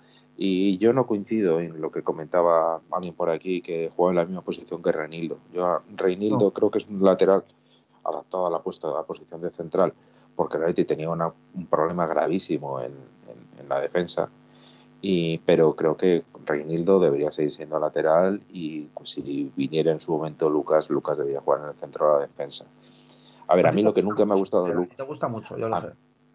[0.43, 4.26] y yo no coincido en lo que comentaba alguien por aquí que juega en la
[4.26, 5.38] misma posición que Reinildo.
[5.53, 7.43] Yo Reinildo creo que es un lateral
[8.03, 9.93] adaptado a la puesta a la posición de central
[10.35, 12.91] porque realmente tenía un problema gravísimo en,
[13.59, 14.31] en la defensa
[14.99, 20.11] y, pero creo que Reinildo debería seguir siendo lateral y pues, si viniera en su
[20.11, 22.65] momento Lucas, Lucas debería jugar en el centro de la defensa.
[23.47, 24.97] A ver, a mí lo que nunca me ha gustado de Lucas.
[24.97, 25.89] Te gusta mucho, yo lo sé.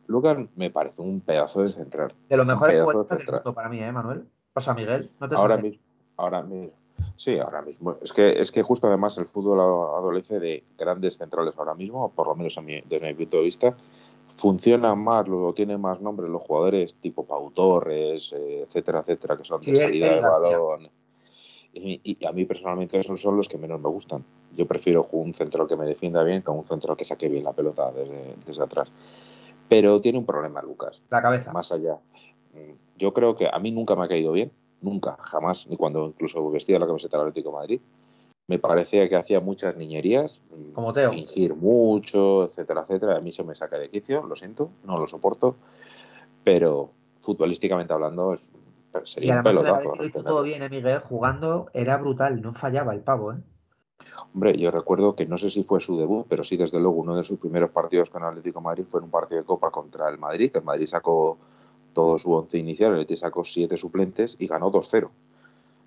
[0.07, 2.15] Lucas me parece un pedazo de central.
[2.29, 4.27] De los mejores jugadores del mundo para mí, ¿eh, Manuel?
[4.55, 5.83] O sea, Miguel, no te Ahora mismo,
[6.17, 6.73] ahora mismo.
[7.17, 7.97] Sí, ahora mismo.
[8.03, 12.27] Es que, es que justo además el fútbol adolece de grandes centrales ahora mismo, por
[12.27, 13.77] lo menos desde mi punto de vista,
[14.37, 19.45] funcionan más, lo tienen más nombre los jugadores tipo Pau Torres, eh, etcétera, etcétera, que
[19.45, 20.89] son de salida de balón.
[21.73, 24.25] Y, a mí personalmente esos son los que menos me gustan.
[24.57, 27.53] Yo prefiero un central que me defienda bien que un central que saque bien la
[27.53, 28.91] pelota desde, desde atrás.
[29.69, 31.03] Pero tiene un problema, Lucas.
[31.11, 31.53] La cabeza.
[31.53, 31.99] Más allá.
[32.55, 34.53] Mm, yo creo que a mí nunca me ha caído bien.
[34.81, 35.67] Nunca, jamás.
[35.67, 37.81] Ni cuando incluso vestía la camiseta del Atlético de Madrid
[38.49, 40.41] me parecía que hacía muchas niñerías,
[40.73, 41.11] como Teo.
[41.11, 43.17] fingir mucho, etcétera, etcétera.
[43.17, 45.57] A mí se me saca de quicio, lo siento, no lo soporto,
[46.45, 46.91] pero
[47.23, 48.39] futbolísticamente hablando
[49.05, 49.97] sería y un pelotazo.
[49.97, 53.37] Lo hizo todo bien, ¿eh, Miguel, jugando era brutal, no fallaba el pavo, ¿eh?
[54.35, 57.17] Hombre, yo recuerdo que no sé si fue su debut, pero sí, desde luego, uno
[57.17, 60.19] de sus primeros partidos con Atlético Madrid fue en un partido de Copa contra el
[60.19, 60.51] Madrid.
[60.55, 61.39] El Madrid sacó
[61.95, 65.09] todo su once inicial, el Atlético sacó siete suplentes y ganó 2-0.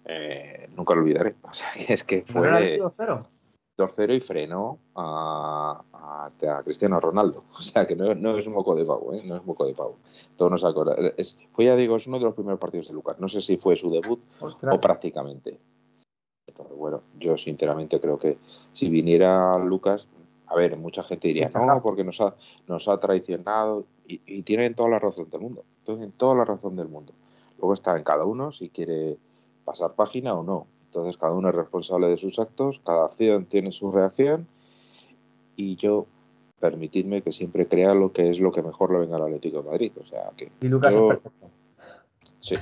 [0.06, 1.36] Eh, nunca lo olvidaré.
[1.44, 2.80] O sea, es que fue
[3.77, 7.44] 2-0 y frenó a, a, Cristiano Ronaldo.
[7.57, 9.22] O sea, que no, no, es un moco de pavo, ¿eh?
[9.23, 9.98] No es un moco de pavo.
[10.36, 11.14] Todos nos acordamos.
[11.18, 13.19] Es, fue, ya digo, es uno de los primeros partidos de Lucas.
[13.19, 15.60] No sé si fue su debut o prácticamente.
[16.56, 18.38] Pero bueno, yo sinceramente creo que
[18.74, 20.08] si viniera Lucas,
[20.48, 22.36] a ver, mucha gente diría, no, porque nos ha,
[22.68, 25.64] nos ha traicionado y, y tienen toda la razón del mundo.
[25.86, 27.14] Tienen toda la razón del mundo.
[27.60, 29.18] Luego está en cada uno si quiere
[29.66, 30.66] pasar página o no.
[30.86, 34.48] Entonces cada uno es responsable de sus actos, cada acción tiene su reacción
[35.56, 36.08] y yo
[36.60, 39.70] permitidme que siempre crea lo que es lo que mejor le venga al Atlético de
[39.70, 39.92] Madrid.
[40.02, 40.52] O sea que.
[40.62, 41.48] Y Lucas es perfecto.
[42.40, 42.56] Sí.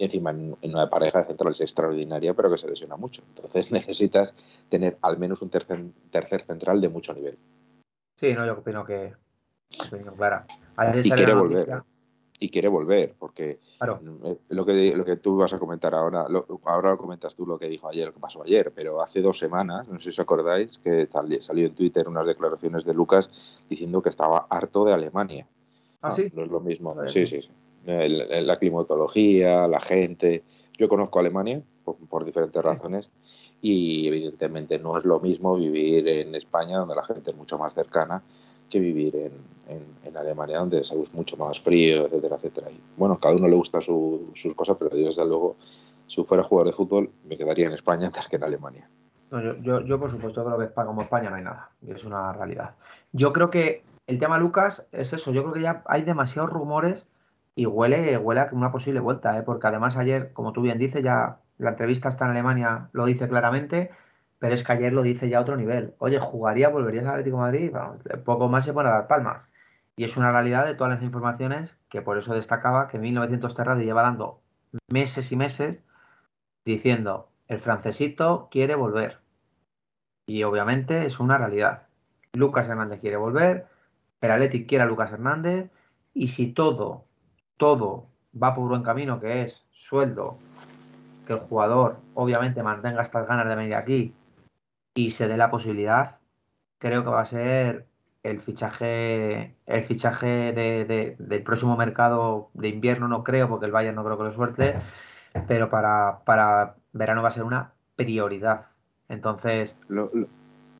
[0.00, 3.22] Y encima en una pareja de centrales extraordinaria, pero que se lesiona mucho.
[3.36, 4.32] Entonces necesitas
[4.70, 7.36] tener al menos un tercer, tercer central de mucho nivel.
[8.16, 9.12] Sí, no, yo opino que.
[9.86, 10.46] Opino clara.
[11.04, 11.82] y quiere volver
[12.40, 16.26] y quiere volver, porque eh, lo, que, lo que tú vas a comentar ahora,
[16.64, 19.38] ahora lo comentas tú lo que dijo ayer, lo que pasó ayer, pero hace dos
[19.38, 21.06] semanas, no sé si os acordáis, que
[21.40, 23.28] salió en Twitter unas declaraciones de Lucas
[23.68, 25.46] diciendo que estaba harto de Alemania.
[26.00, 26.32] ¿Ah, sí?
[26.34, 26.96] No es lo mismo.
[27.08, 27.50] Sí, sí, sí.
[27.84, 30.42] La climatología, la gente.
[30.78, 33.10] Yo conozco Alemania por, diferentes razones
[33.62, 37.74] y evidentemente no es lo mismo vivir en España, donde la gente es mucho más
[37.74, 38.22] cercana,
[38.68, 39.32] que vivir en,
[40.04, 42.70] en, Alemania, donde es mucho más frío, etcétera, etcétera.
[42.70, 45.56] Y, bueno, cada uno le gusta sus cosas, pero yo, desde luego,
[46.06, 48.88] si fuera jugador de fútbol, me quedaría en España antes que en Alemania.
[49.62, 52.74] yo, yo, por supuesto, creo que como España no hay nada, y es una realidad.
[53.12, 57.06] Yo creo que el tema Lucas es eso, yo creo que ya hay demasiados rumores
[57.60, 59.42] y huele, huele a una posible vuelta, ¿eh?
[59.42, 63.28] porque además ayer, como tú bien dices, ya la entrevista está en Alemania, lo dice
[63.28, 63.90] claramente,
[64.38, 65.94] pero es que ayer lo dice ya a otro nivel.
[65.98, 67.72] Oye, ¿jugaría, volverías al Atlético de Madrid?
[68.24, 69.46] poco más se pone a dar palmas.
[69.94, 73.84] Y es una realidad de todas las informaciones que por eso destacaba que 1900 Terradi
[73.84, 74.40] lleva dando
[74.90, 75.84] meses y meses
[76.64, 79.18] diciendo el francesito quiere volver.
[80.26, 81.88] Y obviamente es una realidad.
[82.32, 83.66] Lucas Hernández quiere volver,
[84.22, 85.70] el Atlético quiere a Lucas Hernández
[86.14, 87.09] y si todo,
[87.60, 88.06] todo
[88.42, 90.38] va por buen camino, que es sueldo,
[91.26, 94.14] que el jugador obviamente mantenga estas ganas de venir aquí
[94.94, 96.16] y se dé la posibilidad,
[96.78, 97.84] creo que va a ser
[98.22, 103.96] el fichaje, el fichaje de, del próximo mercado de invierno no creo, porque el Bayern
[103.96, 104.76] no creo que lo suerte,
[105.46, 108.68] pero para, para verano va a ser una prioridad.
[109.08, 109.76] Entonces.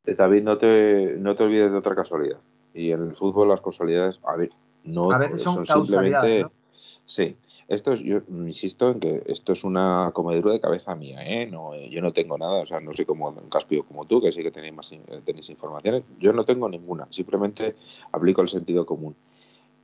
[0.06, 2.38] Eh, David, no te, no te olvides de otra casualidad.
[2.72, 4.50] Y en el fútbol las casualidades, a ver,
[4.84, 6.46] no a veces son, simplemente.
[7.06, 7.36] Sí,
[7.66, 11.46] esto es, yo insisto en que esto es una comedura de cabeza mía, ¿eh?
[11.46, 14.32] No, yo no tengo nada, o sea, no soy como un Caspio como tú, que
[14.32, 14.92] sí que tenéis, más,
[15.24, 16.04] tenéis informaciones.
[16.18, 17.74] Yo no tengo ninguna, simplemente
[18.12, 19.14] aplico el sentido común.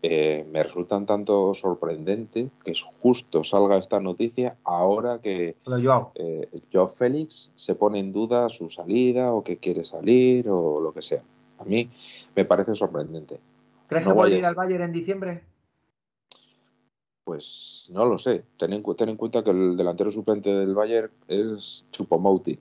[0.02, 5.56] Eh, me resultan tanto sorprendente que justo salga esta noticia ahora que
[6.14, 10.92] eh, Joao Félix se pone en duda su salida o que quiere salir o lo
[10.92, 11.22] que sea.
[11.58, 11.90] A mí
[12.36, 13.40] me parece sorprendente.
[13.88, 15.42] ¿Crees que vuelve a ir al Bayern en diciembre?
[17.26, 18.44] Pues no lo sé.
[18.56, 22.56] Ten en, en, cuenta que el delantero suplente del Bayern es Chupomouti.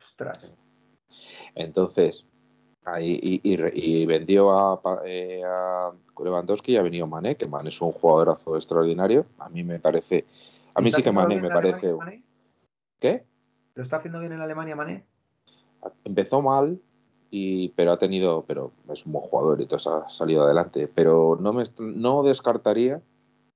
[0.00, 0.50] Ostras.
[1.54, 2.24] Entonces,
[2.86, 7.92] ahí, y, vendió a, eh, a, Lewandowski y ha venido Mané, que Mané es un
[7.92, 9.26] jugadorazo extraordinario.
[9.38, 10.24] A mí me parece.
[10.72, 11.94] A mí sí que Mané me parece.
[12.98, 13.26] ¿Qué?
[13.74, 15.04] ¿Lo está haciendo bien en Alemania Mané?
[16.02, 16.80] Empezó mal,
[17.30, 18.42] y, pero ha tenido.
[18.46, 20.88] Pero es un buen jugador y todo ha salido adelante.
[20.88, 23.02] Pero no, me, no descartaría.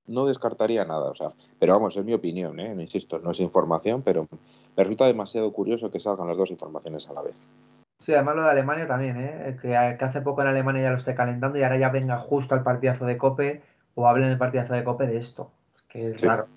[0.09, 2.73] No descartaría nada, o sea, pero vamos, es mi opinión, ¿eh?
[2.79, 4.27] insisto, no es información, pero
[4.75, 7.35] me resulta demasiado curioso que salgan las dos informaciones a la vez.
[7.99, 9.57] Sí, además lo de Alemania también, ¿eh?
[9.61, 12.63] que, hace poco en Alemania ya lo esté calentando y ahora ya venga justo al
[12.63, 13.61] partidazo de Cope
[13.93, 15.51] o hable en el partidazo de Cope de esto,
[15.87, 16.47] que es raro.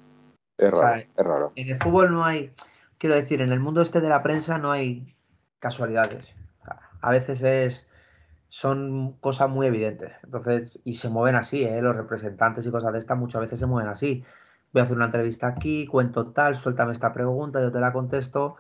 [0.57, 1.53] Es raro, es raro.
[1.57, 2.53] En el fútbol no hay,
[2.99, 5.15] quiero decir, en el mundo este de la prensa no hay
[5.59, 6.35] casualidades.
[7.01, 7.87] A veces es
[8.53, 10.13] son cosas muy evidentes.
[10.25, 11.81] Entonces, y se mueven así, ¿eh?
[11.81, 14.23] los representantes y cosas de estas muchas veces se mueven así.
[14.75, 18.57] Voy a hacer una entrevista aquí, cuento tal, suéltame esta pregunta, yo te la contesto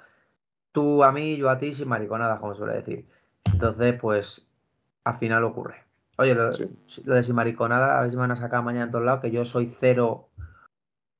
[0.72, 3.06] tú a mí, yo a ti, sin mariconadas, como suele decir.
[3.52, 4.48] Entonces, pues,
[5.04, 5.84] al final ocurre.
[6.16, 9.04] Oye, lo, de sin mariconada, a ver si me van a sacar mañana en todos
[9.04, 10.30] lados, que yo soy cero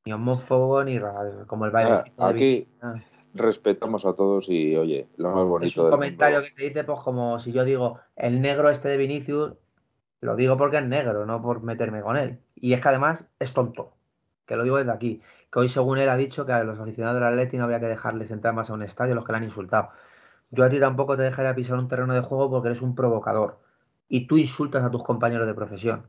[0.06, 0.98] ni homófobo ni
[1.46, 2.04] como el baile.
[2.16, 2.66] Ah, aquí
[3.34, 5.66] respetamos a todos y, oye, lo más bonito.
[5.66, 8.96] Es un comentario que se dice, pues, como si yo digo, el negro este de
[8.96, 9.54] Vinicius,
[10.20, 12.38] lo digo porque es negro, no por meterme con él.
[12.54, 13.92] Y es que además es tonto,
[14.46, 15.22] que lo digo desde aquí
[15.52, 17.86] que hoy según él ha dicho que a los aficionados del Atleti no había que
[17.86, 19.90] dejarles entrar más a un estadio los que le han insultado.
[20.50, 23.58] Yo a ti tampoco te dejaría pisar un terreno de juego porque eres un provocador
[24.08, 26.06] y tú insultas a tus compañeros de profesión.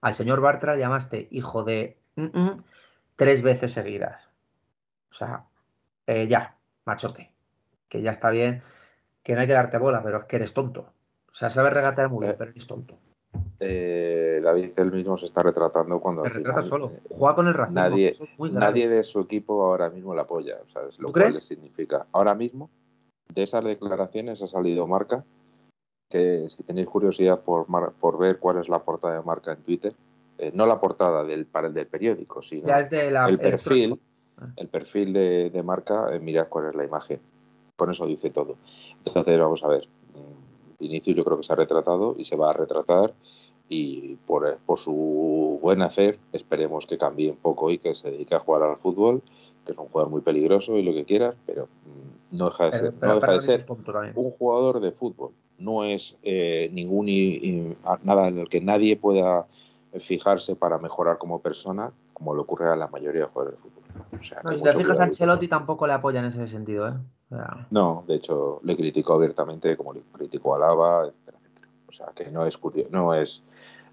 [0.00, 1.98] Al señor Bartra llamaste hijo de
[3.16, 4.28] tres veces seguidas.
[5.10, 5.46] O sea,
[6.06, 6.55] eh, ya,
[6.86, 7.30] machote.
[7.88, 8.62] Que ya está bien,
[9.22, 10.92] que no hay que darte bola, pero es que eres tonto.
[11.30, 12.98] O sea, sabes regatear muy bien, eh, pero eres tonto
[13.60, 16.22] eh, David él mismo se está retratando cuando.
[16.22, 16.92] Se retrata solo.
[17.08, 17.80] Juega con el racismo.
[17.80, 18.12] Nadie,
[18.52, 20.58] nadie de su equipo ahora mismo la apoya.
[20.74, 22.06] O lo cual le significa.
[22.12, 22.70] Ahora mismo,
[23.34, 25.24] de esas declaraciones ha salido marca.
[26.08, 29.92] Que si tenéis curiosidad por, por ver cuál es la portada de marca en Twitter,
[30.38, 34.00] eh, no la portada del, para el del periódico, sino el perfil.
[34.56, 37.20] El perfil de, marca, eh, mirad cuál es la imagen.
[37.76, 38.56] Con eso dice todo.
[39.04, 39.88] Entonces, vamos a ver.
[40.78, 43.14] Inicio yo creo que se ha retratado y se va a retratar
[43.68, 48.34] y por, por su buen hacer esperemos que cambie un poco y que se dedique
[48.34, 49.22] a jugar al fútbol,
[49.64, 52.72] que es un jugador muy peligroso y lo que quieras, pero mm, no deja de
[52.72, 53.66] ser, no deja de ser
[54.14, 55.32] un jugador de fútbol.
[55.58, 57.06] No es eh, ningún
[58.02, 59.46] nada en el que nadie pueda
[60.00, 64.42] fijarse para mejorar como persona, como le ocurre a la mayoría de jugadores de fútbol.
[64.42, 66.88] no, si te fijas, Ancelotti tampoco le apoya en ese sentido.
[66.88, 66.94] ¿eh?
[67.70, 71.38] No, de hecho, le criticó abiertamente, como le criticó a Lava, etcétera,
[71.86, 72.58] O sea, que no es,
[72.90, 73.42] no es,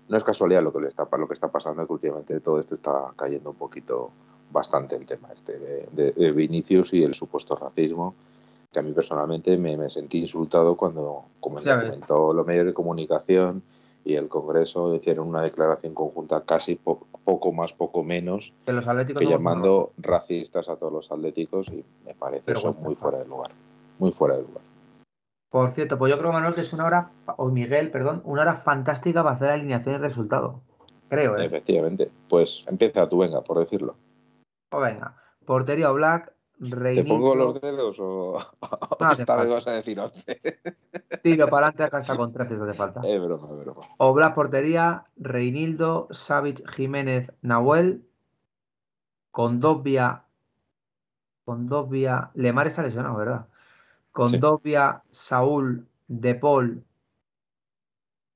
[0.08, 2.76] no es casualidad lo que, le está, lo que está pasando, que últimamente todo esto
[2.76, 4.12] está cayendo un poquito
[4.50, 5.60] bastante el tema este
[5.92, 8.16] de, Vinicius y el supuesto racismo,
[8.72, 13.64] que a mí personalmente me, sentí insultado cuando, como comentó los medios de comunicación,
[14.06, 16.80] y el Congreso hicieron una declaración conjunta casi
[17.24, 22.14] poco más, poco menos, que, los que llamando racistas a todos los atléticos y me
[22.14, 23.52] parece eso muy fuera de lugar,
[24.00, 24.62] muy fuera de lugar.
[25.50, 28.56] Por cierto, pues yo creo, Manuel, que es una hora, o Miguel, perdón, una hora
[28.56, 30.62] fantástica para hacer alineación y resultado.
[31.10, 31.46] Creo, ¿eh?
[31.46, 32.10] Efectivamente.
[32.28, 33.96] Pues empieza tú, venga, por decirlo.
[34.70, 35.16] Pues venga.
[35.46, 36.33] Portería Black,
[36.70, 38.40] ¿Te pongo los dedos o,
[39.00, 40.60] no, esta vez vas a decir 11?
[41.24, 43.02] Tiro para adelante hasta con 13 si hace falta.
[43.04, 43.82] Es broma, es broma.
[43.98, 48.06] Obla portería, Reinildo, Savage, Jiménez, Nahuel,
[49.32, 50.26] con dos vía.
[51.46, 51.90] Con dos.
[52.34, 53.48] Lemar está lesionado, ¿verdad?
[54.12, 56.84] Con dos vía, Saúl, De Paul,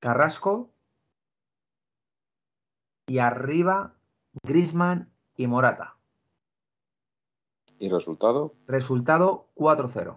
[0.00, 0.70] Carrasco.
[3.06, 3.94] Y arriba,
[4.42, 5.97] Grisman y Morata.
[7.78, 8.52] ¿Y resultado?
[8.66, 10.16] Resultado 4-0.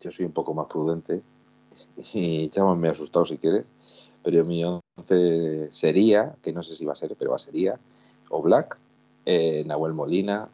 [0.00, 1.22] Yo soy un poco más prudente
[2.12, 3.66] y llámame asustado si quieres,
[4.22, 7.78] pero mi once sería, que no sé si va a ser, pero va sería,
[8.30, 8.78] o Black,
[9.26, 10.48] eh, Nahuel Molina,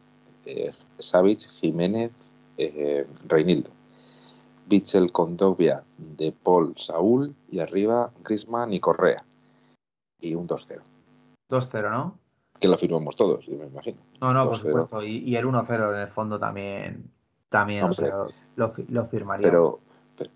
[0.45, 2.11] eh, Savage, Jiménez,
[2.57, 3.69] eh, Reinildo.
[4.67, 9.23] Bitzel Condovia de Paul Saúl y arriba Grisman y Correa.
[10.19, 10.81] Y un 2-0.
[11.49, 12.19] 2-0, ¿no?
[12.59, 13.97] Que lo firmamos todos, yo me imagino.
[14.21, 15.03] No, no, por supuesto.
[15.03, 17.09] Y, el 1-0 en el fondo también,
[17.49, 17.87] también
[18.55, 19.47] lo, lo, firmaría.
[19.47, 19.79] Pero,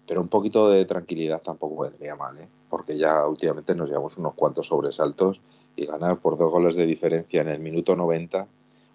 [0.07, 2.47] pero un poquito de tranquilidad tampoco vendría mal, ¿eh?
[2.69, 5.41] porque ya últimamente nos llevamos unos cuantos sobresaltos
[5.75, 8.47] y ganar por dos goles de diferencia en el minuto 90,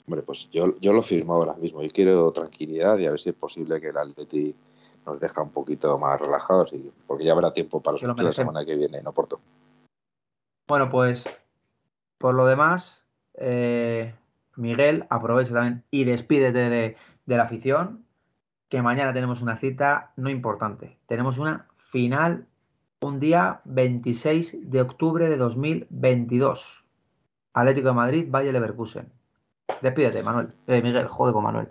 [0.06, 1.82] hombre, pues yo, yo lo firmo ahora mismo.
[1.82, 4.54] Yo quiero tranquilidad y a ver si es posible que el Atleti
[5.04, 8.74] nos deja un poquito más relajados, y, porque ya habrá tiempo para la semana que
[8.74, 9.40] viene en Oporto.
[10.68, 11.26] Bueno, pues
[12.18, 13.05] por lo demás,
[13.38, 14.14] eh,
[14.56, 16.96] Miguel, aprovecha también y despídete de,
[17.26, 18.04] de la afición,
[18.68, 20.98] que mañana tenemos una cita no importante.
[21.06, 22.46] Tenemos una final
[23.00, 26.84] un día 26 de octubre de 2022.
[27.52, 29.10] Atlético de Madrid, Valle Leverkusen.
[29.80, 30.48] Despídete, Manuel.
[30.66, 31.68] Eh, Miguel, jode con Manuel.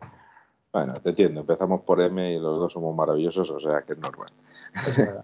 [0.72, 1.42] Bueno, te entiendo.
[1.42, 4.32] Empezamos por M y los dos somos maravillosos, o sea que es normal.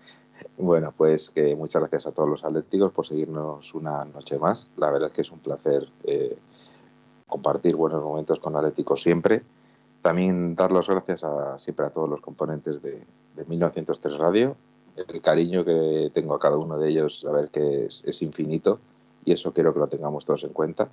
[0.57, 4.67] bueno, pues que muchas gracias a todos los atléticos por seguirnos una noche más.
[4.77, 6.37] La verdad es que es un placer eh,
[7.27, 9.43] compartir buenos momentos con Atléticos siempre.
[10.01, 13.03] También dar las gracias a, siempre a todos los componentes de,
[13.47, 14.55] 1903 Radio.
[14.95, 18.79] El cariño que tengo a cada uno de ellos, a ver que es, es infinito
[19.25, 20.89] y eso quiero que lo tengamos todos en cuenta.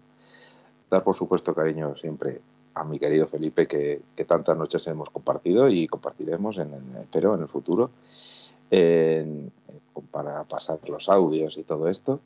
[0.90, 2.40] Dar, por supuesto, cariño siempre
[2.74, 6.72] a mi querido Felipe que, tantas noches hemos compartido y compartiremos, en
[7.12, 7.90] el futuro,
[10.10, 12.20] para pasar los audios y todo esto.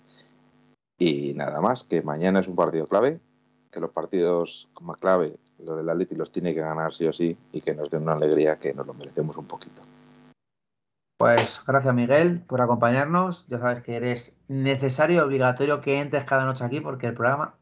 [0.98, 3.20] Y nada más, que mañana es un partido clave,
[3.70, 7.36] que los partidos como clave, lo del Atleti los tiene que ganar sí o sí
[7.52, 9.82] y que nos den una alegría que nos lo merecemos un poquito.
[11.18, 13.46] Pues gracias Miguel por acompañarnos.
[13.46, 17.54] Ya sabes que eres necesario y obligatorio que entres cada noche aquí porque el programa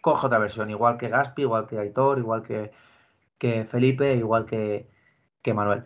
[0.00, 2.70] coge otra versión, igual que Gaspi, igual que Aitor, igual que,
[3.38, 4.88] que Felipe, igual que,
[5.42, 5.84] que, Manuel.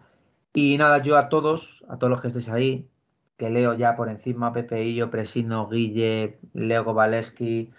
[0.61, 2.91] Y nada, yo a todos, a todos los que estéis ahí,
[3.37, 7.73] que leo ya por encima, Pepe yo Presino, Guille, Leo Kowaleski,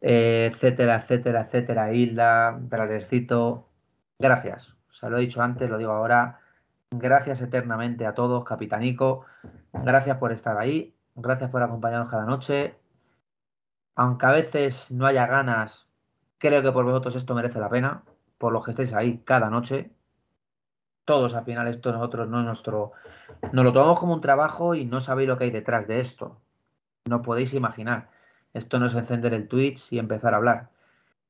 [0.00, 3.68] eh, etcétera, etcétera, etcétera, Hilda, Tralercito,
[4.18, 4.74] gracias.
[4.90, 6.40] O sea, lo he dicho antes, lo digo ahora.
[6.90, 9.26] Gracias eternamente a todos, Capitanico.
[9.72, 10.94] Gracias por estar ahí.
[11.14, 12.74] Gracias por acompañarnos cada noche
[13.98, 15.88] aunque a veces no haya ganas,
[16.38, 18.04] creo que por vosotros esto merece la pena,
[18.38, 19.90] por los que estéis ahí cada noche.
[21.08, 22.92] Todos al final esto nosotros no es nuestro,
[23.52, 26.36] nos lo tomamos como un trabajo y no sabéis lo que hay detrás de esto.
[27.08, 28.10] No podéis imaginar.
[28.52, 30.68] Esto no es encender el Twitch y empezar a hablar.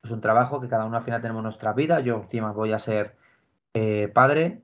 [0.02, 2.00] Es un trabajo que cada uno al final tenemos nuestra vida.
[2.00, 3.14] Yo encima voy a ser
[3.72, 4.62] eh, padre.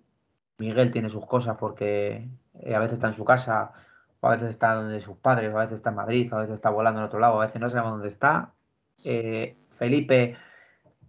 [0.58, 3.72] Miguel tiene sus cosas porque eh, a veces está en su casa
[4.20, 6.98] a veces está donde sus padres, a veces está en Madrid, a veces está volando
[7.00, 8.52] en otro lado, a veces no sabemos dónde está.
[9.04, 10.36] Eh, Felipe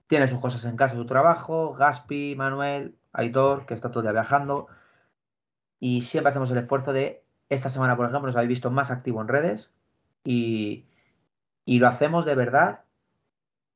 [0.08, 4.14] tiene sus cosas en casa, su trabajo, Gaspi, Manuel, Aitor, que está todo el día
[4.14, 4.68] viajando.
[5.80, 9.22] Y siempre hacemos el esfuerzo de, esta semana, por ejemplo, nos habéis visto más activo
[9.22, 9.72] en redes
[10.24, 10.86] y,
[11.66, 12.82] lo hacemos de verdad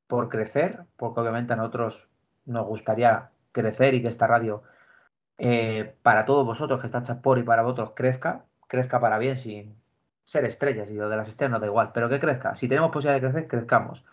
[0.07, 2.07] por crecer, porque obviamente a nosotros
[2.45, 4.63] nos gustaría crecer y que esta radio,
[5.37, 9.75] eh, para todos vosotros que está Chapor y para vosotros, crezca crezca para bien sin
[10.23, 12.55] ser estrellas y lo de las estrellas no da igual, pero que crezca.
[12.55, 14.05] Si tenemos posibilidad de crecer, crezcamos.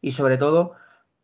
[0.00, 0.76] Y sobre todo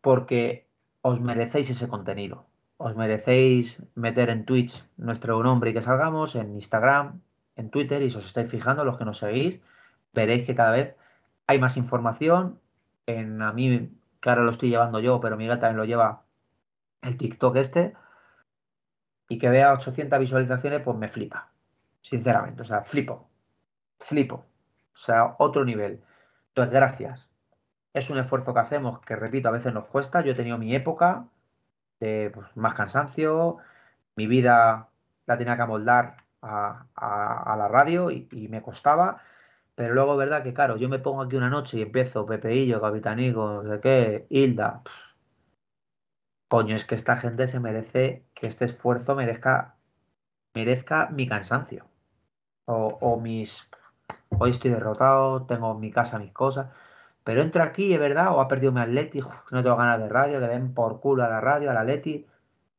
[0.02, 0.68] porque
[1.00, 2.46] os merecéis ese contenido.
[2.76, 7.20] Os merecéis meter en Twitch nuestro nombre y que salgamos, en Instagram,
[7.56, 9.60] en Twitter, y si os estáis fijando, los que nos seguís,
[10.12, 10.96] veréis que cada vez
[11.46, 12.58] hay más información.
[13.06, 13.90] En a mí,
[14.20, 16.22] que ahora lo estoy llevando yo, pero Miguel también lo lleva
[17.02, 17.94] el TikTok este,
[19.28, 21.54] y que vea 800 visualizaciones, pues me flipa
[22.04, 22.62] sinceramente.
[22.62, 23.28] O sea, flipo.
[24.00, 24.36] Flipo.
[24.94, 26.02] O sea, otro nivel.
[26.48, 27.28] Entonces, gracias.
[27.92, 30.20] Es un esfuerzo que hacemos que, repito, a veces nos cuesta.
[30.22, 31.26] Yo he tenido mi época
[32.34, 33.58] pues, más cansancio.
[34.16, 34.88] Mi vida
[35.26, 36.86] la tenía que amoldar a,
[37.58, 39.22] la radio y, me costaba.
[39.74, 43.62] Pero luego, verdad que, claro, yo me pongo aquí una noche y empiezo Pepeillo, Capitanico,
[43.62, 44.82] no sé qué, Hilda.
[46.48, 49.76] Coño, es que esta gente se merece que este esfuerzo merezca,
[50.54, 51.86] merezca mi cansancio
[52.66, 53.68] o, mis,
[54.38, 56.68] hoy estoy derrotado, tengo mi casa, mis cosas,
[57.24, 59.20] pero entro aquí, es verdad, o ha perdido mi Atleti,
[59.50, 62.26] no tengo ganas de radio, que den por culo a la radio, al Atleti,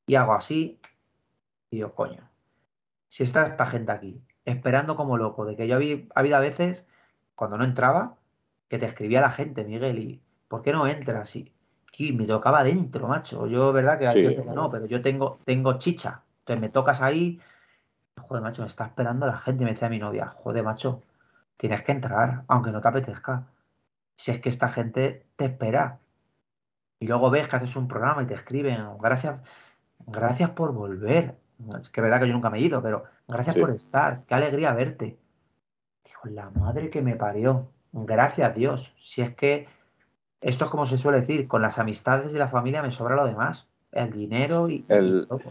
[0.07, 0.79] y hago así,
[1.71, 2.29] y digo, coño,
[3.09, 6.39] si está esta gente aquí, esperando como loco, de que yo había, ha habido a
[6.39, 6.85] veces,
[7.35, 8.15] cuando no entraba,
[8.69, 11.35] que te escribía la gente, Miguel, y ¿por qué no entras?
[11.35, 11.51] Y,
[11.97, 13.47] y me tocaba dentro, macho.
[13.47, 16.23] Yo, verdad que hay no, pero yo tengo, tengo chicha.
[16.39, 17.39] Entonces me tocas ahí
[18.21, 19.63] Joder, macho, me está esperando la gente.
[19.65, 21.01] Me decía mi novia, joder, macho,
[21.57, 23.43] tienes que entrar, aunque no te apetezca.
[24.15, 25.99] Si es que esta gente te espera.
[26.99, 29.41] Y luego ves que haces un programa y te escriben, gracias,
[30.07, 31.35] gracias por volver.
[31.81, 33.61] Es que es verdad que yo nunca me he ido, pero gracias Sí.
[33.61, 34.23] por estar.
[34.27, 35.17] Qué alegría verte.
[36.05, 37.67] Digo, la madre que me parió.
[37.91, 38.93] Gracias a Dios.
[39.01, 39.67] Si es que
[40.41, 43.25] esto es como se suele decir, con las amistades y la familia me sobra lo
[43.25, 43.67] demás.
[43.91, 45.41] El dinero y, y El- todo.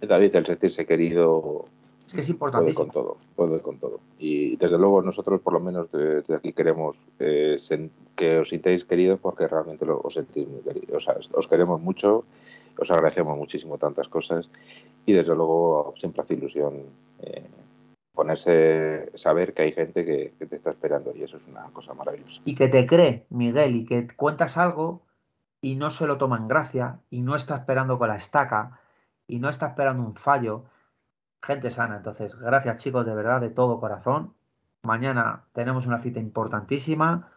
[0.00, 1.66] David, el sentirse querido
[2.08, 2.84] Es que es puede importantísimo.
[2.84, 4.00] con todo, puede con todo.
[4.18, 7.58] Y desde luego nosotros, por lo menos desde aquí, queremos eh,
[8.16, 10.96] que os sintáis queridos porque realmente lo, os sentís muy queridos.
[10.96, 12.24] O sea, os queremos mucho,
[12.78, 14.50] os agradecemos muchísimo tantas cosas
[15.04, 16.84] y desde luego siempre hace ilusión
[17.20, 17.44] eh,
[18.14, 21.92] ponerse, saber que hay gente que, que te está esperando y eso es una cosa
[21.92, 22.40] maravillosa.
[22.46, 25.02] y que te cree, Miguel, y que cuentas algo
[25.60, 28.80] y no se lo toma en gracia y no está esperando con la estaca
[29.26, 30.64] y no está esperando un fallo.
[31.42, 31.96] Gente sana.
[31.96, 34.34] Entonces, gracias chicos, de verdad, de todo corazón.
[34.82, 37.30] Mañana tenemos una cita importantísima.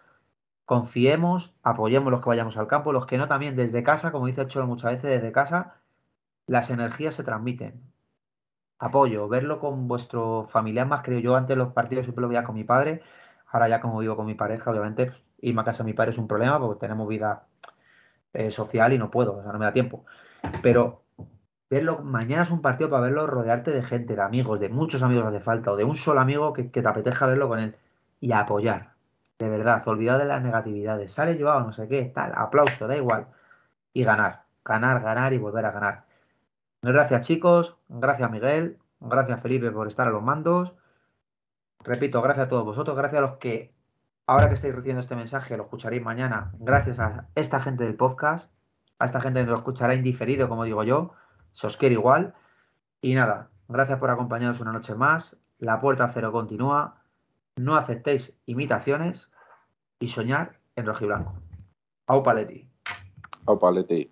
[0.65, 4.48] Confiemos, apoyemos los que vayamos al campo, los que no también desde casa, como dice
[4.48, 5.76] Cholo muchas veces, desde casa,
[6.48, 7.82] las energías se transmiten.
[8.80, 11.22] Apoyo, verlo con vuestro familiar más querido.
[11.22, 13.02] Yo antes los partidos siempre lo veía con mi padre,
[13.48, 16.18] ahora ya como vivo con mi pareja, obviamente irme a casa de mi padre es
[16.18, 17.48] un problema porque tenemos vida
[18.34, 20.06] eh, social y no puedo, o sea, no me da tiempo.
[20.64, 21.01] Pero
[21.72, 25.26] verlo, mañana es un partido para verlo, rodearte de gente, de amigos, de muchos amigos
[25.26, 27.77] hace falta, o de un solo amigo que, que te apetezca verlo con él
[28.19, 28.91] y apoyar.
[29.39, 31.14] De verdad, olvidar de las negatividades.
[31.14, 33.27] Sale Joao, no sé qué, tal, aplauso, da igual.
[33.93, 36.03] Y ganar, ganar, ganar y volver a ganar.
[36.81, 40.73] Gracias chicos, gracias Miguel, gracias Felipe por estar a los mandos.
[41.80, 43.73] Repito, gracias a todos vosotros, gracias a los que
[44.27, 48.52] ahora que estáis recibiendo este mensaje lo escucharéis mañana, gracias a esta gente del podcast,
[48.99, 51.14] a esta gente que lo escuchará indiferido, como digo yo,
[51.52, 52.34] se os quiere igual.
[53.02, 55.38] Y nada, gracias por acompañaros una noche más.
[55.60, 57.03] La puerta cero continúa.
[57.57, 59.30] No aceptéis imitaciones
[59.99, 61.34] y soñar en rojiblanco.
[62.07, 62.72] Au Paletti.
[63.45, 64.11] Opa, Leti.